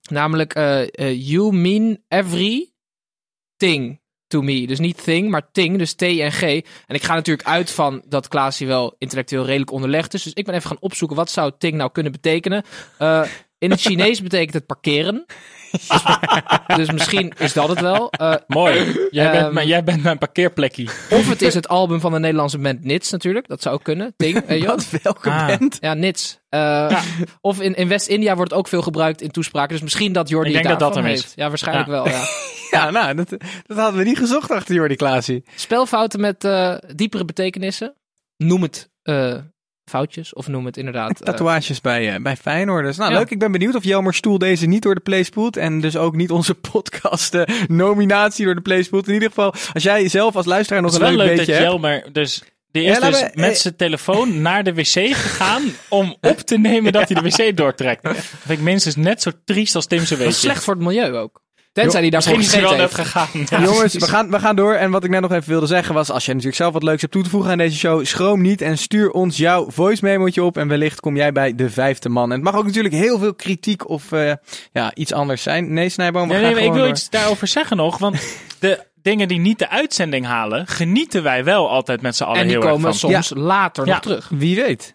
Namelijk, 0.09 0.53
eh, 0.53 0.81
eh, 0.81 1.27
you 1.29 1.53
mean 1.53 2.03
every 2.07 2.71
thing 3.57 4.01
to 4.27 4.41
me. 4.41 4.67
Dus 4.67 4.79
niet 4.79 5.03
thing, 5.03 5.29
maar 5.29 5.51
ting, 5.51 5.77
dus 5.77 5.93
T 5.93 6.01
en 6.01 6.31
G. 6.31 6.41
En 6.41 6.95
ik 6.95 7.03
ga 7.03 7.13
natuurlijk 7.13 7.47
uit 7.47 7.71
van 7.71 8.03
dat 8.07 8.27
Klaasie 8.27 8.67
wel 8.67 8.95
intellectueel 8.97 9.45
redelijk 9.45 9.71
onderlegd 9.71 10.13
is. 10.13 10.23
Dus 10.23 10.33
ik 10.33 10.45
ben 10.45 10.55
even 10.55 10.69
gaan 10.69 10.77
opzoeken, 10.79 11.17
wat 11.17 11.31
zou 11.31 11.51
ting 11.57 11.73
nou 11.73 11.91
kunnen 11.91 12.11
betekenen? 12.11 12.63
Eh, 12.97 13.23
in 13.57 13.71
het 13.71 13.81
Chinees 13.81 14.21
betekent 14.29 14.53
het 14.53 14.65
parkeren. 14.65 15.25
Dus, 15.71 15.87
dus 16.77 16.91
misschien 16.91 17.33
is 17.37 17.53
dat 17.53 17.69
het 17.69 17.81
wel. 17.81 18.09
Eh, 18.11 18.33
Mooi. 18.47 19.07
Jij, 19.11 19.31
bent 19.31 19.43
Ehm, 19.45 19.53
mijn, 19.53 19.67
jij 19.67 19.83
bent 19.83 20.03
mijn 20.03 20.17
parkeerplekje. 20.17 20.83
of 21.09 21.29
het 21.29 21.41
is 21.41 21.53
het 21.53 21.67
album 21.67 21.99
van 21.99 22.11
de 22.11 22.19
Nederlandse 22.19 22.57
band 22.57 22.83
Nits 22.83 23.11
natuurlijk. 23.11 23.47
Dat 23.47 23.61
zou 23.61 23.75
ook 23.75 23.83
kunnen. 23.83 24.13
Je 24.17 24.41
wel? 24.47 24.65
Wat 24.65 24.89
welke 25.03 25.29
Ah. 25.29 25.47
band? 25.47 25.77
Ja, 25.79 25.93
Nits. 25.93 26.39
Eh, 26.49 27.01
Of 27.41 27.61
in, 27.61 27.75
in 27.75 27.87
West-India 27.87 28.35
wordt 28.35 28.51
het 28.51 28.59
ook 28.59 28.67
veel 28.67 28.81
gebruikt 28.81 29.21
in 29.21 29.31
toespraken. 29.31 29.69
Dus 29.71 29.81
misschien 29.81 30.13
dat 30.13 30.29
Jordi 30.29 30.49
Ik 30.49 30.55
denk 30.55 30.67
dat 30.67 30.79
dat 30.79 30.95
hem 30.95 31.05
is. 31.05 31.21
heeft. 31.21 31.33
Ja, 31.35 31.47
waarschijnlijk 31.49 31.87
Ja. 31.87 31.93
wel. 31.93 32.07
Ja. 32.07 32.21
Ja, 32.71 32.89
nou, 32.89 33.15
dat, 33.15 33.29
dat 33.65 33.77
hadden 33.77 33.97
we 33.99 34.03
niet 34.07 34.17
gezocht 34.17 34.51
achter 34.51 34.75
Jordi 34.75 34.95
Klaasie. 34.95 35.43
Spelfouten 35.55 36.19
met 36.19 36.43
eh, 36.43 36.75
diepere 36.95 37.25
betekenissen. 37.25 37.93
Noem 38.37 38.61
het 38.61 38.89
eh, 39.03 39.35
foutjes 39.91 40.33
of 40.33 40.47
noem 40.47 40.65
het 40.65 40.77
inderdaad... 40.77 41.11
eh, 41.11 41.25
Tatoeages 41.25 41.81
bij, 41.81 42.13
eh, 42.15 42.21
bij 42.21 42.35
Feyenoord. 42.35 42.85
Dus 42.85 42.97
nou, 42.97 43.11
Ja. 43.11 43.17
leuk. 43.17 43.29
Ik 43.29 43.39
ben 43.39 43.51
benieuwd 43.51 43.75
of 43.75 43.83
Jelmer 43.83 44.13
Stoel 44.13 44.37
deze 44.37 44.65
niet 44.65 44.81
door 44.81 44.95
de 44.95 45.01
play 45.01 45.23
spoelt. 45.23 45.57
En 45.57 45.81
dus 45.81 45.95
ook 45.97 46.15
niet 46.15 46.31
onze 46.31 46.53
podcast 46.71 47.33
eh, 47.33 47.41
nominatie 47.67 48.45
door 48.45 48.55
de 48.55 48.61
play 48.61 48.83
spoelt. 48.83 49.07
In 49.07 49.13
ieder 49.13 49.27
geval, 49.29 49.53
als 49.73 49.83
jij 49.83 50.07
zelf 50.09 50.35
als 50.35 50.45
luisteraar 50.45 50.81
nog 50.81 50.93
Het 50.93 51.01
is 51.01 51.07
een 51.07 51.15
wel 51.15 51.25
leuk 51.25 51.37
leuk 51.37 51.47
dat 51.47 51.55
beetje 51.55 51.61
hebt. 51.63 51.81
Jelmer 51.81 52.09
dus... 52.13 52.43
Die 52.71 52.83
is 52.83 52.97
Ja, 52.97 53.09
dus 53.09 53.19
we- 53.21 53.31
met 53.33 53.57
zijn 53.57 53.75
telefoon 53.75 54.41
naar 54.41 54.63
de 54.63 54.73
wc 54.73 54.85
gegaan 55.15 55.61
om 55.89 56.15
op 56.21 56.37
te 56.39 56.57
nemen 56.57 56.91
dat 56.91 57.09
hij 57.09 57.21
de 57.21 57.29
wc 57.29 57.57
doortrekt. 57.57 58.03
Dat 58.03 58.15
vind 58.17 58.59
ik 58.59 58.65
minstens 58.65 58.95
net 58.95 59.21
zo 59.21 59.31
triest 59.45 59.75
als 59.75 59.85
Tim 59.85 60.05
zijn 60.05 60.19
is 60.19 60.39
slecht 60.39 60.63
voor 60.63 60.73
het 60.73 60.83
milieu 60.83 61.13
ook. 61.15 61.41
Tenzij 61.73 62.01
die 62.01 62.11
daarvoor 62.11 62.37
Misschien 62.37 62.59
hij 62.59 62.69
wel 62.69 62.79
heeft. 62.79 62.95
gegaan. 62.95 63.27
Ja. 63.49 63.61
Jongens, 63.63 63.93
we 63.93 64.07
gaan, 64.07 64.29
we 64.31 64.39
gaan 64.39 64.55
door. 64.55 64.73
En 64.73 64.91
wat 64.91 65.03
ik 65.03 65.09
net 65.09 65.21
nog 65.21 65.31
even 65.31 65.49
wilde 65.49 65.65
zeggen 65.65 65.93
was, 65.93 66.09
als 66.09 66.25
jij 66.25 66.33
natuurlijk 66.33 66.61
zelf 66.61 66.73
wat 66.73 66.83
leuks 66.83 67.01
hebt 67.01 67.13
toe 67.13 67.23
te 67.23 67.29
voegen 67.29 67.51
aan 67.51 67.57
deze 67.57 67.77
show, 67.77 68.05
schroom 68.05 68.41
niet 68.41 68.61
en 68.61 68.77
stuur 68.77 69.11
ons 69.11 69.37
jouw 69.37 69.65
voice 69.71 70.05
memootje 70.05 70.43
op. 70.43 70.57
En 70.57 70.67
wellicht 70.67 70.99
kom 70.99 71.15
jij 71.15 71.31
bij 71.31 71.55
de 71.55 71.69
vijfde 71.69 72.09
man. 72.09 72.23
En 72.31 72.35
het 72.35 72.43
mag 72.43 72.55
ook 72.55 72.65
natuurlijk 72.65 72.93
heel 72.93 73.19
veel 73.19 73.33
kritiek 73.33 73.89
of 73.89 74.11
eh, 74.11 74.31
ja, 74.71 74.95
iets 74.95 75.13
anders 75.13 75.43
zijn. 75.43 75.73
Nee, 75.73 75.89
Snijboom, 75.89 76.27
we 76.27 76.33
Nee, 76.33 76.43
nee, 76.43 76.53
maar 76.53 76.63
ik 76.63 76.71
wil 76.71 76.79
door. 76.81 76.89
iets 76.89 77.09
daarover 77.09 77.47
zeggen 77.47 77.77
nog. 77.77 77.97
Want 77.97 78.21
de 78.59 78.79
dingen 79.01 79.27
die 79.27 79.39
niet 79.39 79.59
de 79.59 79.69
uitzending 79.69 80.25
halen, 80.25 80.67
genieten 80.67 81.23
wij 81.23 81.43
wel 81.43 81.69
altijd 81.69 82.01
met 82.01 82.15
z'n 82.15 82.23
allen 82.23 82.37
En 82.39 82.47
die 82.47 82.51
heel 82.51 82.61
erg 82.65 82.71
komen 82.71 82.95
van. 82.95 83.11
soms 83.11 83.31
later 83.35 83.85
Ja. 83.85 83.91
nog 83.91 84.01
terug. 84.01 84.29
Wie 84.29 84.55
weet. 84.55 84.91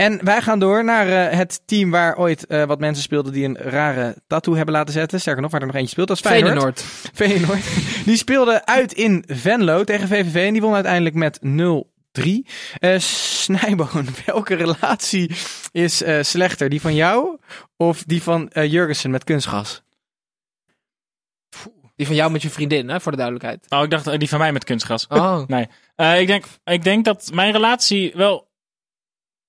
En 0.00 0.24
wij 0.24 0.42
gaan 0.42 0.58
door 0.58 0.84
naar 0.84 1.08
eh, 1.08 1.36
het 1.36 1.62
team 1.64 1.90
waar 1.90 2.18
ooit 2.18 2.46
eh, 2.46 2.64
wat 2.64 2.78
mensen 2.78 3.02
speelden 3.02 3.32
die 3.32 3.44
een 3.44 3.56
rare 3.56 4.16
tattoo 4.26 4.54
hebben 4.54 4.74
laten 4.74 4.92
zetten. 4.92 5.20
Sterker 5.20 5.42
nog, 5.42 5.50
waar 5.50 5.60
er 5.60 5.66
nog 5.66 5.76
eentje 5.76 5.90
speelt. 5.90 6.08
Dat 6.08 6.16
is 6.16 6.22
Feyenoord. 6.22 6.80
Feyenoord. 7.14 7.64
Die 8.06 8.16
speelde 8.16 8.66
uit 8.66 8.92
in 8.92 9.24
Venlo 9.26 9.84
tegen 9.84 10.08
VVV 10.08 10.46
en 10.46 10.52
die 10.52 10.62
won 10.62 10.74
uiteindelijk 10.74 11.14
met 11.14 11.40
0-3. 11.42 12.22
Eh 12.78 12.98
Snijboon, 12.98 14.06
welke 14.26 14.54
relatie 14.54 15.30
is 15.72 16.02
eh, 16.02 16.22
slechter? 16.22 16.68
Die 16.68 16.80
van 16.80 16.94
jou 16.94 17.38
of 17.76 18.04
die 18.06 18.22
van 18.22 18.48
eh, 18.48 18.72
Jurgensen 18.72 19.10
met 19.10 19.24
kunstgas? 19.24 19.82
Die 21.96 22.06
van 22.06 22.16
jou 22.16 22.30
met 22.30 22.42
je 22.42 22.50
vriendin, 22.50 22.88
hè, 22.88 23.00
voor 23.00 23.12
de 23.12 23.18
duidelijkheid. 23.18 23.66
Oh, 23.68 23.82
ik 23.82 23.90
dacht 23.90 24.18
die 24.18 24.28
van 24.28 24.38
mij 24.38 24.52
met 24.52 24.64
kunstgras. 24.64 25.06
Oh. 25.06 25.42
Nee. 25.46 25.68
Eh, 25.94 26.20
ik, 26.20 26.26
denk, 26.26 26.44
ik 26.64 26.82
denk 26.84 27.04
dat 27.04 27.30
mijn 27.32 27.52
relatie 27.52 28.12
wel 28.14 28.49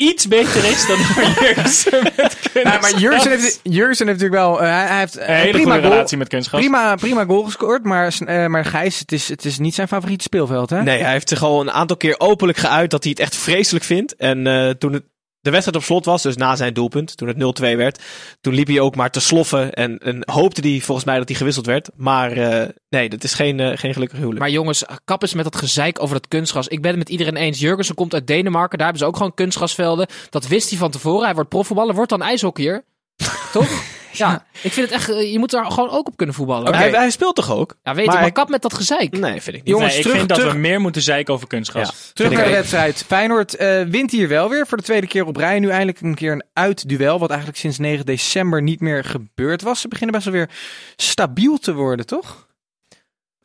iets 0.01 0.27
beter 0.27 0.65
is 0.65 0.87
dan 0.87 0.97
van 0.97 1.23
Jurgensen 1.45 2.03
met 2.03 2.15
kunstgras. 2.15 2.63
Ja, 2.63 2.79
maar 2.81 2.99
Jurgensen 2.99 3.31
heeft, 3.31 3.59
Jurgensen 3.63 4.07
heeft 4.07 4.19
natuurlijk 4.21 4.41
wel... 4.47 4.61
eh, 4.61 4.69
hij, 4.87 4.99
heeft 4.99 5.15
Een 5.15 5.29
een 5.29 5.35
hele 5.35 5.51
prima 5.51 5.63
goede 5.71 5.81
goal, 5.81 5.93
relatie 5.93 6.17
met 6.17 6.27
kunstgras. 6.27 6.61
prima, 6.61 6.95
prima 6.95 7.25
goal 7.25 7.43
gescoord. 7.43 7.83
Maar, 7.83 8.13
eh, 8.25 8.45
maar 8.47 8.65
Gijs, 8.65 8.99
het 8.99 9.11
is, 9.11 9.29
het 9.29 9.45
is 9.45 9.57
niet 9.59 9.75
zijn 9.75 9.87
favoriete 9.87 10.23
speelveld, 10.23 10.69
hè? 10.69 10.83
Nee, 10.83 11.01
hij 11.01 11.11
heeft 11.11 11.29
zich 11.29 11.43
al 11.43 11.61
een 11.61 11.71
aantal 11.71 11.97
keer 11.97 12.15
openlijk 12.17 12.57
geuit 12.57 12.91
dat 12.91 13.03
hij 13.03 13.11
het 13.11 13.21
echt 13.21 13.35
vreselijk 13.35 13.85
vindt. 13.85 14.15
En 14.15 14.47
eh, 14.47 14.69
toen 14.69 14.93
het, 14.93 15.03
de 15.41 15.49
wedstrijd 15.49 15.77
op 15.77 15.83
slot 15.83 16.05
was, 16.05 16.21
dus 16.21 16.35
na 16.35 16.55
zijn 16.55 16.73
doelpunt, 16.73 17.17
toen 17.17 17.27
het 17.27 17.61
0-2 17.61 17.75
werd, 17.75 18.01
toen 18.41 18.53
liep 18.53 18.67
hij 18.67 18.79
ook 18.79 18.95
maar 18.95 19.11
te 19.11 19.19
sloffen 19.19 19.73
en, 19.73 19.97
en 19.97 20.21
hoopte 20.31 20.67
hij 20.67 20.79
volgens 20.79 21.05
mij 21.05 21.17
dat 21.17 21.27
hij 21.27 21.37
gewisseld 21.37 21.65
werd. 21.65 21.89
Maar 21.95 22.31
eh, 22.31 22.69
nee, 22.89 23.09
dat 23.09 23.23
is 23.23 23.33
geen, 23.33 23.59
eh, 23.59 23.77
geen 23.77 23.93
gelukkig 23.93 24.17
huwelijk. 24.17 24.39
Maar 24.39 24.49
jongens, 24.49 24.83
kap 25.05 25.21
eens 25.21 25.33
met 25.33 25.43
dat 25.43 25.55
gezeik 25.55 26.01
over 26.01 26.15
dat 26.15 26.27
kunstgras. 26.27 26.67
Ik 26.67 26.81
ben 26.81 26.89
het 26.89 26.99
met 26.99 27.09
iedereen 27.09 27.35
eens. 27.35 27.59
Jurgensen 27.59 27.95
komt 27.95 28.13
uit 28.13 28.27
Denemarken. 28.27 28.77
Daar 28.77 28.87
hebben 28.87 29.05
ze 29.05 29.09
ook 29.11 29.17
gewoon 29.17 29.33
kunstgrasvelden. 29.33 30.07
Dat 30.29 30.47
wist 30.47 30.69
hij 30.69 30.77
van 30.77 30.91
tevoren. 30.91 31.25
Hij 31.25 31.33
wordt 31.33 31.49
profvoetballer. 31.49 31.95
Wordt 31.95 32.09
dan 32.09 32.21
ijshockeyer. 32.21 32.83
Toch? 33.53 33.99
Ja, 34.17 34.45
ik 34.61 34.71
vind 34.71 34.89
het 34.89 34.99
echt... 34.99 35.09
eh, 35.09 35.31
Je 35.31 35.39
moet 35.39 35.53
er 35.53 35.65
gewoon 35.65 35.89
ook 35.89 36.07
op 36.07 36.17
kunnen 36.17 36.35
voetballen. 36.35 36.75
Hij, 36.75 36.89
hij 36.89 37.09
speelt 37.09 37.35
toch 37.35 37.51
ook? 37.51 37.75
Ja, 37.83 37.95
weet 37.95 38.05
Maar 38.05 38.15
je, 38.15 38.21
maar 38.21 38.31
kap 38.31 38.49
met 38.49 38.61
dat 38.61 38.73
gezeik. 38.73 39.11
Nee, 39.17 39.41
vind 39.41 39.45
ik 39.55 39.63
niet. 39.63 39.67
Jongens, 39.73 39.87
nee, 39.89 39.97
ik 39.97 40.01
terug- 40.03 40.17
vind 40.17 40.29
dat 40.29 40.51
we 40.51 40.57
meer 40.57 40.81
moeten 40.81 41.01
zeiken 41.01 41.33
over 41.33 41.47
kunstgras. 41.47 41.87
Ja. 41.89 41.95
Terug 42.13 42.31
naar 42.31 42.43
de 42.45 42.51
wedstrijd. 42.51 43.03
Feyenoord 43.07 43.55
eh, 43.55 43.81
wint 43.83 44.11
hier 44.11 44.27
wel 44.27 44.49
weer 44.49 44.67
voor 44.67 44.77
de 44.77 44.83
tweede 44.83 45.07
keer 45.07 45.25
op 45.25 45.35
rij. 45.35 45.59
Nu 45.59 45.69
eindelijk 45.69 46.01
een 46.01 46.15
keer 46.15 46.31
een 46.31 46.43
uitduel. 46.53 47.19
Wat 47.19 47.29
eigenlijk 47.29 47.59
sinds 47.59 47.77
9 47.77 48.05
december 48.05 48.61
niet 48.61 48.79
meer 48.79 49.03
gebeurd 49.03 49.61
was. 49.61 49.81
Ze 49.81 49.87
beginnen 49.87 50.15
best 50.15 50.25
wel 50.27 50.35
weer 50.35 50.49
stabiel 50.95 51.57
te 51.57 51.73
worden, 51.73 52.05
toch? 52.05 52.47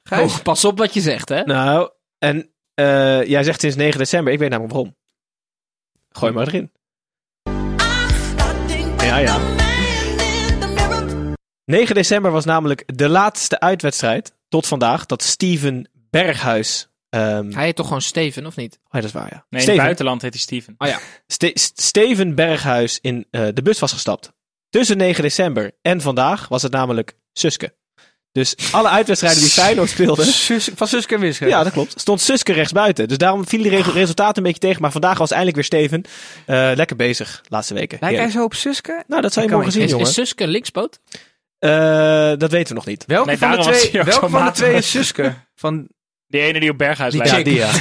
Gijs? 0.03 0.33
Oh, 0.35 0.43
pas 0.43 0.65
op 0.65 0.79
wat 0.79 0.95
je 0.95 1.01
zegt, 1.01 1.29
hè. 1.29 1.43
Nou, 1.43 1.91
en 2.19 2.51
eh, 2.75 3.25
jij 3.25 3.43
zegt 3.43 3.61
sinds 3.61 3.77
9 3.77 3.99
december, 3.99 4.33
ik 4.33 4.39
weet 4.39 4.51
namelijk 4.51 4.75
waarom. 4.75 4.97
Gooi 6.11 6.33
maar 6.33 6.47
erin. 6.47 6.71
Ja, 8.99 9.17
ja. 9.19 9.41
9 11.67 11.95
december 11.95 12.31
was 12.31 12.45
namelijk 12.45 12.83
de 12.87 13.09
laatste 13.09 13.61
uitwedstrijd 13.61 14.33
tot 14.49 14.67
vandaag 14.67 15.07
dat 15.07 15.23
Steven 15.23 15.89
Berghuis. 16.11 16.89
ehm 17.09 17.51
Hij 17.53 17.65
heet 17.65 17.77
toch 17.77 17.87
gewoon 17.87 18.03
Steven, 18.03 18.47
of 18.47 18.57
niet? 18.57 18.73
oh 18.75 18.81
ja, 18.91 18.99
dat 19.01 19.05
is 19.09 19.13
waar, 19.13 19.29
ja. 19.33 19.47
Nee, 19.51 19.63
in 19.63 19.69
het 19.69 19.77
buitenland 19.77 20.23
heet 20.23 20.33
hij 20.33 20.43
Steven. 20.43 20.75
Oh 20.79 20.89
ja. 20.89 20.99
Ste- 21.27 21.51
St- 21.55 21.81
Steven 21.83 22.35
Berghuis 22.35 22.99
in 23.01 23.27
eh, 23.31 23.47
de 23.55 23.63
bus 23.63 23.79
was 23.79 23.93
gestapt. 23.93 24.33
Tussen 24.71 24.97
9 24.97 25.23
december 25.23 25.73
en 25.83 26.01
vandaag 26.01 26.49
was 26.49 26.63
het 26.63 26.73
namelijk 26.73 27.17
Suske. 27.33 27.75
Dus 28.33 28.55
alle 28.73 28.89
uitwedstrijden 28.89 29.41
die 29.41 29.51
Feyenoord 29.51 29.89
speelde... 29.89 30.25
Sus, 30.33 30.69
van 30.75 30.89
Suske 30.89 31.15
en 31.15 31.21
Wiske. 31.21 31.47
Ja, 31.47 31.63
dat 31.63 31.73
klopt. 31.73 32.01
Stond 32.01 32.21
Suske 32.21 32.53
rechts 32.53 32.73
buiten. 32.73 33.09
Dus 33.09 33.19
daarom 33.19 33.47
vielen 33.47 33.71
die 33.71 33.83
re- 33.83 33.91
resultaten 33.91 34.37
een 34.37 34.43
beetje 34.43 34.59
tegen. 34.67 34.83
Maar 34.83 34.93
vandaag 34.93 35.19
was 35.19 35.29
eindelijk 35.31 35.57
weer 35.57 35.65
Steven. 35.65 36.03
Eh, 36.47 36.71
lekker 36.75 36.97
bezig, 36.97 37.43
laatste 37.49 37.75
weken. 37.75 37.99
Lijkt 38.01 38.19
hij 38.19 38.31
zo 38.31 38.45
op 38.45 38.55
Suske? 38.55 39.05
Nou, 39.07 39.23
dat 39.23 39.33
zou 39.33 39.47
je 39.47 39.53
morgen 39.53 39.73
zien, 39.73 39.83
Is, 39.83 39.91
jongen. 39.91 40.07
is 40.07 40.15
Suske 40.15 40.43
een 40.43 40.49
linkspoot? 40.49 40.99
Eh, 41.59 42.33
dat 42.39 42.51
weten 42.51 42.69
we 42.69 42.75
nog 42.75 42.87
niet. 42.87 43.05
Welke 43.07 43.29
Nee, 43.29 43.39
van 43.39 43.51
de 43.51 43.59
twee, 43.59 44.03
welke 44.03 44.29
van 44.29 44.45
de 44.45 44.51
twee 44.51 44.75
is 44.75 44.91
Suske? 44.91 45.35
Van... 45.55 45.89
Die 46.29 46.41
ene 46.41 46.61
die 46.61 46.71
op 46.71 46.79
Berghuis 46.79 47.13
Die 47.13 47.23
lijkt. 47.25 47.37
Ja, 47.37 47.43
die 47.45 47.55
ja. 47.55 47.71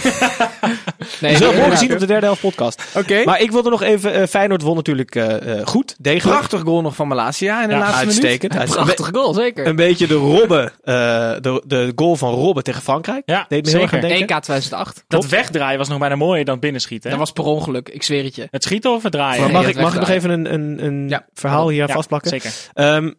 Nee, 1.21 1.31
Je 1.31 1.37
zult 1.37 1.55
morgen 1.55 1.77
zien 1.77 1.93
op 1.93 1.99
de 1.99 2.05
derde 2.05 2.25
helft 2.25 2.41
podcast. 2.41 2.81
Oké. 2.95 3.23
Maar 3.23 3.41
ik 3.41 3.51
wilde 3.51 3.69
nog 3.69 3.81
even... 3.81 4.13
eh, 4.13 4.27
Feyenoord 4.27 4.61
won 4.61 4.75
natuurlijk 4.75 5.15
eh, 5.15 5.59
eh, 5.59 5.65
goed, 5.67 5.95
degelijk. 5.99 6.37
Prachtig 6.37 6.61
goal 6.61 6.81
nog 6.81 6.95
van 6.95 7.07
Malasia 7.07 7.61
in 7.61 7.67
de 7.67 7.73
Ja, 7.73 7.79
laatste 7.79 8.05
minuut. 8.05 8.23
Uitstekend. 8.23 8.55
uitstekend. 8.55 8.85
Prachtige 8.95 9.17
goal, 9.19 9.33
zeker. 9.33 9.67
Een 9.67 9.75
beetje 9.75 10.07
de 10.07 10.13
Robben, 10.13 10.71
eh, 10.83 10.93
de, 11.41 11.63
de 11.67 11.91
goal 11.95 12.15
van 12.15 12.33
Robben 12.33 12.63
tegen 12.63 12.81
Frankrijk. 12.81 13.23
Ja, 13.25 13.45
Deed 13.47 13.65
me 13.65 13.71
heel 13.71 13.81
erg 13.81 13.93
aan 13.93 14.01
zeker. 14.01 14.17
denken. 14.17 14.35
EK 14.35 14.41
2008. 14.43 15.03
Dat 15.07 15.25
wegdraaien 15.27 15.77
was 15.77 15.87
nog 15.89 15.99
bijna 15.99 16.15
mooier 16.15 16.45
dan 16.45 16.59
binnenschieten. 16.59 17.09
hè? 17.11 17.17
Dat 17.17 17.25
was 17.25 17.35
per 17.35 17.43
ongeluk, 17.53 17.89
ik 17.89 18.03
zweer 18.03 18.23
het 18.23 18.35
je. 18.35 18.47
Het 18.51 18.63
schieten 18.63 18.91
of 18.91 19.03
het 19.03 19.11
draaien? 19.11 19.41
Maar 19.43 19.51
mag, 19.51 19.67
ik, 19.67 19.75
mag 19.79 19.93
ik 19.93 19.99
nog 19.99 20.09
even 20.09 20.29
een, 20.29 20.53
een, 20.53 20.85
een 20.85 21.09
Ja. 21.09 21.25
verhaal 21.33 21.69
hier 21.69 21.81
aan 21.83 21.89
vastplakken? 21.89 22.29
Zeker. 22.29 22.51
Ehm, 22.73 23.11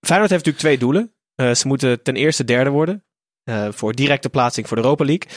Feyenoord 0.00 0.30
heeft 0.30 0.44
natuurlijk 0.44 0.58
twee 0.58 0.78
doelen. 0.78 1.14
Eh, 1.34 1.54
ze 1.54 1.66
moeten 1.66 2.02
ten 2.02 2.16
eerste 2.16 2.44
derde 2.44 2.70
worden. 2.70 3.04
eh, 3.44 3.68
voor 3.70 3.94
directe 3.94 4.28
plaatsing 4.28 4.68
voor 4.68 4.76
de 4.76 4.82
Europa 4.82 5.04
League. 5.04 5.30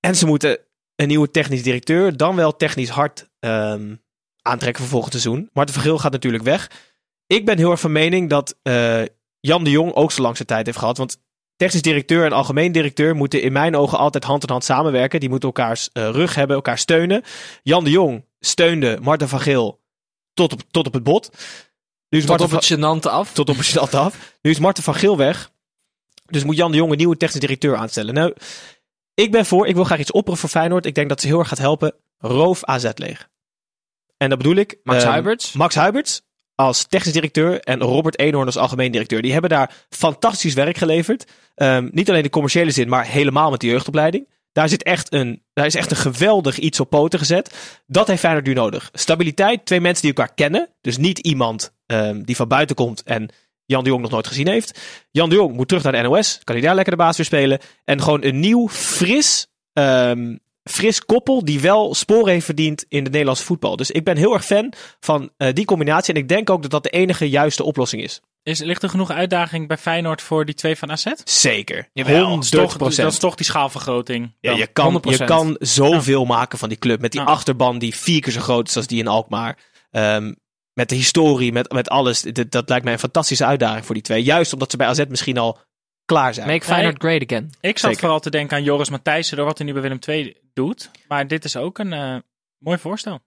En 0.00 0.16
ze 0.16 0.26
moeten 0.26 0.58
een 0.96 1.08
nieuwe 1.08 1.30
technisch 1.30 1.62
directeur, 1.62 2.16
dan 2.16 2.36
wel 2.36 2.56
technisch 2.56 2.88
hard 2.88 3.30
ehm, 3.38 3.94
aantrekken 4.42 4.82
voor 4.82 4.90
volgend 4.92 5.12
seizoen. 5.12 5.50
Marten 5.52 5.74
Vergeel 5.74 5.98
gaat 5.98 6.12
natuurlijk 6.12 6.44
weg. 6.44 6.70
Ik 7.26 7.44
ben 7.44 7.58
heel 7.58 7.70
erg 7.70 7.80
van 7.80 7.92
mening 7.92 8.30
dat 8.30 8.58
eh, 8.62 9.02
Jan 9.40 9.64
de 9.64 9.70
Jong 9.70 9.92
ook 9.92 10.12
zo 10.12 10.22
lang 10.22 10.36
zijn 10.36 10.48
tijd 10.48 10.66
heeft 10.66 10.78
gehad. 10.78 10.96
Want 10.96 11.20
technisch 11.56 11.82
directeur 11.82 12.24
en 12.24 12.32
algemeen 12.32 12.72
directeur 12.72 13.16
moeten 13.16 13.42
in 13.42 13.52
mijn 13.52 13.76
ogen 13.76 13.98
altijd 13.98 14.24
hand 14.24 14.42
in 14.42 14.50
hand 14.50 14.64
samenwerken. 14.64 15.20
Die 15.20 15.28
moeten 15.28 15.48
elkaars 15.48 15.88
rug 15.92 16.34
hebben, 16.34 16.56
elkaar 16.56 16.78
steunen. 16.78 17.22
Jan 17.62 17.84
de 17.84 17.90
Jong 17.90 18.24
steunde 18.40 18.98
Marten 19.02 19.28
van 19.28 19.40
Geel 19.40 19.80
tot 20.34 20.52
op, 20.52 20.60
tot 20.70 20.86
op 20.86 20.92
het 20.92 21.02
bot. 21.02 21.30
Nu 22.10 22.18
is 22.18 22.24
Tot 22.24 22.38
Marten 22.38 22.88
op 22.88 23.02
het 23.02 23.06
af. 23.06 23.32
tot 23.32 23.48
op 23.48 23.62
stad 23.62 23.94
af. 23.94 24.36
Nu 24.42 24.50
is 24.50 24.58
Marten 24.58 24.82
van 24.82 24.94
Geel 24.94 25.16
weg. 25.16 25.50
Dus 26.26 26.44
moet 26.44 26.56
Jan 26.56 26.70
de 26.70 26.76
Jong 26.76 26.90
een 26.90 26.96
nieuwe 26.96 27.16
technisch 27.16 27.40
directeur 27.40 27.76
aanstellen. 27.76 28.14
Nou, 28.14 28.34
ik 29.14 29.30
ben 29.30 29.46
voor. 29.46 29.66
Ik 29.66 29.74
wil 29.74 29.84
graag 29.84 29.98
iets 29.98 30.12
opperen 30.12 30.38
voor 30.38 30.48
Feyenoord. 30.48 30.86
Ik 30.86 30.94
denk 30.94 31.08
dat 31.08 31.20
ze 31.20 31.26
heel 31.26 31.38
erg 31.38 31.48
gaat 31.48 31.58
helpen. 31.58 31.94
Roof 32.18 32.64
AZ 32.64 32.90
leeg. 32.94 33.28
En 34.16 34.28
dat 34.28 34.38
bedoel 34.38 34.54
ik. 34.54 34.78
Max 34.82 35.02
ehm, 35.02 35.10
Huiberts. 35.10 35.52
Max 35.52 35.74
Huiberts 35.74 36.22
als 36.54 36.86
technisch 36.86 37.12
directeur 37.12 37.60
en 37.60 37.80
Robert 37.80 38.18
Eenhoorn 38.18 38.46
als 38.46 38.56
algemeen 38.56 38.92
directeur. 38.92 39.22
Die 39.22 39.32
hebben 39.32 39.50
daar 39.50 39.74
fantastisch 39.88 40.54
werk 40.54 40.76
geleverd. 40.76 41.24
Ehm, 41.54 41.88
niet 41.92 42.08
alleen 42.08 42.20
in 42.20 42.26
de 42.26 42.32
commerciële 42.32 42.70
zin, 42.70 42.88
maar 42.88 43.06
helemaal 43.06 43.50
met 43.50 43.60
de 43.60 43.66
jeugdopleiding. 43.66 44.28
Daar, 44.60 44.68
zit 44.68 44.82
echt 44.82 45.12
een, 45.12 45.42
daar 45.52 45.66
is 45.66 45.74
echt 45.74 45.90
een 45.90 45.96
geweldig 45.96 46.58
iets 46.58 46.80
op 46.80 46.90
poten 46.90 47.18
gezet. 47.18 47.54
Dat 47.86 48.06
heeft 48.06 48.20
Feyenoord 48.20 48.46
nu 48.46 48.52
nodig. 48.52 48.90
Stabiliteit, 48.92 49.66
twee 49.66 49.80
mensen 49.80 50.02
die 50.02 50.14
elkaar 50.14 50.34
kennen. 50.34 50.68
Dus 50.80 50.96
niet 50.96 51.18
iemand 51.18 51.72
ehm, 51.86 52.22
die 52.22 52.36
van 52.36 52.48
buiten 52.48 52.76
komt 52.76 53.02
en 53.02 53.28
Jan 53.64 53.84
de 53.84 53.90
Jong 53.90 54.02
nog 54.02 54.10
nooit 54.10 54.26
gezien 54.26 54.48
heeft. 54.48 54.80
Jan 55.10 55.28
de 55.28 55.34
Jong 55.34 55.54
moet 55.54 55.68
terug 55.68 55.82
naar 55.82 55.92
de 55.92 56.02
NOS. 56.02 56.40
Kan 56.44 56.54
hij 56.54 56.64
daar 56.64 56.74
lekker 56.74 56.92
de 56.92 57.02
baas 57.02 57.16
weer 57.16 57.26
spelen. 57.26 57.58
En 57.84 58.02
gewoon 58.02 58.24
een 58.24 58.40
nieuw, 58.40 58.68
fris, 58.68 59.46
ehm, 59.72 60.36
fris 60.64 61.04
koppel 61.04 61.44
die 61.44 61.60
wel 61.60 61.94
sporen 61.94 62.32
heeft 62.32 62.44
verdiend 62.44 62.84
in 62.88 63.02
het 63.02 63.12
Nederlandse 63.12 63.44
voetbal. 63.44 63.76
Dus 63.76 63.90
ik 63.90 64.04
ben 64.04 64.16
heel 64.16 64.32
erg 64.32 64.44
fan 64.44 64.72
van 65.00 65.30
eh, 65.36 65.52
die 65.52 65.64
combinatie. 65.64 66.14
En 66.14 66.20
ik 66.20 66.28
denk 66.28 66.50
ook 66.50 66.62
dat 66.62 66.70
dat 66.70 66.82
de 66.82 66.90
enige 66.90 67.28
juiste 67.28 67.64
oplossing 67.64 68.02
is. 68.02 68.20
Is, 68.50 68.58
ligt 68.60 68.82
er 68.82 68.88
genoeg 68.88 69.10
uitdaging 69.10 69.68
bij 69.68 69.76
Feyenoord 69.78 70.22
voor 70.22 70.44
die 70.44 70.54
twee 70.54 70.76
van 70.76 70.90
AZ? 70.90 71.06
Zeker. 71.24 71.88
Jawel, 71.92 72.24
100 72.24 72.52
dat 72.52 72.62
is 72.62 72.76
toch- 72.76 72.96
Dat 72.96 73.12
is 73.12 73.18
toch 73.18 73.34
die 73.34 73.46
schaalvergroting. 73.46 74.36
Ja, 74.40 74.52
je, 74.52 74.66
kan, 74.66 74.84
100%. 74.92 75.18
je 75.18 75.24
kan 75.24 75.56
zoveel 75.58 76.24
maken 76.24 76.58
van 76.58 76.68
die 76.68 76.78
club. 76.78 77.00
Met 77.00 77.12
die 77.12 77.20
Ja. 77.20 77.26
achterban 77.26 77.78
die 77.78 77.94
vier 77.94 78.20
keer 78.20 78.32
zo 78.32 78.40
groot 78.40 78.68
is 78.68 78.76
als 78.76 78.86
die 78.86 78.98
in 78.98 79.06
Alkmaar. 79.06 79.58
Ehm, 79.90 80.32
met 80.72 80.88
de 80.88 80.94
historie, 80.94 81.52
met, 81.52 81.72
met 81.72 81.88
alles. 81.88 82.22
Dat, 82.22 82.50
dat 82.50 82.68
lijkt 82.68 82.84
mij 82.84 82.92
een 82.92 82.98
fantastische 82.98 83.44
uitdaging 83.44 83.84
voor 83.86 83.94
die 83.94 84.04
twee. 84.04 84.22
Juist 84.22 84.52
omdat 84.52 84.70
ze 84.70 84.76
bij 84.76 84.86
AZ 84.86 85.04
misschien 85.08 85.38
al 85.38 85.58
klaar 86.04 86.34
zijn. 86.34 86.46
Make 86.46 86.64
Feyenoord 86.64 87.02
great 87.02 87.22
again. 87.22 87.50
Ik 87.60 87.70
zat 87.78 87.80
Zeker. 87.80 87.98
vooral 87.98 88.20
te 88.20 88.30
denken 88.30 88.56
aan 88.56 88.62
Joris 88.62 88.90
Matthijssen 88.90 89.36
door 89.36 89.46
wat 89.46 89.58
hij 89.58 89.66
nu 89.66 89.72
bij 89.72 89.82
Willem 89.82 89.98
II 90.08 90.36
doet. 90.52 90.90
Maar 91.08 91.26
dit 91.26 91.44
is 91.44 91.56
ook 91.56 91.78
een 91.78 91.92
eh, 91.92 92.16
mooi 92.58 92.78
voorstel. 92.78 93.20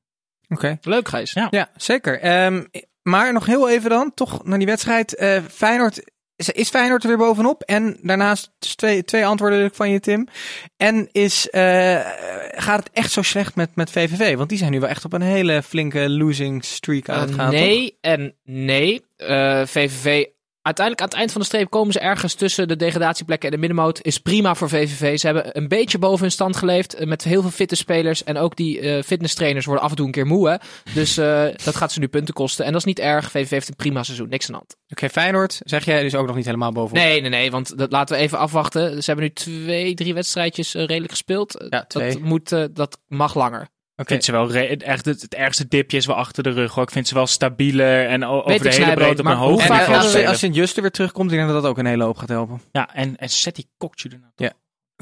Oké. 0.53 0.77
Leuk, 0.81 1.07
Gijs. 1.07 1.31
Ja. 1.33 1.47
Ja, 1.49 1.69
zeker. 1.77 2.19
Ehm, 2.19 2.63
maar 3.03 3.33
nog 3.33 3.45
heel 3.45 3.69
even 3.69 3.89
dan, 3.89 4.11
toch 4.13 4.45
naar 4.45 4.57
die 4.57 4.67
wedstrijd. 4.67 5.15
Eh, 5.15 5.37
Feyenoord, 5.51 6.01
is, 6.35 6.49
is 6.49 6.69
Feyenoord 6.69 7.01
er 7.03 7.09
weer 7.09 7.17
bovenop? 7.17 7.61
En 7.61 7.97
daarnaast 8.01 8.51
dus 8.59 8.75
twee, 8.75 9.03
twee 9.03 9.25
antwoorden 9.25 9.69
van 9.73 9.89
je, 9.89 9.99
Tim. 9.99 10.27
En 10.77 11.09
is, 11.11 11.49
eh, 11.49 11.99
gaat 12.51 12.79
het 12.79 12.89
echt 12.93 13.11
zo 13.11 13.21
slecht 13.21 13.55
met, 13.55 13.75
met 13.75 13.91
VVV? 13.91 14.35
Want 14.35 14.49
die 14.49 14.57
zijn 14.57 14.71
nu 14.71 14.79
wel 14.79 14.89
echt 14.89 15.05
op 15.05 15.13
een 15.13 15.21
hele 15.21 15.63
flinke 15.63 16.09
losing 16.09 16.65
streak 16.65 17.09
aan 17.09 17.19
het 17.19 17.29
Eh, 17.29 17.35
gaan, 17.35 17.51
toch? 17.51 17.59
nee 17.59 17.97
en 18.01 18.35
nee. 18.43 19.05
Eh, 19.17 19.61
VVV, 19.65 20.25
uiteindelijk 20.63 21.01
aan 21.01 21.09
het 21.09 21.17
eind 21.17 21.31
van 21.31 21.41
de 21.41 21.47
streep 21.47 21.69
komen 21.69 21.93
ze 21.93 21.99
ergens 21.99 22.33
tussen 22.33 22.67
de 22.67 22.75
degradatieplekken 22.75 23.49
en 23.49 23.55
de 23.55 23.67
middenmoot. 23.67 24.01
Is 24.01 24.17
prima 24.17 24.55
voor 24.55 24.69
VVV. 24.69 25.19
Ze 25.19 25.25
hebben 25.25 25.57
een 25.57 25.67
beetje 25.67 25.97
boven 25.97 26.21
hun 26.21 26.31
stand 26.31 26.55
geleefd 26.55 26.93
eh, 26.93 27.07
met 27.07 27.23
heel 27.23 27.41
veel 27.41 27.51
fitte 27.51 27.75
spelers. 27.75 28.23
En 28.23 28.37
ook 28.37 28.55
die 28.55 28.79
eh 28.79 29.03
fitnesstrainers 29.03 29.65
worden 29.65 29.83
af 29.83 29.89
en 29.89 29.95
toe 29.95 30.05
een 30.05 30.11
keer 30.11 30.25
moe. 30.25 30.49
Hè? 30.49 30.55
Dus 30.93 31.17
eh, 31.17 31.45
dat 31.63 31.75
gaat 31.75 31.91
ze 31.91 31.99
nu 31.99 32.07
punten 32.07 32.33
kosten. 32.33 32.65
En 32.65 32.71
dat 32.71 32.79
is 32.79 32.87
niet 32.87 32.99
erg. 32.99 33.31
VVV 33.31 33.49
heeft 33.49 33.67
een 33.67 33.75
prima 33.75 34.03
seizoen. 34.03 34.29
Niks 34.29 34.45
aan 34.45 34.51
de 34.51 34.57
hand. 34.57 34.75
Oké, 34.89 35.09
Feyenoord, 35.09 35.61
zeg 35.63 35.85
jij, 35.85 36.01
dus 36.01 36.15
ook 36.15 36.27
nog 36.27 36.35
niet 36.35 36.45
helemaal 36.45 36.71
bovenop. 36.71 37.03
Nee, 37.03 37.21
nee, 37.21 37.29
nee. 37.29 37.51
Want 37.51 37.77
dat 37.77 37.91
laten 37.91 38.15
we 38.15 38.21
even 38.21 38.37
afwachten. 38.37 39.03
Ze 39.03 39.11
hebben 39.11 39.25
nu 39.25 39.33
twee, 39.33 39.93
drie 39.93 40.13
wedstrijdjes 40.13 40.73
redelijk 40.73 41.09
gespeeld. 41.09 41.65
Ja. 41.69 41.85
Dat, 41.87 42.19
moet, 42.19 42.49
dat 42.73 42.99
mag 43.07 43.35
langer. 43.35 43.67
Ik 44.03 44.09
vind 44.09 44.23
ze 44.23 44.31
wel 44.31 44.51
het, 44.51 44.83
echt, 44.83 45.05
het, 45.05 45.21
het 45.21 45.33
ergste 45.33 45.67
dipje 45.67 45.97
is 45.97 46.05
wel 46.05 46.15
achter 46.15 46.43
de 46.43 46.49
rug. 46.49 46.73
Hoor. 46.73 46.83
Ik 46.83 46.91
vind 46.91 47.07
ze 47.07 47.13
wel 47.13 47.27
stabieler 47.27 48.07
en 48.07 48.19
Weet 48.19 48.29
over 48.29 48.61
de 48.61 48.69
ik, 48.69 48.75
hele 48.75 48.93
brood 48.93 49.19
op 49.19 49.25
een 49.25 49.35
hoog 49.35 49.67
En 49.67 49.95
als, 49.95 50.25
als 50.25 50.39
Sint-Just 50.39 50.75
er 50.75 50.81
weer 50.81 50.91
terugkomt, 50.91 51.31
ik 51.31 51.37
denk 51.37 51.49
dat 51.49 51.61
dat 51.61 51.71
ook 51.71 51.77
een 51.77 51.85
hele 51.85 52.03
hoop 52.03 52.17
gaat 52.17 52.29
helpen. 52.29 52.61
Ja, 52.71 52.93
en, 52.93 53.17
en 53.17 53.29
zet 53.29 53.55
die 53.55 53.69
kokje 53.77 54.09
er 54.09 54.19
nou. 54.19 54.31
Ja. 54.35 54.53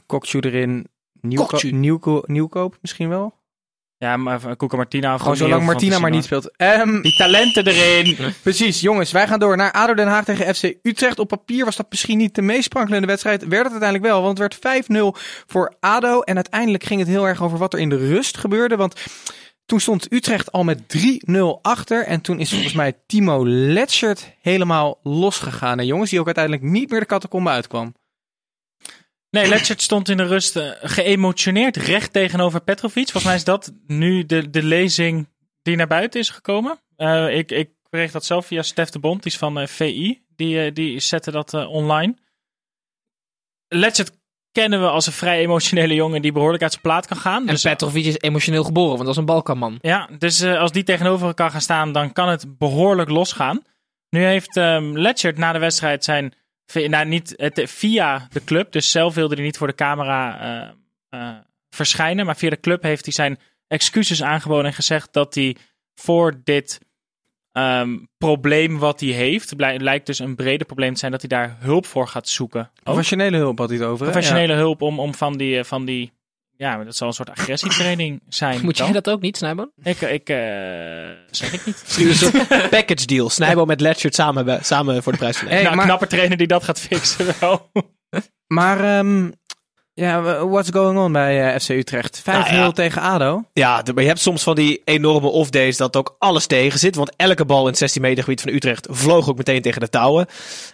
Kokju 0.05 0.39
erin, 0.39 0.87
Nieuwko 1.21 1.45
Kokju. 1.45 1.71
Nieuwko 1.71 2.21
Nieuwkoop 2.25 2.77
misschien 2.81 3.09
wel. 3.09 3.40
Ja, 4.01 4.17
maar 4.17 4.55
Koeka 4.55 4.75
Martina. 4.77 5.17
Gewoon 5.17 5.37
zolang 5.37 5.65
Martina 5.65 5.99
maar 5.99 6.09
niet 6.11 6.23
speelt. 6.23 6.55
Ehm, 6.55 7.01
Die 7.01 7.15
talenten 7.15 7.67
erin. 7.67 8.17
Precies, 8.43 8.79
jongens, 8.79 9.11
wij 9.11 9.27
gaan 9.27 9.39
door 9.39 9.57
naar 9.57 9.71
ADO 9.71 9.93
Den 9.93 10.07
Haag 10.07 10.23
tegen 10.25 10.55
FC 10.55 10.73
Utrecht. 10.81 11.19
Op 11.19 11.27
papier 11.27 11.65
was 11.65 11.75
dat 11.75 11.85
misschien 11.89 12.17
niet 12.17 12.35
de 12.35 12.41
meest 12.41 12.63
sprankelende 12.63 13.07
wedstrijd. 13.07 13.41
Werd 13.47 13.63
het 13.63 13.71
uiteindelijk 13.71 14.11
wel, 14.11 14.21
want 14.21 14.37
het 14.37 14.59
werd 14.63 14.85
5-0 14.87 15.17
voor 15.47 15.75
ADO. 15.79 16.21
En 16.21 16.35
uiteindelijk 16.35 16.83
ging 16.83 16.99
het 16.99 17.09
heel 17.09 17.27
erg 17.27 17.43
over 17.43 17.57
wat 17.57 17.73
er 17.73 17.79
in 17.79 17.89
de 17.89 17.97
rust 18.07 18.37
gebeurde. 18.37 18.75
Want 18.75 18.95
toen 19.65 19.79
stond 19.79 20.13
Utrecht 20.13 20.51
al 20.51 20.63
met 20.63 20.79
3-0 20.87 21.61
achter. 21.61 22.05
En 22.05 22.21
toen 22.21 22.39
is 22.39 22.51
volgens 22.51 22.73
mij 22.73 22.93
Timo 23.07 23.47
Letschert 23.47 24.31
helemaal 24.41 24.99
losgegaan. 25.03 25.79
En 25.79 25.85
jongens, 25.85 26.09
die 26.09 26.19
ook 26.19 26.25
uiteindelijk 26.25 26.63
niet 26.65 26.89
meer 26.89 26.99
de 26.99 27.05
catacombe 27.05 27.49
uitkwam. 27.49 27.93
Nee, 29.31 29.47
Letchert 29.47 29.81
stond 29.81 30.09
in 30.09 30.17
de 30.17 30.23
rust 30.25 30.55
eh, 30.55 30.69
geëmotioneerd 30.81 31.77
recht 31.77 32.13
tegenover 32.13 32.61
Petrovic. 32.61 33.03
Volgens 33.03 33.23
mij 33.23 33.35
is 33.35 33.43
dat 33.43 33.73
nu 33.87 34.25
de, 34.25 34.49
de 34.49 34.63
lezing 34.63 35.29
die 35.61 35.75
naar 35.75 35.87
buiten 35.87 36.19
is 36.19 36.29
gekomen. 36.29 36.79
Eh, 36.95 37.37
ik, 37.37 37.51
ik 37.51 37.69
kreeg 37.89 38.11
dat 38.11 38.25
zelf 38.25 38.45
via 38.45 38.61
Stef 38.61 38.89
de 38.89 38.99
Bond, 38.99 39.23
die 39.23 39.31
is 39.31 39.37
van 39.37 39.59
eh, 39.59 39.67
VI. 39.67 40.23
Die, 40.35 40.71
die 40.71 40.99
zette 40.99 41.31
dat 41.31 41.53
online. 41.53 42.15
Letchert 43.67 44.11
kennen 44.51 44.81
we 44.81 44.87
als 44.87 45.05
een 45.07 45.13
vrij 45.13 45.39
emotionele 45.39 45.93
jongen 45.93 46.21
die 46.21 46.31
behoorlijk 46.31 46.63
uit 46.63 46.71
zijn 46.71 46.83
plaat 46.83 47.07
kan 47.07 47.17
gaan. 47.17 47.41
En 47.41 47.47
Dus, 47.47 47.61
Petrovic 47.61 48.05
is 48.05 48.19
emotioneel 48.19 48.63
geboren, 48.63 48.91
want 48.91 49.01
dat 49.01 49.09
is 49.09 49.17
een 49.17 49.25
Balkanman. 49.25 49.77
ja, 49.81 50.09
dus 50.17 50.43
als 50.43 50.71
die 50.71 50.83
tegenover 50.83 51.27
elkaar 51.27 51.51
gaan 51.51 51.61
staan, 51.61 51.91
dan 51.91 52.13
kan 52.13 52.29
het 52.29 52.57
behoorlijk 52.57 53.09
losgaan. 53.09 53.63
Nu 54.09 54.23
heeft 54.23 54.55
Letchert 54.93 55.37
na 55.37 55.51
de 55.51 55.59
wedstrijd 55.59 56.03
zijn... 56.03 56.33
Nou, 56.73 57.05
niet 57.05 57.33
het, 57.37 57.61
via 57.65 58.27
de 58.31 58.43
club, 58.43 58.71
dus 58.71 58.91
zelf 58.91 59.15
wilde 59.15 59.35
hij 59.35 59.43
niet 59.43 59.57
voor 59.57 59.67
de 59.67 59.75
camera 59.75 60.39
eh, 60.39 60.69
eh, 61.09 61.37
verschijnen. 61.69 62.25
Maar 62.25 62.35
via 62.37 62.49
de 62.49 62.59
club 62.59 62.83
heeft 62.83 63.05
hij 63.05 63.13
zijn 63.13 63.39
excuses 63.67 64.23
aangeboden 64.23 64.65
en 64.65 64.73
gezegd 64.73 65.13
dat 65.13 65.35
hij 65.35 65.55
voor 65.95 66.41
dit 66.43 66.79
ehm, 67.51 67.97
probleem 68.17 68.77
wat 68.77 68.99
hij 68.99 69.09
heeft, 69.09 69.53
lijkt 69.57 70.05
dus 70.05 70.19
een 70.19 70.35
breder 70.35 70.65
probleem 70.65 70.93
te 70.93 70.99
zijn, 70.99 71.11
dat 71.11 71.21
hij 71.21 71.29
daar 71.29 71.57
hulp 71.59 71.85
voor 71.85 72.07
gaat 72.07 72.27
zoeken. 72.27 72.61
Ook 72.61 72.83
Professionele 72.83 73.37
hulp 73.37 73.57
had 73.57 73.69
hij 73.69 73.77
het 73.77 73.87
over. 73.87 74.05
professionele 74.05 74.53
hulp 74.53 74.81
om, 74.81 74.99
om 74.99 75.13
van 75.13 75.37
die, 75.37 75.57
eh, 75.57 75.63
van 75.63 75.85
die, 75.85 76.11
ja, 76.61 76.83
dat 76.83 76.95
zal 76.95 77.07
een 77.07 77.13
soort 77.13 77.29
agressietraining 77.29 78.21
zijn. 78.29 78.61
Moet 78.61 78.77
jij 78.77 78.85
dan. 78.85 78.95
dat 78.95 79.09
ook 79.09 79.21
niet, 79.21 79.37
Snijboon? 79.37 79.71
Ik, 79.83 80.01
ik 80.01 80.29
eh, 80.29 80.37
zeg 81.31 81.53
ik 81.53 81.65
niet. 81.65 81.81
Misschien 81.85 82.07
een 82.07 82.15
soort 82.15 82.47
package 82.69 83.05
deal. 83.05 83.29
Snijbo 83.29 83.65
met 83.65 83.81
Letchert 83.81 84.15
samen, 84.15 84.45
bij- 84.45 84.59
samen 84.61 85.03
voor 85.03 85.11
de 85.11 85.17
prijs 85.17 85.37
van 85.37 85.47
Hey, 85.47 85.63
nou, 85.63 85.75
maar- 85.75 85.85
knappe 85.85 86.07
trainer 86.07 86.37
die 86.37 86.47
dat 86.47 86.63
gaat 86.63 86.79
fixen 86.79 87.25
wel. 87.39 87.71
Maar 88.47 88.97
ehm, 88.97 89.31
Ja, 89.93 90.45
what's 90.45 90.69
going 90.69 90.99
on 90.99 91.11
bij 91.11 91.53
eh, 91.53 91.59
FC 91.59 91.69
Utrecht? 91.69 92.19
5-0 92.21 92.23
Nou 92.23 92.45
ja. 92.55 92.71
tegen 92.71 93.01
ADO. 93.01 93.43
Ja, 93.53 93.83
maar 93.93 94.01
je 94.03 94.07
hebt 94.09 94.19
soms 94.19 94.43
van 94.43 94.55
die 94.55 94.81
enorme 94.85 95.27
off-days 95.27 95.77
dat 95.77 95.95
ook 95.95 96.15
alles 96.19 96.45
tegen 96.45 96.79
zit. 96.79 96.95
Want 96.95 97.15
elke 97.15 97.45
bal 97.45 97.61
in 97.61 97.67
het 97.67 97.77
16 97.77 98.01
meter 98.01 98.23
gebied 98.23 98.41
van 98.41 98.53
Utrecht 98.53 98.87
vloog 98.89 99.29
ook 99.29 99.37
meteen 99.37 99.61
tegen 99.61 99.79
de 99.81 99.89
touwen. 99.89 100.25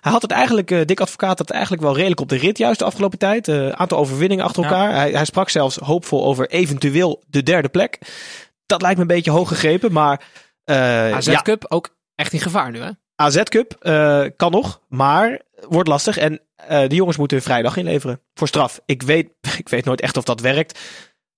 Hij 0.01 0.11
had 0.11 0.22
het 0.22 0.32
eigenlijk, 0.32 0.72
eh 0.72 0.82
Dick 0.86 0.99
Advocaat 0.99 1.30
had 1.30 1.39
het 1.39 1.49
eigenlijk 1.49 1.84
wel 1.84 1.95
redelijk 1.95 2.22
op 2.22 2.30
de 2.30 2.38
rit 2.38 2.57
juist 2.57 2.80
de 2.80 2.86
afgelopen 2.86 3.18
tijd. 3.18 3.47
Een 3.47 3.76
aantal 3.78 3.97
overwinningen 3.97 4.45
achter 4.45 4.63
Ja. 4.63 4.70
elkaar. 4.70 4.91
Hij, 4.91 5.11
hij 5.11 5.26
sprak 5.26 5.49
zelfs 5.49 5.76
hoopvol 5.78 6.26
over 6.26 6.49
eventueel 6.49 7.24
de 7.28 7.43
derde 7.43 7.70
plek. 7.70 7.99
Dat 8.65 8.82
lijkt 8.82 8.95
me 8.95 9.01
een 9.01 9.07
beetje 9.15 9.32
hoog 9.32 9.47
gegrepen, 9.47 9.91
maar... 9.91 10.22
eh, 10.63 11.11
AZ 11.13 11.28
ja, 11.28 11.41
Cup 11.41 11.65
ook 11.68 11.95
echt 12.15 12.34
in 12.34 12.39
gevaar 12.39 12.72
nu, 12.72 12.80
hè? 12.80 12.89
AZ 13.22 13.43
Cup 13.43 13.76
eh, 13.80 14.26
kan 14.36 14.51
nog, 14.51 14.82
maar 14.88 15.41
wordt 15.70 15.89
lastig. 15.89 16.18
En 16.18 16.41
eh 16.55 16.88
de 16.88 16.95
jongens 16.95 17.18
moeten 17.18 17.41
vrijdag 17.41 17.78
inleveren 17.78 18.22
voor 18.34 18.47
straf. 18.47 18.80
Ik 18.86 19.01
weet, 19.01 19.30
ik 19.57 19.70
weet 19.70 19.86
nooit 19.86 20.01
echt 20.01 20.18
of 20.18 20.24
dat 20.24 20.41
werkt. 20.41 20.80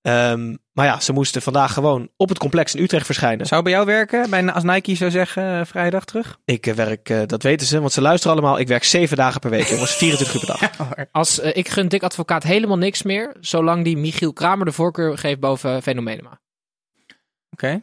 Ehm, 0.02 0.56
maar 0.74 0.86
ja, 0.86 1.00
ze 1.00 1.14
moesten 1.14 1.42
vandaag 1.42 1.74
gewoon 1.74 2.10
op 2.18 2.30
het 2.30 2.38
complex 2.38 2.76
in 2.76 2.84
Utrecht 2.84 3.06
verschijnen. 3.06 3.46
Zou 3.46 3.64
bij 3.64 3.72
jou 3.72 3.86
werken? 3.86 4.30
Bij, 4.30 4.52
als 4.52 4.64
Nike 4.64 4.96
zou 4.96 5.12
zeggen, 5.12 5.60
eh, 5.60 5.66
vrijdag 5.66 6.06
terug? 6.06 6.40
Ik 6.46 6.66
werk, 6.66 7.30
dat 7.30 7.44
weten 7.44 7.68
ze, 7.68 7.80
want 7.80 7.92
ze 7.92 8.02
luisteren 8.02 8.38
allemaal. 8.38 8.60
Ik 8.60 8.68
werk 8.68 8.84
zeven 8.84 9.18
dagen 9.18 9.40
per 9.40 9.50
week, 9.50 9.68
jongens. 9.74 9.96
24 9.96 10.36
uur 10.36 10.46
per 10.46 10.70
dag. 10.70 11.08
Als, 11.12 11.40
ik 11.40 11.70
gun 11.70 11.88
Dick 11.88 12.04
Advocaat 12.04 12.44
helemaal 12.44 12.78
niks 12.78 13.04
meer, 13.04 13.36
zolang 13.40 13.84
die 13.84 13.98
Michiel 13.98 14.34
Kramer 14.34 14.66
de 14.66 14.72
voorkeur 14.72 15.18
geeft 15.18 15.40
boven 15.40 15.82
Fenomenema. 15.82 16.40
Oké. 17.50 17.82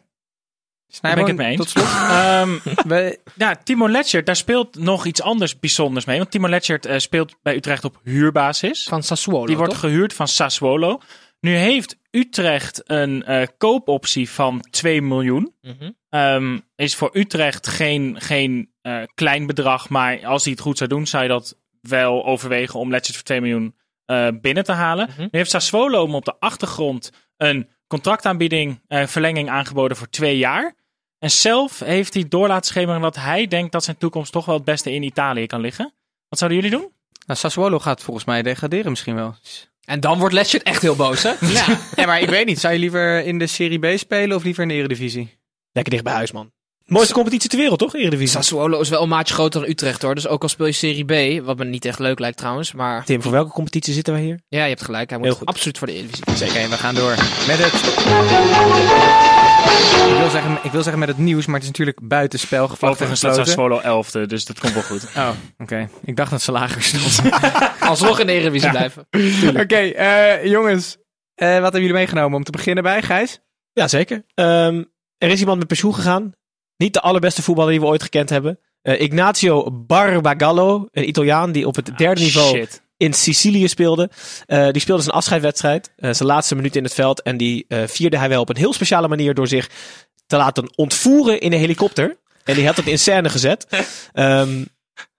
Daar 1.00 1.14
ben 1.14 1.20
ik 1.22 1.26
het 1.26 1.36
mee 1.36 1.50
eens. 1.50 1.56
tot 1.56 1.68
slot. 1.68 1.84
Ehm, 2.10 2.58
We- 2.88 3.18
ja, 3.34 3.56
Timo 3.64 3.88
Letchert, 3.88 4.26
daar 4.26 4.36
speelt 4.36 4.78
nog 4.78 5.06
iets 5.06 5.22
anders 5.22 5.58
bijzonders 5.58 6.04
mee. 6.04 6.18
Want 6.18 6.30
Timo 6.30 6.48
Letchert 6.48 6.86
eh, 6.86 6.98
speelt 6.98 7.36
bij 7.42 7.54
Utrecht 7.56 7.84
op 7.84 8.00
huurbasis. 8.04 8.84
Van 8.88 9.02
Sassuolo, 9.02 9.46
Die 9.46 9.56
wordt 9.56 9.70
toch? 9.72 9.80
gehuurd 9.80 10.14
van 10.14 10.28
Sassuolo. 10.28 11.00
Nu 11.40 11.54
heeft 11.56 11.96
Utrecht 12.10 12.82
een 12.84 13.24
eh, 13.24 13.46
koopoptie 13.58 14.30
van 14.30 14.60
2 14.70 15.02
miljoen. 15.02 15.54
Mhm. 15.60 15.90
Ehm, 16.08 16.58
is 16.76 16.94
voor 16.94 17.10
Utrecht 17.12 17.66
geen, 17.68 18.16
geen 18.20 18.70
eh, 18.82 19.02
klein 19.14 19.46
bedrag. 19.46 19.88
Maar 19.88 20.26
als 20.26 20.42
hij 20.44 20.52
het 20.52 20.62
goed 20.62 20.78
zou 20.78 20.90
doen, 20.90 21.06
zou 21.06 21.22
je 21.22 21.28
dat 21.28 21.58
wel 21.80 22.24
overwegen 22.26 22.80
om 22.80 22.90
Letchert 22.90 23.16
voor 23.16 23.24
2 23.24 23.40
miljoen 23.40 23.74
binnen 24.40 24.64
te 24.64 24.72
halen. 24.72 25.08
Mhm. 25.10 25.20
Nu 25.20 25.28
heeft 25.30 25.50
Sassuolo 25.50 26.04
hem 26.04 26.14
op 26.14 26.24
de 26.24 26.34
achtergrond 26.38 27.10
een 27.36 27.68
contractaanbieding, 27.86 28.80
eh, 28.88 29.06
verlenging 29.06 29.50
aangeboden 29.50 29.96
voor 29.96 30.08
twee 30.08 30.38
jaar. 30.38 30.74
En 31.18 31.30
zelf 31.30 31.78
heeft 31.78 32.14
hij 32.14 32.28
door 32.28 32.48
laten 32.48 32.66
schemeren 32.66 33.00
dat 33.00 33.16
hij 33.16 33.46
denkt 33.46 33.72
dat 33.72 33.84
zijn 33.84 33.98
toekomst 33.98 34.32
toch 34.32 34.44
wel 34.44 34.54
het 34.54 34.64
beste 34.64 34.92
in 34.92 35.02
Italië 35.02 35.46
kan 35.46 35.60
liggen. 35.60 35.94
Wat 36.28 36.38
zouden 36.38 36.60
jullie 36.60 36.78
doen? 36.78 36.92
Nou, 37.26 37.38
Sassuolo 37.38 37.78
gaat 37.78 38.02
volgens 38.02 38.26
mij 38.26 38.42
degraderen 38.42 38.90
misschien 38.90 39.14
wel. 39.14 39.34
En 39.84 40.00
dan 40.00 40.18
wordt 40.18 40.34
Letchert 40.34 40.62
echt 40.62 40.82
heel 40.82 40.96
boos, 40.96 41.22
hè? 41.22 41.32
Ja. 41.46 41.78
ja, 41.96 42.06
maar 42.06 42.20
ik 42.20 42.28
weet 42.28 42.46
niet. 42.46 42.60
Zou 42.60 42.72
je 42.72 42.78
liever 42.78 43.24
in 43.24 43.38
de 43.38 43.46
Serie 43.46 43.78
B 43.78 43.98
spelen 43.98 44.36
of 44.36 44.42
liever 44.42 44.62
in 44.62 44.68
de 44.68 44.74
Eredivisie? 44.74 45.38
Lekker 45.72 45.92
dicht 45.92 46.04
bij 46.04 46.12
huis, 46.12 46.32
man. 46.32 46.52
Mooiste 46.86 47.14
competitie 47.14 47.48
ter 47.50 47.58
wereld, 47.58 47.78
toch? 47.78 47.94
Eredivisie. 47.94 48.28
Sassuolo 48.28 48.80
is 48.80 48.88
wel 48.88 49.02
een 49.02 49.08
maatje 49.08 49.34
groter 49.34 49.60
dan 49.60 49.70
Utrecht, 49.70 50.02
hoor. 50.02 50.14
Dus 50.14 50.26
ook 50.28 50.42
al 50.42 50.48
speel 50.48 50.66
je 50.66 50.72
Serie 50.72 51.40
B, 51.40 51.44
wat 51.44 51.56
me 51.58 51.64
niet 51.64 51.84
echt 51.84 51.98
leuk 51.98 52.18
lijkt 52.18 52.36
trouwens. 52.36 52.72
Maar 52.72 53.04
Tim, 53.04 53.22
voor 53.22 53.32
welke 53.32 53.50
competitie 53.50 53.94
zitten 53.94 54.14
we 54.14 54.20
hier? 54.20 54.40
ja, 54.48 54.62
je 54.62 54.68
hebt 54.68 54.82
gelijk. 54.82 55.10
Hij 55.10 55.18
Heel 55.18 55.28
moet 55.28 55.38
goed. 55.38 55.48
absoluut 55.48 55.78
voor 55.78 55.86
de 55.86 55.92
Eredivisie. 55.92 56.36
Zeker, 56.36 56.68
we 56.70 56.76
gaan 56.76 56.94
door 56.94 57.10
met 57.46 57.58
het... 57.58 57.74
Ik 60.10 60.18
wil, 60.18 60.30
zeggen, 60.30 60.58
ik 60.62 60.70
wil 60.70 60.82
zeggen 60.82 60.98
met 60.98 61.08
het 61.08 61.18
nieuws, 61.18 61.46
maar 61.46 61.54
het 61.54 61.62
is 61.62 61.68
natuurlijk 61.68 61.98
buitenspel 62.02 62.68
gevlacht 62.68 62.82
en 62.82 62.88
Overigens 63.06 63.18
staat 63.18 63.48
gesloten. 63.48 63.82
Sassuolo 63.82 64.26
11e, 64.26 64.28
dus 64.28 64.44
dat 64.44 64.58
komt 64.60 64.72
wel 64.72 64.82
goed. 64.82 65.06
Oh, 65.16 65.28
oké. 65.58 65.88
Ik 66.04 66.16
dacht 66.16 66.30
dat 66.30 66.42
ze 66.42 66.52
lager 66.52 66.82
stond. 66.82 67.32
Alsnog 67.80 68.20
in 68.20 68.26
de 68.26 68.32
Eredivisie 68.32 68.70
blijven. 68.70 69.06
Oké, 69.62 69.76
eh, 69.76 70.44
jongens. 70.44 70.96
Eh, 71.34 71.48
wat 71.48 71.62
hebben 71.62 71.80
jullie 71.80 71.96
meegenomen 71.96 72.36
om 72.38 72.44
te 72.44 72.50
beginnen 72.50 72.82
bij, 72.82 73.02
Gijs? 73.02 73.40
Ja, 73.72 73.88
zeker. 73.88 74.24
Ehm, 74.34 74.82
er 75.18 75.30
is 75.30 75.40
iemand 75.40 75.58
met 75.58 75.66
pensioen 75.66 75.94
gegaan. 75.94 76.32
Niet 76.76 76.92
de 76.92 77.00
allerbeste 77.00 77.42
voetballer 77.42 77.70
die 77.70 77.80
we 77.80 77.86
ooit 77.86 78.02
gekend 78.02 78.30
hebben. 78.30 78.58
Eh, 78.82 79.00
Ignacio 79.00 79.70
Barbagallo, 79.70 80.88
een 80.92 81.08
Italiaan 81.08 81.52
die 81.52 81.66
op 81.66 81.76
het 81.76 81.98
derde 81.98 82.20
niveau 82.20 82.66
in 82.96 83.12
Sicilië 83.12 83.68
speelde. 83.68 84.10
Eh, 84.46 84.70
die 84.70 84.80
speelde 84.80 85.02
zijn 85.02 85.14
afscheidwedstrijd, 85.14 85.92
eh, 85.96 86.12
zijn 86.12 86.28
laatste 86.28 86.54
minuut 86.54 86.76
in 86.76 86.84
het 86.84 86.94
veld. 86.94 87.22
En 87.22 87.36
die 87.36 87.66
vierde 87.68 88.18
hij 88.18 88.28
wel 88.28 88.40
op 88.40 88.48
een 88.48 88.56
heel 88.56 88.72
speciale 88.72 89.08
manier 89.08 89.34
door 89.34 89.48
zich 89.48 89.70
te 90.26 90.36
laten 90.36 90.72
ontvoeren 90.76 91.40
in 91.40 91.52
een 91.52 91.58
helikopter. 91.58 92.16
En 92.44 92.54
die 92.54 92.66
had 92.66 92.76
het 92.76 92.86
in 92.86 92.98
scène 92.98 93.28
gezet. 93.28 93.66
Ehm, 94.12 94.64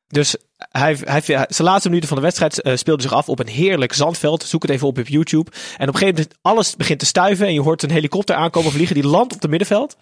dus 0.08 0.36
hij, 0.58 0.98
hij, 1.04 1.22
zijn 1.22 1.48
laatste 1.58 1.88
minuten 1.88 2.08
van 2.08 2.18
de 2.18 2.24
wedstrijd 2.24 2.62
eh, 2.62 2.76
speelde 2.76 3.02
zich 3.02 3.14
af 3.14 3.30
op 3.30 3.40
een 3.40 3.48
heerlijk 3.48 3.94
zandveld. 3.94 4.44
Zoek 4.44 4.62
het 4.62 4.72
even 4.72 4.88
op 4.88 4.98
op 4.98 5.08
YouTube. 5.08 5.52
En 5.78 5.88
op 5.88 5.94
een 5.94 6.00
gegeven 6.00 6.22
moment 6.22 6.40
alles 6.42 6.76
begint 6.76 7.00
te 7.00 7.06
stuiven. 7.06 7.48
En 7.48 7.54
je 7.54 7.62
hoort 7.62 7.84
een 7.84 7.92
helikopter 7.92 8.36
aankomen 8.36 8.72
vliegen. 8.72 8.96
Die 8.96 9.08
landt 9.08 9.34
op 9.34 9.42
het 9.42 9.50
middenveld. 9.50 9.98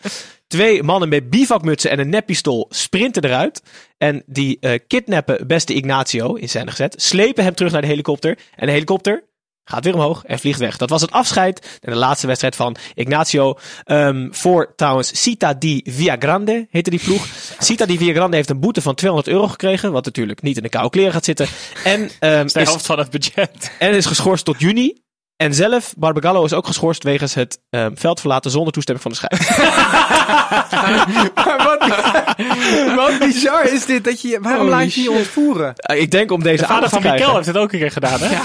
Twee 0.48 0.84
mannen 0.84 1.10
met 1.10 1.30
bivakmutsen 1.30 1.92
en 1.92 2.00
een 2.00 2.10
neppistool 2.10 2.66
sprinten 2.70 3.24
eruit. 3.24 3.62
En 3.98 4.24
die 4.26 4.58
eh, 4.60 4.80
kidnappen 4.88 5.48
beste 5.48 5.74
Ignacio 5.74 6.34
in 6.34 6.50
scène 6.50 6.70
gezet. 6.70 7.02
Slepen 7.02 7.44
hem 7.44 7.56
terug 7.56 7.72
naar 7.72 7.82
de 7.82 7.88
helikopter. 7.88 8.38
En 8.56 8.66
de 8.66 8.72
helikopter 8.72 9.24
gaat 9.66 9.84
weer 9.84 9.94
omhoog 9.94 10.24
en 10.26 10.40
vliegt 10.40 10.60
weg. 10.60 10.78
Dat 10.78 10.90
was 10.90 11.02
het 11.02 11.12
afscheid 11.12 11.80
en 11.82 11.92
de 11.92 11.98
laatste 11.98 12.28
wedstrijd 12.28 12.56
van 12.56 12.76
Ignacio. 12.94 13.58
ehm, 13.84 14.28
voor 14.32 14.74
trouwens 14.76 15.22
Cita 15.22 15.54
di 15.54 15.82
Viagrande 15.86 16.68
heette 16.70 16.90
die 16.90 17.00
ploeg. 17.00 17.26
Cita 17.60 17.86
di 17.86 17.98
Viagrande 17.98 18.36
heeft 18.36 18.50
een 18.50 18.60
boete 18.60 18.82
van 18.82 18.96
200 18.96 19.34
euro 19.34 19.48
gekregen. 19.48 19.92
Wat 19.92 20.06
natuurlijk 20.06 20.42
niet 20.42 20.58
in 20.58 20.64
de 20.64 20.70
koude 20.70 20.90
kleren 20.90 21.14
gaat 21.14 21.26
zitten. 21.26 21.48
En, 21.84 22.10
ehm, 22.20 22.36
Dat 22.38 22.46
is 22.46 22.54
de 22.54 22.60
is, 22.60 22.68
helft 22.68 22.86
van 22.86 22.98
het 23.00 23.10
budget. 23.10 23.72
en 23.80 23.92
is 23.94 24.06
geschorst 24.06 24.46
tot 24.46 24.60
juni. 24.60 25.04
En 25.38 25.54
zelf, 25.54 25.94
Barbagallo 25.98 26.44
is 26.46 26.54
ook 26.54 26.66
geschorst 26.66 27.04
wegens 27.04 27.34
het 27.34 27.60
ehm, 27.70 27.92
veld 27.96 28.20
verlaten 28.20 28.52
zonder 28.52 28.74
toestemming 28.74 29.06
van 29.06 29.12
de 29.12 29.18
scheidsrechter. 29.18 29.74
wat, 31.68 31.88
wat 32.96 33.20
bizar 33.20 33.74
is 33.74 33.86
dit? 33.86 34.04
Dat 34.04 34.22
je, 34.22 34.40
waarom 34.42 34.62
Holy 34.62 34.72
laat 34.72 34.94
je 34.94 35.02
je 35.02 35.12
ontvoeren? 35.12 35.74
Ik 35.96 36.12
denk 36.12 36.32
om 36.32 36.44
deze 36.44 36.56
De 36.56 36.62
vader 36.62 36.76
aandacht 36.76 36.94
van 36.94 37.02
te 37.02 37.08
krijgen. 37.08 37.26
Mikkel 37.26 37.36
heeft 37.36 37.48
het 37.48 37.58
ook 37.58 37.74
een 37.74 37.80
keer 37.80 37.92
gedaan, 37.92 38.20
hè? 38.20 38.36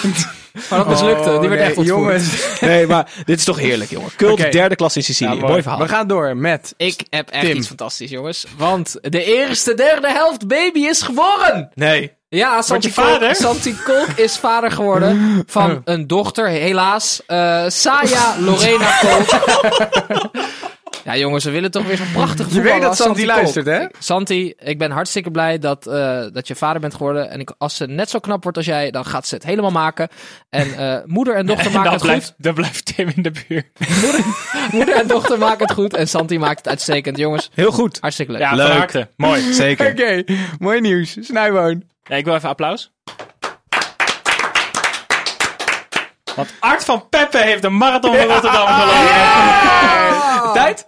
Maar 0.70 0.78
dat 0.78 0.88
mislukte. 0.88 1.38
Die 1.40 1.48
werd 1.48 1.50
Oh, 1.50 1.50
nee, 1.50 1.58
echt 1.58 1.76
ontvoerd. 1.76 1.86
jongens. 1.98 2.60
Nee, 2.60 2.86
maar 2.86 3.08
dit 3.24 3.38
is 3.38 3.44
toch 3.44 3.58
heerlijk, 3.58 3.90
jongen. 3.90 4.10
Cult, 4.16 4.40
Oké. 4.40 4.48
derde 4.50 4.76
klas 4.76 4.96
in 4.96 5.02
Sicilië. 5.02 5.34
Ja, 5.36 5.46
mooi. 5.46 5.62
verhaal. 5.62 5.80
We 5.80 5.88
gaan 5.88 6.06
door 6.06 6.36
met... 6.36 6.74
Ik 6.76 7.00
heb 7.10 7.28
echt 7.30 7.44
Tim. 7.44 7.56
iets 7.56 7.66
fantastisch, 7.66 8.10
jongens. 8.10 8.44
Want 8.56 8.96
de 9.02 9.24
eerste 9.24 9.74
derde 9.74 10.12
helft 10.12 10.46
baby 10.48 10.78
is 10.80 11.02
geboren. 11.02 11.70
Nee. 11.74 12.12
Ja, 12.28 12.62
Santi 12.62 12.86
je 12.86 12.92
vader? 12.92 13.18
Kolk, 13.18 13.34
Santi 13.34 13.76
Kolk 13.84 14.08
is 14.16 14.36
vader 14.36 14.70
geworden 14.70 15.42
van 15.46 15.80
een 15.84 16.06
dochter, 16.06 16.46
helaas. 16.48 17.22
Eh 17.26 17.64
Saya 17.68 18.34
Lorena 18.38 18.90
Kolk. 19.00 19.40
ja, 21.04 21.16
jongens, 21.16 21.44
we 21.44 21.50
willen 21.50 21.70
toch 21.70 21.86
weer 21.86 21.96
zo'n 21.96 22.12
prachtig 22.20 22.36
Je 22.46 22.52
voetballer 22.52 22.72
weet 22.72 22.80
dat 22.80 22.88
als 22.90 22.98
Santi 22.98 23.26
luistert, 23.26 23.66
hè? 23.66 23.86
Santi, 23.98 24.54
ik 24.58 24.78
ben 24.78 24.90
hartstikke 24.90 25.30
blij 25.30 25.58
dat, 25.58 25.86
eh, 25.86 26.22
dat 26.32 26.48
je 26.48 26.54
vader 26.54 26.80
bent 26.80 26.94
geworden. 26.94 27.30
En 27.30 27.40
ik, 27.40 27.52
als 27.58 27.76
ze 27.76 27.86
net 27.86 28.10
zo 28.10 28.18
knap 28.18 28.42
wordt 28.42 28.58
als 28.58 28.66
jij, 28.66 28.90
dan 28.90 29.04
gaat 29.04 29.26
ze 29.26 29.34
het 29.34 29.44
helemaal 29.44 29.70
maken. 29.70 30.08
En 30.50 30.76
eh, 30.76 31.04
moeder 31.06 31.34
en 31.34 31.46
dochter 31.46 31.66
En 31.66 31.72
maken 31.76 31.92
het 31.92 32.02
blijft, 32.02 32.26
goed. 32.26 32.34
dan 32.38 32.54
blijft 32.54 32.94
Tim 32.96 33.12
in 33.16 33.22
de 33.22 33.32
buurt. 33.48 33.66
Moeder 34.72 34.94
en 34.96 35.06
dochter 35.06 35.38
maken 35.38 35.66
het 35.66 35.74
goed. 35.74 35.94
En 35.94 36.08
Santi 36.08 36.38
maakt 36.38 36.58
het 36.58 36.68
uitstekend. 36.68 37.16
Jongens, 37.16 37.50
Heel 37.54 37.72
goed. 37.72 37.98
hartstikke 38.00 38.32
leuk. 38.32 38.40
Ja, 38.40 38.54
Leuk. 38.54 39.06
Mooi. 39.16 39.52
Zeker. 39.52 39.90
Oké, 39.90 40.24
mooi 40.58 40.80
nieuws. 40.80 41.16
Snijboon. 41.20 41.82
Ja, 42.04 42.16
ik 42.16 42.24
wil 42.24 42.34
even 42.34 42.48
applaus. 42.48 42.92
Want 46.36 46.54
Art 46.60 46.84
van 46.84 47.08
Peppe 47.08 47.38
heeft 47.38 47.62
de 47.62 47.68
marathon 47.68 48.16
van 48.16 48.26
Rotterdam 48.26 48.66
gelopen. 48.66 50.52
Tijd? 50.52 50.86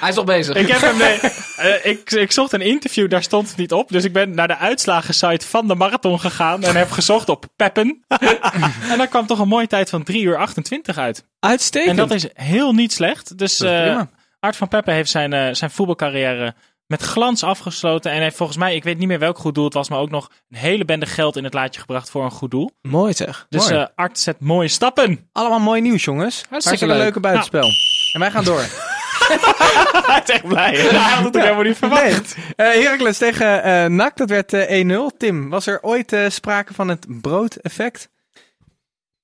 Hij 0.00 0.08
is 0.08 0.14
nog 0.14 0.24
bezig. 0.24 0.56
Ik 0.56 0.68
heb 0.68 0.80
hem 0.80 1.00
eh, 1.00 1.84
ik, 1.86 2.10
ik 2.10 2.32
zocht 2.32 2.52
een 2.52 2.60
interview, 2.60 3.10
daar 3.10 3.22
stond 3.22 3.48
het 3.48 3.56
niet 3.56 3.72
op. 3.72 3.88
Dus 3.88 4.04
ik 4.04 4.12
ben 4.12 4.34
naar 4.34 4.48
de 4.48 4.56
uitslagensite 4.56 5.46
van 5.46 5.68
de 5.68 5.74
marathon 5.74 6.20
gegaan 6.20 6.62
en 6.62 6.76
heb 6.76 6.90
gezocht 6.90 7.28
op 7.28 7.46
Peppen. 7.56 8.04
en 8.90 8.98
daar 8.98 9.08
kwam 9.08 9.26
toch 9.26 9.38
een 9.38 9.48
mooie 9.48 9.66
tijd 9.66 9.90
van 9.90 10.02
3 10.02 10.22
uur 10.22 10.36
28 10.36 10.98
uit. 10.98 11.24
Uitstekend. 11.40 11.90
En 11.90 11.96
dat 11.96 12.10
is 12.10 12.26
heel 12.34 12.72
niet 12.72 12.92
slecht. 12.92 13.38
Dus 13.38 13.60
eh. 13.60 14.00
Art 14.40 14.56
van 14.56 14.68
Peppe 14.68 14.90
heeft 14.90 15.10
zijn, 15.10 15.32
eh, 15.32 15.54
zijn 15.54 15.70
voetbalcarrière 15.70 16.54
met 16.88 17.02
glans 17.02 17.42
afgesloten. 17.42 18.10
En 18.12 18.20
heeft 18.22 18.36
volgens 18.36 18.58
mij, 18.58 18.74
ik 18.74 18.84
weet 18.84 18.98
niet 18.98 19.08
meer 19.08 19.18
welk 19.18 19.38
goed 19.38 19.54
doel 19.54 19.64
het 19.64 19.74
was, 19.74 19.88
maar 19.88 19.98
ook 19.98 20.10
nog 20.10 20.30
een 20.50 20.58
hele 20.58 20.84
bende 20.84 21.06
geld 21.06 21.36
in 21.36 21.44
het 21.44 21.54
laadje 21.54 21.80
gebracht 21.80 22.10
voor 22.10 22.24
een 22.24 22.30
goed 22.30 22.50
doel. 22.50 22.70
Mooi 22.82 23.12
zeg. 23.12 23.46
Dus 23.48 23.68
Mooi. 23.68 23.80
eh, 23.82 23.86
Art 23.94 24.18
zet 24.18 24.40
mooie 24.40 24.68
stappen. 24.68 25.28
Allemaal 25.32 25.60
mooi 25.60 25.80
nieuws, 25.80 26.04
jongens. 26.04 26.42
Hartstikke 26.50 26.86
leuk. 26.86 26.96
leuke 26.98 27.20
buitenspel. 27.20 27.68
En 28.12 28.20
wij 28.20 28.30
gaan 28.30 28.44
door. 28.44 28.64
Hij 30.06 30.20
is 30.24 30.30
echt 30.30 30.46
blij. 30.46 30.76
hè? 30.76 30.88
Hij 30.88 30.98
had 31.14 31.24
het 31.24 31.36
ook 31.36 31.42
helemaal 31.42 31.62
niet 31.62 31.76
verwacht. 31.76 32.36
Nee. 32.36 32.54
Eh 32.56 32.82
Heracles 32.82 33.18
tegen 33.18 33.62
eh 33.62 33.84
NAC, 33.86 34.16
dat 34.16 34.28
werd 34.28 34.52
eh 34.52 34.84
1-0. 35.12 35.16
Tim, 35.18 35.48
was 35.48 35.66
er 35.66 35.82
ooit 35.82 36.12
eh, 36.12 36.28
sprake 36.28 36.74
van 36.74 36.88
het 36.88 37.06
broodeffect? 37.20 38.08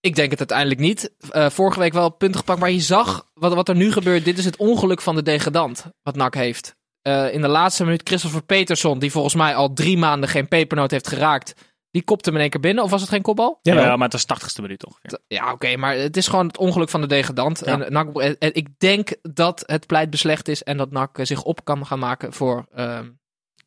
Ik 0.01 0.15
denk 0.15 0.31
het 0.31 0.39
uiteindelijk 0.39 0.81
niet. 0.81 1.13
Eh, 1.31 1.51
vorige 1.51 1.79
week 1.79 1.93
wel 1.93 2.09
punten 2.11 2.39
gepakt, 2.39 2.61
maar 2.61 2.71
je 2.71 2.81
zag 2.81 3.27
wat, 3.35 3.55
wat 3.55 3.69
er 3.69 3.75
nu 3.77 3.93
gebeurt. 3.93 4.25
Dit 4.25 4.39
is 4.39 4.45
het 4.45 4.57
ongeluk 4.57 5.01
van 5.01 5.15
de 5.15 5.23
degradant, 5.23 5.85
wat 6.03 6.17
NAC 6.17 6.35
heeft. 6.35 6.77
Eh, 7.05 7.33
in 7.35 7.41
de 7.41 7.49
laatste 7.49 7.85
minuut 7.85 8.01
Christopher 8.05 8.43
Peterson, 8.43 8.99
die 8.99 9.11
volgens 9.11 9.35
mij 9.35 9.55
al 9.55 9.73
drie 9.73 9.99
maanden 9.99 10.29
geen 10.29 10.49
pepernoot 10.49 10.91
heeft 10.91 11.09
geraakt. 11.09 11.55
Die 11.91 12.03
kopte 12.03 12.25
hem 12.29 12.35
in 12.35 12.41
één 12.43 12.51
keer 12.51 12.61
binnen. 12.61 12.85
Of 12.85 12.91
was 12.91 13.01
het 13.01 13.11
geen 13.11 13.23
kopbal? 13.23 13.59
Ja, 13.63 13.97
maar 13.97 14.09
het 14.11 14.25
was 14.27 14.43
80ste 14.43 14.63
minuut 14.63 14.87
ongeveer. 14.87 15.19
Ja, 15.29 15.53
oké, 15.53 15.77
maar 15.77 15.97
het 15.97 16.17
is 16.17 16.27
gewoon 16.29 16.47
het 16.47 16.59
ongeluk 16.59 16.89
van 16.89 17.01
de 17.01 17.07
degradant. 17.07 17.63
Ja. 17.65 17.81
En, 17.81 17.93
NAC, 17.93 18.17
en- 18.19 18.39
en 18.39 18.55
ik 18.55 18.69
denk 18.79 19.15
dat 19.23 19.63
het 19.67 19.87
pleit 19.87 20.11
beslecht 20.11 20.49
is 20.49 20.63
en 20.63 20.77
dat 20.77 20.91
NAC 20.91 21.19
zich 21.23 21.43
op 21.43 21.65
kan 21.65 21.87
gaan 21.87 21.99
maken 21.99 22.33
voor 22.33 22.67
ehm, 22.75 23.11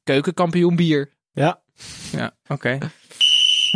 keukenkampioen 0.03 0.75
bier. 0.75 1.13
Ja. 1.31 1.61
Ja, 2.11 2.31
oké. 2.47 2.77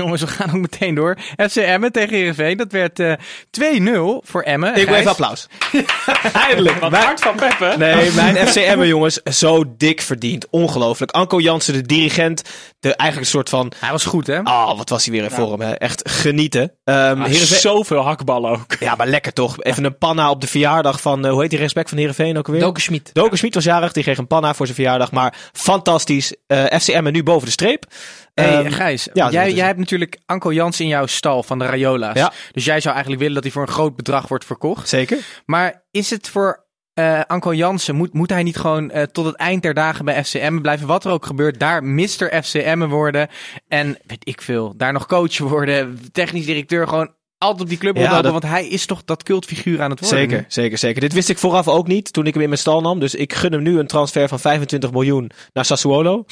Jongens, 0.02 0.22
we 0.22 0.28
gaan 0.28 0.50
ook 0.56 0.62
meteen 0.62 0.96
door. 0.96 1.18
FC 1.50 1.56
Emmen 1.56 1.92
tegen 1.92 2.16
Heerenveen. 2.16 2.58
Dat 2.58 2.72
werd 2.72 3.00
eh 3.00 3.14
2-0 3.52 4.22
voor 4.22 4.42
Emmen. 4.42 4.76
Ik 4.76 4.88
wil 4.88 4.96
even 4.96 5.12
applaus. 5.12 5.48
Eindelijk. 6.34 6.80
Wat 6.80 6.92
Mijn- 6.92 7.04
hard 7.04 7.20
van 7.22 7.36
Peppe. 7.36 7.74
Nee, 7.78 8.12
mijn 8.22 8.48
FC 8.48 8.56
Emmen 8.56 8.88
jongens, 8.88 9.22
zo 9.24 9.64
dik 9.78 10.02
verdiend. 10.02 10.48
Ongelooflijk. 10.50 11.12
Anko 11.12 11.40
Jansen, 11.40 11.74
de 11.74 11.82
dirigent, 11.82 12.42
de 12.80 12.96
eigenlijk 12.96 13.20
een 13.30 13.36
soort 13.36 13.50
van... 13.50 13.72
Hij 13.80 13.92
was 13.92 14.06
goed, 14.06 14.28
hè? 14.28 14.40
Oh, 14.40 14.78
wat 14.78 14.90
was 14.90 15.06
hij 15.06 15.14
weer 15.14 15.24
in 15.24 15.30
vorm, 15.30 15.62
hè? 15.62 15.72
Echt 15.72 16.10
genieten. 16.10 16.72
Ah, 16.84 16.96
Heerenveen- 17.26 17.60
Zoveel 17.60 18.02
hakballen 18.02 18.52
ook. 18.52 18.76
Ja, 18.80 18.96
maar 18.96 19.08
lekker 19.08 19.34
toch. 19.34 19.64
Even 19.64 19.84
een 19.84 19.98
panna 19.98 20.30
op 20.30 20.42
de 20.42 20.48
verjaardag 20.48 21.02
van, 21.02 21.26
eh, 21.26 21.32
hoe 21.32 21.42
heet 21.42 21.50
die 21.50 21.60
respect 21.60 21.90
van 21.90 21.98
Heerenveen 21.98 22.38
ook 22.38 22.46
alweer? 22.48 22.62
Doken 22.62 22.82
Schmid. 22.82 23.10
Doken 23.14 23.38
Schmid 23.38 23.54
was 23.56 23.64
jarig, 23.64 23.92
die 23.92 24.04
kreeg 24.04 24.18
een 24.18 24.28
panna 24.28 24.54
voor 24.54 24.66
zijn 24.66 24.78
verjaardag. 24.78 25.12
Maar 25.12 25.34
fantastisch. 25.54 26.36
Eh 26.48 26.80
FC 26.80 26.88
Emmen 26.88 27.14
nu 27.14 27.24
boven 27.24 27.46
de 27.46 27.52
streep. 27.52 27.86
Hey, 28.34 28.64
Ehm, 28.64 28.72
Gijs, 28.72 29.08
ja, 29.14 29.30
jij, 29.30 29.46
dus- 29.46 29.54
jij 29.56 29.66
hebt 29.66 29.80
natuurlijk 29.80 30.20
Anko 30.26 30.54
Jans 30.54 30.80
in 30.80 30.88
jouw 30.88 31.06
stal 31.06 31.44
van 31.44 31.60
de 31.60 31.66
Rayola's. 31.66 32.18
Ja. 32.18 32.32
Dus 32.52 32.66
jij 32.66 32.80
zou 32.80 32.94
eigenlijk 32.94 33.20
willen 33.24 33.36
dat 33.36 33.44
hij 33.44 33.52
voor 33.54 33.62
een 33.62 33.74
groot 33.74 33.96
bedrag 33.96 34.28
wordt 34.28 34.46
verkocht. 34.46 34.90
Zeker. 34.90 35.18
Maar 35.46 35.84
is 35.92 36.10
het 36.10 36.30
voor 36.30 36.66
eh 36.94 37.22
Anko 37.28 37.54
Jansen, 37.54 37.96
moet, 37.96 38.14
moet 38.14 38.30
hij 38.30 38.44
niet 38.44 38.58
gewoon 38.58 38.92
eh, 38.92 39.04
tot 39.04 39.26
het 39.26 39.36
eind 39.36 39.62
der 39.62 39.74
dagen 39.74 40.06
bij 40.06 40.24
FCM 40.24 40.60
blijven? 40.62 40.88
Wat 40.88 41.06
er 41.06 41.12
ook 41.12 41.26
gebeurt, 41.26 41.60
daar 41.60 41.84
Mr. 41.84 42.42
FCM 42.44 42.88
worden. 42.88 43.28
En 43.68 43.98
weet 44.06 44.28
ik 44.28 44.42
veel, 44.42 44.74
daar 44.78 44.94
nog 44.94 45.06
coach 45.06 45.38
worden, 45.38 46.00
technisch 46.12 46.46
directeur, 46.46 46.88
gewoon 46.88 47.14
altijd 47.42 47.62
op 47.62 47.70
die 47.70 47.78
club 47.78 47.98
Ja, 47.98 48.22
dat- 48.22 48.32
Want 48.32 48.44
hij 48.44 48.68
is 48.68 48.86
toch 48.86 49.04
dat 49.06 49.24
cultfiguur 49.24 49.82
aan 49.82 49.90
het 49.90 50.00
worden. 50.00 50.20
Zeker, 50.20 50.46
zeker, 50.48 50.78
zeker. 50.78 51.02
Dit 51.02 51.14
wist 51.14 51.30
ik 51.30 51.38
vooraf 51.38 51.68
ook 51.68 51.88
niet 51.88 52.14
toen 52.14 52.26
ik 52.28 52.34
hem 52.34 52.42
in 52.42 52.50
mijn 52.50 52.62
stal 52.62 52.82
nam. 52.82 53.00
Dus 53.00 53.16
ik 53.16 53.34
gun 53.34 53.52
hem 53.52 53.62
nu 53.62 53.80
een 53.80 53.88
transfer 53.88 54.28
van 54.28 54.40
25 54.40 54.92
miljoen 54.92 55.32
naar 55.54 55.66
Sassuolo. 55.66 56.26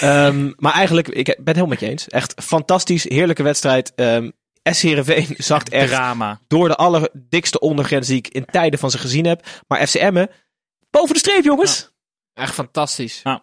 Ehm, 0.00 0.52
maar 0.56 0.72
eigenlijk, 0.72 1.08
ik 1.08 1.24
ben 1.26 1.34
het 1.36 1.46
helemaal 1.46 1.66
met 1.68 1.80
je 1.80 1.88
eens. 1.88 2.08
Echt 2.08 2.34
fantastisch, 2.42 3.08
heerlijke 3.08 3.42
wedstrijd. 3.42 3.92
Ehm 3.94 4.30
S. 4.70 4.82
Heerenveen 4.82 5.34
zakt 5.36 5.68
echt 5.68 5.88
Drama. 5.88 6.40
door 6.48 6.68
de 6.68 6.76
allerdikste 6.76 7.60
ondergrens 7.60 8.06
die 8.06 8.16
ik 8.16 8.28
in 8.28 8.44
tijden 8.44 8.78
van 8.78 8.90
ze 8.90 8.98
gezien 8.98 9.26
heb. 9.26 9.46
Maar 9.68 9.86
FC 9.86 9.94
Emmen, 9.94 10.30
boven 10.90 11.12
de 11.14 11.18
streep 11.20 11.44
jongens. 11.44 11.90
Echt 12.34 12.54
fantastisch. 12.54 13.20
Ja, 13.22 13.42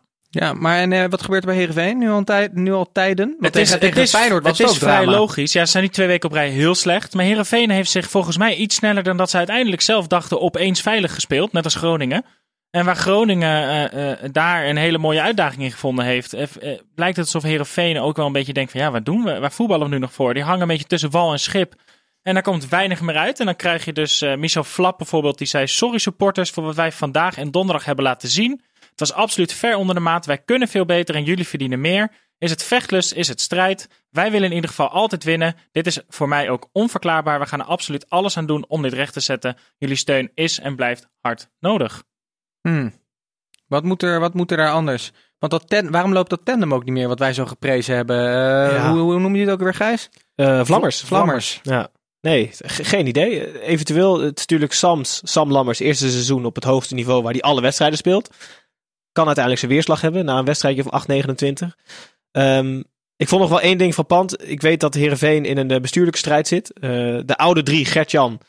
maar 0.53 0.77
en, 0.77 0.93
eh, 0.93 1.05
wat 1.09 1.21
gebeurt 1.21 1.43
er 1.43 1.49
bij 1.49 1.57
Heerenveen 1.57 1.97
nu 1.97 2.09
al, 2.09 2.23
nu 2.51 2.73
al 2.73 2.91
tijden? 2.91 3.35
Want 3.39 3.53
tegen, 3.53 3.79
tegen 3.79 4.07
Feyenoord 4.07 4.43
was 4.43 4.57
het 4.57 4.67
het, 4.67 4.75
is 4.75 4.83
vrij 4.83 5.03
drama. 5.03 5.17
logisch. 5.17 5.53
Ja, 5.53 5.65
ze 5.65 5.71
zijn 5.71 5.83
nu 5.83 5.89
twee 5.89 6.07
weken 6.07 6.29
op 6.29 6.35
rij 6.35 6.49
heel 6.49 6.75
slecht. 6.75 7.13
Maar 7.13 7.25
Herenveen 7.25 7.69
heeft 7.69 7.89
zich 7.89 8.09
volgens 8.09 8.37
mij 8.37 8.55
iets 8.55 8.75
sneller 8.75 9.03
dan 9.03 9.17
dat 9.17 9.29
ze 9.29 9.37
uiteindelijk 9.37 9.81
zelf 9.81 10.07
dachten 10.07 10.41
opeens 10.41 10.81
veilig 10.81 11.13
gespeeld. 11.13 11.51
Net 11.51 11.63
als 11.63 11.75
Groningen. 11.75 12.25
En 12.69 12.85
waar 12.85 12.95
Groningen 12.95 13.91
eh, 13.91 14.11
eh, 14.11 14.17
daar 14.31 14.65
een 14.65 14.77
hele 14.77 14.97
mooie 14.97 15.21
uitdaging 15.21 15.63
in 15.63 15.71
gevonden 15.71 16.05
heeft, 16.05 16.33
eh, 16.33 16.47
lijkt 16.95 17.17
het 17.17 17.25
alsof 17.25 17.43
Herenveen 17.43 17.99
ook 17.99 18.17
wel 18.17 18.25
een 18.25 18.31
beetje 18.31 18.53
denkt 18.53 18.71
van 18.71 18.81
ja, 18.81 18.91
wat 18.91 19.05
doen 19.05 19.23
we? 19.23 19.39
Waar 19.39 19.51
voetballen 19.51 19.87
we 19.87 19.93
nu 19.93 19.99
nog 19.99 20.13
voor? 20.13 20.33
Die 20.33 20.43
hangen 20.43 20.61
een 20.61 20.67
beetje 20.67 20.85
tussen 20.85 21.11
wal 21.11 21.31
en 21.31 21.39
schip. 21.39 21.73
En 22.21 22.33
daar 22.33 22.43
komt 22.43 22.69
weinig 22.69 23.01
meer 23.01 23.15
uit. 23.15 23.39
En 23.39 23.45
dan 23.45 23.55
krijg 23.55 23.85
je 23.85 23.93
dus 23.93 24.25
Michel 24.37 24.63
Flap 24.63 24.97
bijvoorbeeld, 24.97 25.37
die 25.37 25.47
zei 25.47 25.67
sorry 25.67 25.97
supporters 25.97 26.49
voor 26.49 26.63
wat 26.63 26.75
wij 26.75 26.91
vandaag 26.91 27.37
en 27.37 27.51
donderdag 27.51 27.85
hebben 27.85 28.03
laten 28.05 28.29
zien. 28.29 28.61
Het 28.97 29.09
was 29.09 29.13
absoluut 29.17 29.53
ver 29.53 29.75
onder 29.75 29.95
de 29.95 30.01
maat. 30.01 30.25
Wij 30.25 30.37
kunnen 30.37 30.67
veel 30.67 30.85
beter 30.85 31.15
en 31.15 31.23
jullie 31.23 31.47
verdienen 31.47 31.81
meer. 31.81 32.11
Is 32.37 32.49
het 32.49 32.63
vechtlust? 32.63 33.13
Is 33.13 33.27
het 33.27 33.41
strijd? 33.41 33.87
Wij 34.09 34.31
willen 34.31 34.49
in 34.49 34.55
ieder 34.55 34.69
geval 34.69 34.89
altijd 34.89 35.23
winnen. 35.23 35.55
Dit 35.71 35.87
is 35.87 35.99
voor 36.09 36.27
mij 36.27 36.49
ook 36.49 36.69
onverklaarbaar. 36.71 37.39
We 37.39 37.45
gaan 37.45 37.59
er 37.59 37.65
absoluut 37.65 38.09
alles 38.09 38.37
aan 38.37 38.45
doen 38.45 38.65
om 38.67 38.81
dit 38.81 38.93
recht 38.93 39.13
te 39.13 39.19
zetten. 39.19 39.57
Jullie 39.77 39.95
steun 39.95 40.31
is 40.33 40.59
en 40.59 40.75
blijft 40.75 41.07
hard 41.21 41.49
nodig. 41.59 42.03
Hmm. 42.61 42.93
Wat, 43.67 43.83
moet 43.83 44.03
er, 44.03 44.19
wat 44.19 44.33
moet 44.33 44.51
er 44.51 44.57
daar 44.57 44.71
anders? 44.71 45.11
Want 45.39 45.51
dat 45.51 45.69
ten, 45.69 45.91
waarom 45.91 46.13
loopt 46.13 46.29
dat 46.29 46.45
tandem 46.45 46.73
ook 46.73 46.83
niet 46.83 46.93
meer, 46.93 47.07
wat 47.07 47.19
wij 47.19 47.33
zo 47.33 47.45
geprezen 47.45 47.95
hebben? 47.95 48.17
Eh, 48.19 48.71
Ja. 48.75 48.91
hoe, 48.91 48.99
hoe 48.99 49.19
noem 49.19 49.35
je 49.35 49.41
het 49.41 49.49
ook 49.49 49.59
weer, 49.59 49.73
Gijs? 49.73 50.09
Eh, 50.35 50.65
Vlammers. 50.65 51.01
Vlammers. 51.01 51.59
Ja. 51.63 51.87
Nee, 52.21 52.49
ge- 52.53 52.83
geen 52.83 53.07
idee. 53.07 53.61
Eventueel, 53.61 54.13
het 54.19 54.37
is 54.37 54.41
natuurlijk 54.41 54.73
Sams, 54.73 55.21
Sam 55.23 55.51
Lammers, 55.51 55.79
eerste 55.79 56.09
seizoen 56.09 56.45
op 56.45 56.55
het 56.55 56.63
hoogste 56.63 56.93
niveau 56.93 57.21
waar 57.23 57.31
hij 57.31 57.41
alle 57.41 57.61
wedstrijden 57.61 57.97
speelt. 57.97 58.29
Kan 59.17 59.25
uiteindelijk 59.25 59.65
zijn 59.65 59.75
weerslag 59.75 60.01
hebben 60.01 60.25
na 60.25 60.37
een 60.37 60.45
wedstrijdje 60.45 60.83
van 60.83 60.91
8-29. 60.91 61.75
Ehm, 62.31 62.81
ik 63.15 63.27
vond 63.27 63.41
nog 63.41 63.49
wel 63.49 63.61
één 63.61 63.77
ding 63.77 63.93
frappant. 63.93 64.49
Ik 64.49 64.61
weet 64.61 64.79
dat 64.79 64.93
Heerenveen 64.93 65.45
in 65.45 65.57
een 65.57 65.71
eh, 65.71 65.81
bestuurlijke 65.81 66.19
strijd 66.19 66.47
zit. 66.47 66.73
Eh, 66.73 66.89
de 67.25 67.37
oude 67.37 67.63
drie, 67.63 67.85
Gertjan, 67.85 68.39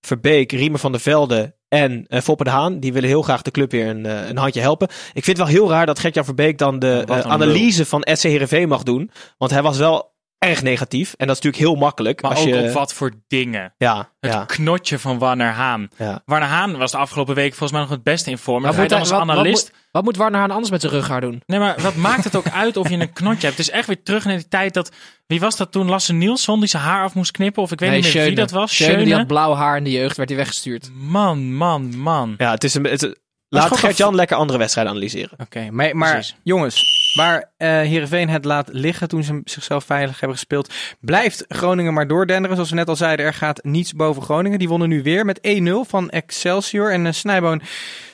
Verbeek, 0.00 0.52
Riemer 0.52 0.78
van 0.78 0.92
der 0.92 1.00
Velde 1.00 1.54
en 1.68 2.06
eh, 2.06 2.20
Foppe 2.20 2.44
de 2.44 2.50
Haan. 2.50 2.80
Die 2.80 2.92
willen 2.92 3.08
heel 3.08 3.22
graag 3.22 3.42
de 3.42 3.50
club 3.50 3.70
weer 3.70 3.86
een, 3.86 4.04
een 4.04 4.36
handje 4.36 4.60
helpen. 4.60 4.88
Ik 4.88 5.24
vind 5.24 5.26
het 5.26 5.36
wel 5.36 5.46
heel 5.46 5.70
raar 5.70 5.86
dat 5.86 5.98
Gertjan 5.98 6.24
Verbeek 6.24 6.58
dan 6.58 6.78
de 6.78 7.04
analyse 7.08 7.86
van 7.86 8.08
SC 8.12 8.22
Heerenveen 8.22 8.68
mag 8.68 8.82
doen. 8.82 9.10
Want 9.38 9.50
hij 9.50 9.62
was 9.62 9.78
wel 9.78 10.16
erg 10.38 10.62
negatief. 10.62 11.14
En 11.16 11.26
dat 11.26 11.36
is 11.36 11.42
natuurlijk 11.42 11.72
heel 11.72 11.80
makkelijk. 11.82 12.22
Maar 12.22 12.30
als 12.30 12.40
ook 12.40 12.46
je, 12.46 12.62
op 12.62 12.70
wat 12.72 12.92
voor 12.92 13.12
dingen. 13.26 13.74
Ja, 13.78 14.10
Het 14.20 14.32
ja, 14.32 14.44
knotje 14.44 14.98
van 14.98 15.18
Warner 15.18 15.52
Haan. 15.52 15.88
ja. 15.96 16.22
Warner 16.24 16.48
Haan 16.48 16.76
was 16.76 16.90
de 16.90 16.96
afgelopen 16.96 17.34
week 17.34 17.48
volgens 17.48 17.70
mij 17.72 17.80
nog 17.80 17.90
het 17.90 18.02
beste 18.02 18.30
in 18.30 18.38
vorm. 18.38 18.62
Wat 18.62 18.76
moet, 18.76 18.88
dan 18.88 18.90
hij- 18.90 18.98
als 18.98 19.08
wat, 19.10 19.18
wat, 19.26 19.28
analist... 19.36 19.70
moet, 19.72 19.80
wat 19.90 20.04
moet 20.04 20.16
Warner 20.16 20.40
Haan 20.40 20.50
anders 20.50 20.70
met 20.70 20.80
zijn 20.80 20.92
rughaar 20.92 21.20
doen? 21.20 21.42
Nee, 21.46 21.58
maar 21.58 21.80
wat 21.80 21.94
maakt 21.94 22.24
het 22.24 22.36
ook 22.36 22.48
uit 22.48 22.76
of 22.76 22.88
je 22.88 22.96
een 22.96 23.12
knotje 23.12 23.46
hebt? 23.46 23.58
Het 23.58 23.66
is 23.68 23.70
echt 23.70 23.86
weer 23.86 24.02
terug 24.02 24.24
naar 24.24 24.36
die 24.36 24.48
tijd 24.48 24.74
dat... 24.74 24.90
Wie 25.26 25.40
was 25.40 25.56
dat 25.56 25.72
toen? 25.72 25.88
Lasse 25.88 26.12
Nielsson 26.12 26.58
die 26.60 26.68
zijn 26.68 26.82
haar 26.82 27.04
af 27.04 27.14
moest 27.14 27.30
knippen? 27.30 27.62
Of 27.62 27.72
ik 27.72 27.80
weet 27.80 27.90
Nee, 27.90 28.00
niet 28.02 28.14
meer 28.14 28.24
wie 28.24 28.34
dat 28.34 28.50
was. 28.50 28.74
Schöne, 28.76 29.04
die 29.04 29.14
had 29.14 29.26
blauw 29.26 29.54
haar 29.54 29.76
in 29.76 29.84
de 29.84 29.90
jeugd, 29.90 30.16
werd 30.16 30.28
hij 30.28 30.38
weggestuurd. 30.38 30.90
Man, 30.94 31.54
man, 31.54 31.96
man. 31.98 32.34
ja 32.38 32.50
het 32.50 32.64
is 32.64 32.74
een, 32.74 32.84
het, 32.84 33.18
laat 33.48 33.76
Gert-Jan 33.78 34.14
lekker 34.14 34.36
andere 34.36 34.58
wedstrijden 34.58 34.92
analyseren. 34.92 35.38
Oké, 35.38 35.70
maar, 35.70 35.96
maar 35.96 36.30
jongens, 36.42 36.97
waar 37.14 37.52
eh 37.56 37.68
Heerenveen 37.68 38.28
het 38.28 38.44
laat 38.44 38.68
liggen 38.72 39.08
toen 39.08 39.22
ze 39.22 39.40
zichzelf 39.44 39.84
veilig 39.84 40.20
hebben 40.20 40.38
gespeeld, 40.38 40.74
blijft 41.00 41.44
Groningen 41.48 41.94
maar 41.94 42.06
doordenderen. 42.06 42.56
Zoals 42.56 42.70
we 42.70 42.76
net 42.76 42.88
al 42.88 42.96
zeiden, 42.96 43.26
er 43.26 43.34
gaat 43.34 43.64
niets 43.64 43.92
boven 43.92 44.22
Groningen. 44.22 44.58
Die 44.58 44.68
wonnen 44.68 44.88
nu 44.88 45.02
weer 45.02 45.24
met 45.24 45.40
1-0 45.86 45.88
van 45.88 46.10
Excelsior. 46.10 46.92
En 46.92 47.04
uh, 47.04 47.12
Snijboon, 47.12 47.62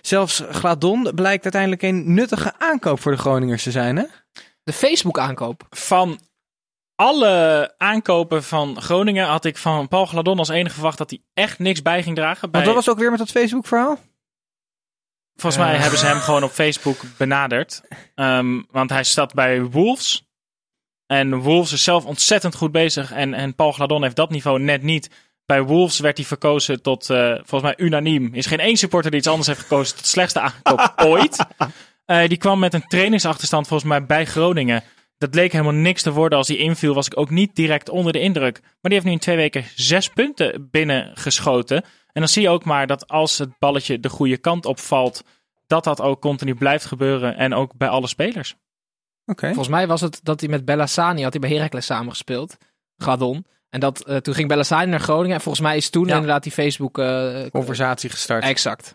zelfs 0.02 0.42
Gladon 0.50 1.10
blijkt 1.14 1.42
uiteindelijk 1.42 1.82
een 1.82 2.14
nuttige 2.14 2.52
aankoop 2.58 3.00
voor 3.00 3.12
de 3.12 3.18
Groningers 3.18 3.62
te 3.62 3.70
zijn, 3.70 3.96
hè? 3.96 4.04
De 4.64 4.72
Facebook 4.72 5.18
aankoop. 5.18 5.66
Van 5.70 6.18
alle 6.94 7.74
aankopen 7.78 8.44
van 8.44 8.80
Groningen 8.80 9.26
had 9.26 9.44
ik 9.44 9.56
van 9.56 9.88
Paul 9.88 10.06
Gladon 10.06 10.38
als 10.38 10.48
enige 10.48 10.74
verwacht 10.74 10.98
dat 10.98 11.10
hij 11.10 11.22
echt 11.34 11.58
niks 11.58 11.82
bij 11.82 12.02
ging 12.02 12.16
dragen. 12.16 12.50
Bij, 12.50 12.60
Want 12.60 12.64
dat 12.74 12.84
was 12.84 12.94
ook 12.94 13.00
weer 13.00 13.10
met 13.10 13.18
dat 13.18 13.30
Facebook 13.30 13.66
verhaal? 13.66 13.98
Volgens 15.36 15.62
mij 15.64 15.74
Eh. 15.74 15.80
hebben 15.80 15.98
ze 15.98 16.06
hem 16.06 16.20
gewoon 16.20 16.42
op 16.42 16.50
Facebook 16.50 17.00
benaderd. 17.16 17.80
Ehm, 18.14 18.62
want 18.70 18.90
hij 18.90 19.04
staat 19.04 19.34
bij 19.34 19.62
Wolves. 19.62 20.24
En 21.06 21.36
Wolves 21.36 21.72
is 21.72 21.82
zelf 21.84 22.04
ontzettend 22.04 22.54
goed 22.54 22.72
bezig. 22.72 23.12
En, 23.12 23.34
en 23.34 23.54
Paul 23.54 23.72
Gladon 23.72 24.02
heeft 24.02 24.16
dat 24.16 24.30
niveau 24.30 24.60
net 24.60 24.82
niet. 24.82 25.10
Bij 25.46 25.62
Wolves 25.62 25.98
werd 25.98 26.16
hij 26.16 26.26
verkozen 26.26 26.82
tot, 26.82 27.10
eh, 27.10 27.32
volgens 27.44 27.62
mij 27.62 27.74
unaniem. 27.86 28.34
Is 28.34 28.46
geen 28.46 28.60
één 28.60 28.76
supporter 28.76 29.10
die 29.10 29.20
iets 29.20 29.28
anders 29.28 29.48
heeft 29.48 29.60
gekozen 29.60 29.96
tot 29.96 30.06
slechtste 30.06 30.40
aankoop 30.40 30.92
ooit. 31.12 31.46
Eh, 32.04 32.28
die 32.28 32.38
kwam 32.38 32.58
met 32.58 32.74
een 32.74 32.86
trainingsachterstand 32.86 33.66
volgens 33.68 33.88
mij 33.88 34.04
bij 34.06 34.24
Groningen. 34.26 34.82
Dat 35.18 35.34
leek 35.34 35.52
helemaal 35.52 35.72
niks 35.72 36.02
te 36.02 36.12
worden. 36.12 36.38
Als 36.38 36.48
hij 36.48 36.56
inviel 36.56 36.94
was 36.94 37.06
ik 37.06 37.18
ook 37.18 37.30
niet 37.30 37.56
direct 37.56 37.88
onder 37.88 38.12
de 38.12 38.20
indruk. 38.20 38.60
Maar 38.60 38.70
die 38.80 38.92
heeft 38.92 39.04
nu 39.04 39.12
in 39.12 39.18
twee 39.18 39.36
weken 39.36 39.64
zes 39.74 40.08
punten 40.08 40.68
binnengeschoten. 40.70 41.84
En 42.14 42.20
dan 42.20 42.28
zie 42.28 42.42
je 42.42 42.48
ook 42.48 42.64
maar 42.64 42.86
dat 42.86 43.08
als 43.08 43.38
het 43.38 43.58
balletje 43.58 44.00
de 44.00 44.08
goede 44.08 44.36
kant 44.36 44.66
opvalt, 44.66 45.22
dat 45.66 45.84
dat 45.84 46.00
ook 46.00 46.20
continu 46.20 46.54
blijft 46.54 46.84
gebeuren. 46.84 47.36
En 47.36 47.54
ook 47.54 47.76
bij 47.76 47.88
alle 47.88 48.06
spelers. 48.06 48.54
Oké. 49.26 49.46
Volgens 49.46 49.68
mij 49.68 49.86
was 49.86 50.00
het 50.00 50.20
dat 50.22 50.40
hij 50.40 50.48
met 50.48 50.64
Bellassani 50.64 51.22
had 51.22 51.32
hij 51.32 51.40
bij 51.40 51.50
Heracles 51.50 51.86
samengespeeld. 51.86 52.56
Gladon. 52.96 53.46
En 53.70 53.80
dat, 53.80 54.00
eh, 54.04 54.16
toen 54.16 54.34
ging 54.34 54.48
Bellassani 54.48 54.90
naar 54.90 55.00
Groningen. 55.00 55.34
En 55.36 55.40
volgens 55.40 55.64
mij 55.64 55.76
is 55.76 55.90
toen 55.90 56.06
Ja. 56.06 56.12
inderdaad 56.14 56.42
die 56.42 56.52
Facebook... 56.52 56.98
eh, 56.98 57.46
Conversatie 57.52 58.10
gestart. 58.10 58.44
exact. 58.44 58.92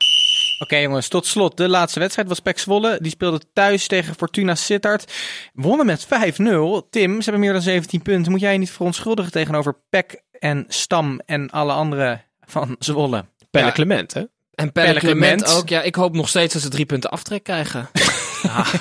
Oké 0.64 0.76
jongens, 0.78 1.08
tot 1.08 1.26
slot. 1.26 1.58
De 1.58 1.70
laatste 1.70 2.00
wedstrijd 2.00 2.28
was 2.28 2.40
Pek 2.40 2.60
Zwolle. 2.60 2.98
Die 3.02 3.12
speelde 3.12 3.42
thuis 3.54 3.88
tegen 3.88 4.16
Fortuna 4.16 4.56
Sittard. 4.56 5.14
Wonnen 5.54 5.86
met 5.86 6.06
5-0. 6.06 6.88
Tim, 6.90 7.16
ze 7.18 7.24
hebben 7.24 7.40
meer 7.40 7.54
dan 7.54 7.62
17 7.62 8.02
punten. 8.02 8.32
Moet 8.32 8.42
jij 8.42 8.52
je 8.54 8.60
niet 8.60 8.72
verontschuldigen 8.72 9.32
tegenover 9.32 9.82
Pek 9.90 10.22
en 10.32 10.66
Stam 10.68 11.20
en 11.26 11.50
alle 11.50 11.74
anderen 11.74 12.24
van 12.50 12.76
Zwolle? 12.80 13.26
Pelle 13.52 13.66
Ja. 13.66 13.72
Clement, 13.72 14.14
hè? 14.14 14.20
En 14.56 14.72
Pelle 14.72 14.88
Pelle 14.88 15.00
Clement 15.00 15.42
Clement. 15.44 15.62
ook. 15.62 15.70
Ja, 15.70 15.82
ik 15.82 15.96
hoop 15.96 16.14
nog 16.16 16.30
steeds 16.30 16.54
dat 16.54 16.62
ze 16.62 16.70
drie 16.70 16.86
punten 16.86 17.10
aftrek 17.10 17.44
krijgen. 17.44 17.90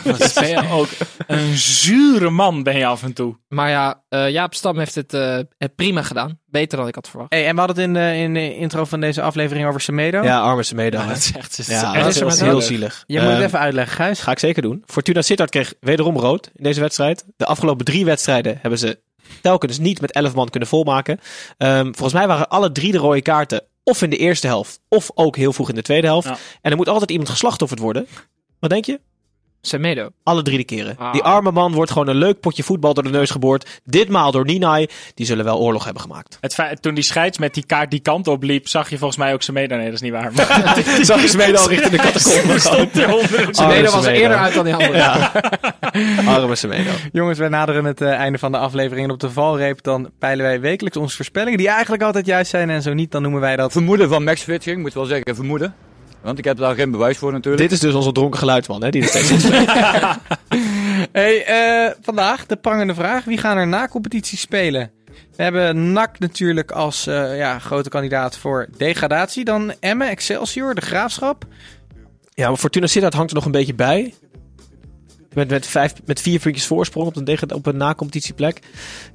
Wat 0.05 0.33
ben 0.35 0.49
je 0.49 0.69
ook 0.71 0.89
een 1.27 1.57
zure 1.57 2.31
man 2.31 2.63
ben 2.63 2.77
je 2.79 2.87
af 2.87 3.03
en 3.03 3.13
toe. 3.13 3.37
maar 3.49 3.71
ja, 3.71 4.03
eh, 4.09 4.31
Jaap 4.31 4.55
Stam 4.55 4.79
heeft 4.79 4.95
het 4.95 5.15
eh, 5.15 5.39
prima 5.77 6.03
gedaan. 6.03 6.39
Beter 6.47 6.79
dan 6.79 6.89
ik 6.89 6.95
had 6.95 7.09
verwacht. 7.09 7.33
Hey, 7.33 7.47
en 7.47 7.55
we 7.55 7.59
hadden 7.61 7.77
het 7.77 7.87
in 7.87 7.95
de, 7.95 8.17
in 8.17 8.35
de 8.35 8.57
intro 8.57 8.85
van 8.85 9.01
deze 9.01 9.23
aflevering 9.23 9.67
over 9.69 9.81
Semedo. 9.81 10.23
Ja, 10.23 10.41
arme 10.41 10.63
Semedo. 10.63 10.99
Ja, 10.99 11.07
dat 11.07 11.17
is 11.17 11.33
echt, 11.33 11.67
Ja, 11.67 11.93
dat 11.93 12.07
is 12.27 12.41
heel 12.41 12.61
zielig. 12.61 13.05
Je 13.07 13.19
moet 13.21 13.29
Ehm, 13.29 13.37
het 13.37 13.47
even 13.47 13.59
uitleggen, 13.59 13.97
Gijs. 13.97 14.21
Ga 14.21 14.31
ik 14.31 14.39
zeker 14.39 14.63
doen. 14.63 14.83
Fortuna 14.87 15.23
Sittard 15.23 15.51
kreeg 15.51 15.75
wederom 15.81 16.17
rood 16.17 16.51
in 16.55 16.63
deze 16.65 16.81
wedstrijd. 16.81 17.25
De 17.37 17.47
afgelopen 17.47 17.85
drie 17.85 18.05
wedstrijden 18.05 18.59
hebben 18.61 18.79
ze 18.79 19.01
telkens 19.43 19.79
niet 19.79 20.01
met 20.01 20.13
11 20.13 20.35
man 20.35 20.49
kunnen 20.49 20.69
volmaken. 20.69 21.21
Ehm, 21.59 21.85
volgens 21.85 22.13
mij 22.13 22.27
waren 22.27 22.49
alle 22.49 22.73
drie 22.73 22.93
de 22.93 22.99
rode 22.99 23.23
kaarten 23.23 23.63
of 23.83 24.03
in 24.03 24.11
de 24.11 24.17
eerste 24.17 24.47
helft, 24.47 24.81
of 24.89 25.11
ook 25.15 25.37
heel 25.37 25.53
vroeg 25.53 25.69
in 25.69 25.75
de 25.75 25.83
tweede 25.83 26.07
helft. 26.07 26.29
Ja. 26.29 26.37
En 26.61 26.71
er 26.71 26.77
moet 26.77 26.89
altijd 26.89 27.11
iemand 27.11 27.29
geslachtofferd 27.29 27.81
worden. 27.81 28.07
Wat 28.61 28.71
denk 28.71 28.85
je? 28.85 29.01
Semedo. 29.61 30.09
Alle 30.23 30.43
drie 30.43 30.57
de 30.59 30.65
keren. 30.65 30.97
Ah. 30.99 31.13
Die 31.13 31.23
arme 31.23 31.51
man 31.51 31.73
wordt 31.73 31.91
gewoon 31.91 32.09
een 32.09 32.17
leuk 32.17 32.41
potje 32.41 32.63
voetbal 32.63 32.95
door 32.95 33.05
de 33.05 33.11
neus 33.11 33.31
geboord. 33.31 33.81
Ditmaal 33.85 34.31
door 34.33 34.45
Ninai. 34.45 34.87
Die 35.15 35.27
zullen 35.27 35.45
wel 35.45 35.59
oorlog 35.59 35.85
hebben 35.85 36.03
gemaakt. 36.03 36.39
Het 36.41 36.55
feit, 36.55 36.83
toen 36.83 36.95
die 36.95 37.05
scheids 37.05 37.39
met 37.39 37.55
die 37.55 37.67
kaart 37.67 37.91
die 37.91 38.01
kant 38.01 38.29
op 38.29 38.43
liep, 38.43 38.69
zag 38.69 38.91
je 38.91 38.99
volgens 38.99 39.19
mij 39.19 39.33
ook 39.33 39.43
Semedo. 39.43 39.77
Nee, 39.77 39.85
dat 39.85 39.95
is 39.95 40.01
niet 40.01 40.13
waar. 40.13 40.33
Maar 40.33 40.47
Zag 41.03 41.21
je 41.23 41.29
Semedo 41.29 41.59
al 41.59 41.69
richting 41.69 41.91
de 41.91 41.97
catacombe 41.97 42.43
onder. 42.43 43.55
Semedo 43.55 43.83
was 43.83 43.95
er 43.95 44.03
Semedo. 44.03 44.21
eerder 44.23 44.37
uit 44.37 44.55
dan 44.55 44.65
die 44.65 44.75
andere. 44.75 44.97
Ja. 44.97 45.33
Arme 46.35 46.55
Semedo. 46.55 46.91
Jongens, 47.13 47.39
wij 47.39 47.49
naderen 47.49 47.85
het 47.85 48.01
eh, 48.01 48.11
einde 48.11 48.39
van 48.39 48.53
de 48.53 48.59
aflevering. 48.59 49.07
En 49.07 49.13
op 49.13 49.21
de 49.21 49.31
valreep 49.31 49.83
dan 49.83 50.11
peilen 50.19 50.45
wij 50.45 50.61
wekelijks 50.61 50.99
onze 50.99 51.17
voorspellingen. 51.17 51.59
Die 51.59 51.69
eigenlijk 51.69 52.03
altijd 52.03 52.27
juist 52.27 52.51
zijn. 52.51 52.71
En 52.71 52.83
zo 52.83 52.95
niet, 52.95 53.11
dan 53.11 53.23
noemen 53.23 53.41
wij 53.41 53.57
dat... 53.57 53.73
Vermoeden 53.73 54.09
van 54.09 54.25
Max 54.25 54.43
Fitching, 54.43 54.81
moet 54.81 54.95
wel 54.95 55.05
zeggen 55.05 55.35
vermoeden. 55.35 55.75
Want 56.23 56.39
ik 56.39 56.45
heb 56.45 56.57
daar 56.57 56.75
geen 56.75 56.91
bewijs 56.91 57.19
voor 57.19 57.33
natuurlijk. 57.33 57.63
Dit 57.63 57.73
is 57.73 57.81
dus 57.81 57.95
onze 57.95 58.13
dronken 58.13 58.39
geluidsman, 58.39 58.83
hè? 58.83 58.91
Die 58.91 59.03
er 59.03 59.09
steeds 59.09 59.31
in 59.31 59.39
Hey, 61.13 61.45
eh, 61.45 61.95
vandaag 62.03 62.47
de 62.47 62.57
prangende 62.57 62.95
vraag. 62.95 63.25
Wie 63.25 63.39
gaan 63.39 63.57
er 63.57 63.67
na 63.67 63.89
competitie 63.89 64.39
spelen? 64.39 64.91
We 65.37 65.43
hebben 65.43 65.93
NAC 65.93 66.19
natuurlijk 66.19 66.71
als 66.71 67.07
eh, 67.07 67.37
ja, 67.37 67.59
grote 67.59 67.89
kandidaat 67.89 68.37
voor 68.37 68.69
degradatie. 68.77 69.45
Dan 69.45 69.73
Emmen, 69.81 70.09
Excelsior, 70.09 70.75
de 70.75 70.81
Graafschap. 70.81 71.45
Ja, 72.35 72.49
maar 72.49 72.57
Fortuna 72.57 72.87
Sittard 72.87 73.15
hangt 73.15 73.31
er 73.31 73.37
nog 73.37 73.45
een 73.45 73.53
beetje 73.53 73.75
bij. 73.75 74.15
Met, 75.33 75.49
met, 75.49 75.67
vijf, 75.67 75.93
met 76.05 76.21
vier 76.21 76.41
puntjes 76.41 76.67
voorsprong 76.67 77.07
op 77.07 77.17
een, 77.17 77.55
op 77.55 77.67
een 77.67 77.77
na-competitieplek. 77.77 78.61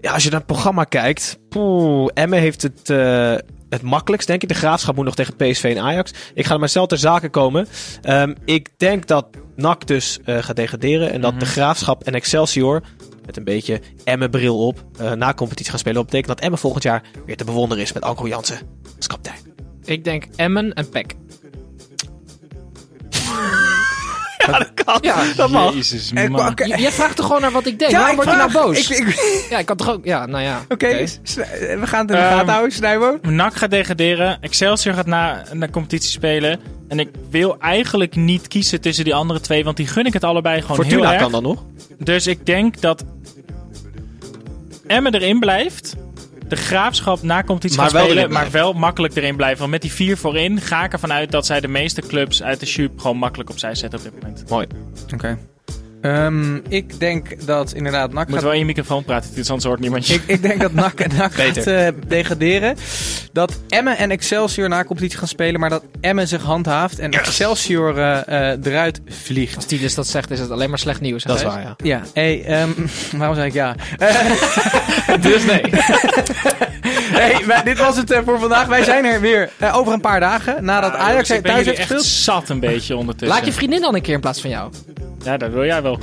Ja, 0.01 0.13
als 0.13 0.23
je 0.23 0.29
naar 0.29 0.37
het 0.39 0.47
programma 0.47 0.83
kijkt. 0.83 1.39
Poeh, 1.49 2.09
Emmen 2.13 2.39
heeft 2.39 2.61
het, 2.61 2.89
eh, 2.89 3.35
het 3.73 3.81
makkelijkst, 3.81 4.27
denk 4.27 4.41
ik. 4.41 4.47
De 4.47 4.53
Graafschap 4.53 4.95
moet 4.95 5.05
nog 5.05 5.15
tegen 5.15 5.35
PSV 5.35 5.73
en 5.75 5.83
Ajax. 5.83 6.13
Ik 6.33 6.45
ga 6.45 6.53
er 6.53 6.59
mijzelf 6.59 6.87
ter 6.87 6.97
zake 6.97 7.29
komen. 7.29 7.67
Ehm, 8.01 8.33
ik 8.45 8.69
denk 8.77 9.07
dat 9.07 9.27
NAC 9.55 9.87
dus 9.87 10.19
eh, 10.25 10.37
gaat 10.37 10.55
degraderen. 10.55 11.11
En 11.11 11.21
dat 11.21 11.39
de 11.39 11.45
Graafschap 11.45 12.03
en 12.03 12.13
Excelsior... 12.13 12.81
met 13.25 13.37
een 13.37 13.43
beetje 13.43 13.81
Emmen-bril 14.03 14.67
op... 14.67 14.85
eh, 14.99 15.11
na 15.11 15.33
competitie 15.33 15.69
gaan 15.69 15.79
spelen. 15.79 15.97
Dat 15.97 16.05
betekent 16.05 16.35
dat 16.35 16.43
Emmen 16.45 16.59
volgend 16.59 16.83
jaar 16.83 17.03
weer 17.25 17.37
te 17.37 17.43
bewonderen 17.43 17.83
is... 17.83 17.93
met 17.93 18.03
Anko 18.03 18.27
Jansen 18.27 18.59
als 18.97 19.07
kapitein. 19.07 19.39
Ik 19.83 20.03
denk 20.03 20.27
Emmen 20.35 20.73
en 20.73 20.89
Peck. 20.89 21.15
Ja, 24.45 24.57
dat 24.57 24.71
kan. 24.73 24.97
Ja. 25.01 25.23
dat 25.35 25.49
mag. 25.49 25.73
Jezus, 25.73 26.11
man. 26.13 26.47
oké. 26.47 26.63
J- 26.63 26.75
Jij 26.81 26.91
vraagt 26.91 27.15
toch 27.15 27.25
gewoon 27.25 27.41
naar 27.41 27.51
wat 27.51 27.65
ik 27.65 27.79
denk? 27.79 27.91
Ja, 27.91 27.97
Waarom 27.97 28.19
ik 28.19 28.23
word 28.23 28.35
je 28.37 28.41
nou 28.49 28.51
boos? 28.65 28.89
Ik- 28.89 28.97
ik- 29.07 29.47
Ja, 29.49 29.59
ik 29.59 29.65
kan 29.65 29.77
toch 29.77 29.89
ook... 29.89 30.05
Ja, 30.05 30.25
nou 30.25 30.43
ja. 30.43 30.61
Oké, 30.69 30.87
we 30.87 31.87
gaan 31.87 32.01
het 32.01 32.09
in 32.09 32.15
de 32.15 32.21
Ehm, 32.21 32.33
gaten 32.35 32.49
houden, 32.49 32.71
Snijbo. 32.71 33.17
NAC 33.21 33.55
gaat 33.55 33.71
degraderen. 33.71 34.37
Excelsior 34.41 34.93
gaat 34.95 35.05
na, 35.05 35.43
na 35.53 35.67
competitie 35.67 36.09
spelen. 36.09 36.59
En 36.87 36.99
ik 36.99 37.09
wil 37.29 37.55
eigenlijk 37.59 38.15
niet 38.15 38.47
kiezen 38.47 38.81
tussen 38.81 39.03
die 39.03 39.15
andere 39.15 39.39
twee. 39.39 39.63
Want 39.63 39.77
die 39.77 39.87
gun 39.87 40.05
ik 40.05 40.13
het 40.13 40.23
allebei 40.23 40.61
gewoon 40.61 40.77
heel 40.77 40.85
Fortuna 40.85 41.11
erg. 41.11 41.21
kan 41.21 41.31
dan 41.31 41.43
nog. 41.43 41.63
Dus 41.97 42.27
ik 42.27 42.45
denk 42.45 42.81
dat 42.81 43.03
Emmen 44.87 45.13
erin 45.13 45.39
blijft. 45.39 45.95
De 46.47 46.55
graafschap 46.55 47.21
na 47.21 47.41
Maar 47.41 47.75
gaan 47.75 47.89
wel 47.91 48.03
spelen. 48.03 48.31
Maar 48.31 48.51
wel 48.51 48.73
makkelijk 48.73 49.15
erin 49.15 49.35
blijven. 49.35 49.59
Want 49.59 49.71
met 49.71 49.81
die 49.81 49.91
vier 49.91 50.17
voorin 50.17 50.61
ga 50.61 50.83
ik 50.83 50.93
ervan 50.93 51.11
uit 51.11 51.31
dat 51.31 51.45
zij 51.45 51.61
de 51.61 51.67
meeste 51.67 52.01
clubs 52.01 52.43
uit 52.43 52.59
de 52.59 52.65
Sjoep 52.65 52.99
gewoon 52.99 53.17
makkelijk 53.17 53.49
opzij 53.49 53.75
zetten 53.75 53.99
op 53.99 54.05
dit 54.05 54.13
moment. 54.21 54.49
Mooi. 54.49 54.67
Oké. 55.13 55.37
Ehm, 56.03 56.55
ik 56.69 56.99
denk 56.99 57.45
dat 57.45 57.71
inderdaad 57.73 58.13
NAC 58.13 58.25
moet 58.25 58.33
gaat... 58.35 58.43
wel 58.43 58.53
in 58.53 58.59
je 58.59 58.65
microfoon 58.65 59.03
praten, 59.03 59.29
dit 59.29 59.39
is 59.39 59.47
anders 59.49 59.67
hoort 59.67 59.79
niemand. 59.79 60.09
Ik, 60.09 60.21
ik 60.25 60.41
denk 60.41 60.61
dat 60.61 60.73
NAC, 60.73 61.07
NAC 61.13 61.33
gaat 61.33 61.53
Beter. 61.53 61.77
eh, 61.85 61.93
degraderen. 62.07 62.75
Dat 63.31 63.53
Emmen 63.69 63.97
en 63.97 64.11
Excelsior 64.11 64.69
na 64.69 64.83
competitie 64.83 65.17
gaan 65.17 65.27
spelen, 65.27 65.59
maar 65.59 65.69
dat 65.69 65.83
Emmen 66.01 66.27
zich 66.27 66.41
handhaaft 66.41 66.99
en 66.99 67.11
Excelsior 67.11 67.97
eh, 67.97 68.51
eh, 68.51 68.59
eruit 68.65 69.01
vliegt. 69.07 69.55
Als 69.55 69.65
Titus 69.65 69.93
dat 69.95 70.07
zegt, 70.07 70.31
is 70.31 70.39
het 70.39 70.51
alleen 70.51 70.69
maar 70.69 70.79
slecht 70.79 71.01
nieuws. 71.01 71.23
hè, 71.23 71.29
Dat 71.29 71.39
is 71.39 71.45
waar, 71.45 71.61
ja. 71.61 71.75
Ja, 71.83 72.01
hey, 72.13 72.43
ehm, 72.45 72.69
waarom 73.17 73.35
zei 73.35 73.47
ik 73.47 73.53
ja? 73.53 73.75
Dus 75.21 75.45
nee. 75.45 75.61
hey, 77.13 77.45
wij- 77.45 77.63
dit 77.63 77.77
was 77.77 77.97
het 77.97 78.21
voor 78.25 78.39
vandaag. 78.39 78.67
Wij 78.67 78.83
zijn 78.83 79.05
er 79.05 79.21
weer 79.21 79.49
over 79.73 79.93
een 79.93 80.01
paar 80.01 80.19
dagen 80.19 80.63
nadat 80.65 80.93
Ajax 80.95 81.29
ik 81.29 81.41
ben 81.41 81.51
thuis 81.51 81.65
heeft 81.65 81.77
echt 81.77 81.87
gespeeld. 81.91 82.05
zat 82.05 82.49
een 82.49 82.59
beetje 82.59 82.95
ondertussen. 82.97 83.37
Laat 83.37 83.45
je 83.45 83.53
vriendin 83.53 83.81
dan 83.81 83.95
een 83.95 84.01
keer 84.01 84.13
in 84.13 84.19
plaats 84.19 84.41
van 84.41 84.49
jou. 84.49 84.71
Ja, 85.23 85.37
dat 85.37 85.51
wil 85.51 85.65
jij 85.65 85.81
wel. 85.81 85.99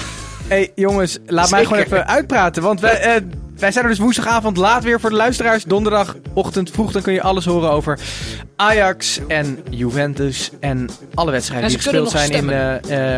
Hey 0.49 0.73
jongens, 0.75 1.19
laat 1.27 1.51
mij 1.51 1.65
gewoon 1.65 1.83
even 1.83 2.07
uitpraten. 2.07 2.63
Want 2.63 2.81
wij, 2.81 3.01
eh, 3.01 3.23
wij 3.57 3.73
zijn 3.73 3.85
er 3.85 3.91
dus 3.91 3.99
woensdagavond 3.99 4.57
laat 4.57 4.85
weer 4.85 5.01
voor 5.01 5.11
de 5.11 5.17
luisteraars. 5.17 5.65
Donderdagochtend 5.65 6.71
vroeg, 6.71 6.93
dan 6.93 7.03
kun 7.03 7.13
je 7.13 7.23
alles 7.23 7.45
horen 7.45 7.71
over 7.71 7.99
Ajax 8.57 9.21
en 9.29 9.59
Juventus. 9.71 10.51
En 10.61 10.89
alle 11.15 11.31
wedstrijden 11.31 11.69
En 11.69 11.75
die 11.75 11.83
gespeeld 11.83 12.11
zijn 12.11 12.31
in 12.31 12.47
de, 12.47 12.81
eh, 12.89 13.15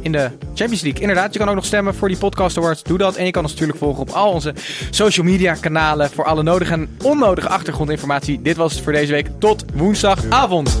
in 0.00 0.12
de 0.12 0.30
Champions 0.54 0.82
League. 0.82 1.00
Inderdaad, 1.00 1.32
je 1.32 1.38
kan 1.38 1.48
ook 1.48 1.54
nog 1.54 1.64
stemmen 1.64 1.94
voor 1.94 2.08
die 2.08 2.16
podcast 2.16 2.56
awards. 2.56 2.82
Doe 2.82 2.98
dat. 2.98 3.16
En 3.16 3.24
je 3.24 3.30
kan 3.30 3.42
ons 3.42 3.52
natuurlijk 3.52 3.78
volgen 3.78 4.02
op 4.02 4.10
al 4.10 4.32
onze 4.32 4.54
social 4.90 5.26
media 5.26 5.54
kanalen. 5.54 6.10
Voor 6.10 6.24
alle 6.24 6.42
nodige 6.42 6.72
en 6.72 6.96
onnodige 7.02 7.48
achtergrondinformatie. 7.48 8.42
Dit 8.42 8.56
was 8.56 8.72
het 8.72 8.82
voor 8.82 8.92
deze 8.92 9.12
week. 9.12 9.26
Tot 9.38 9.64
woensdagavond. 9.74 10.80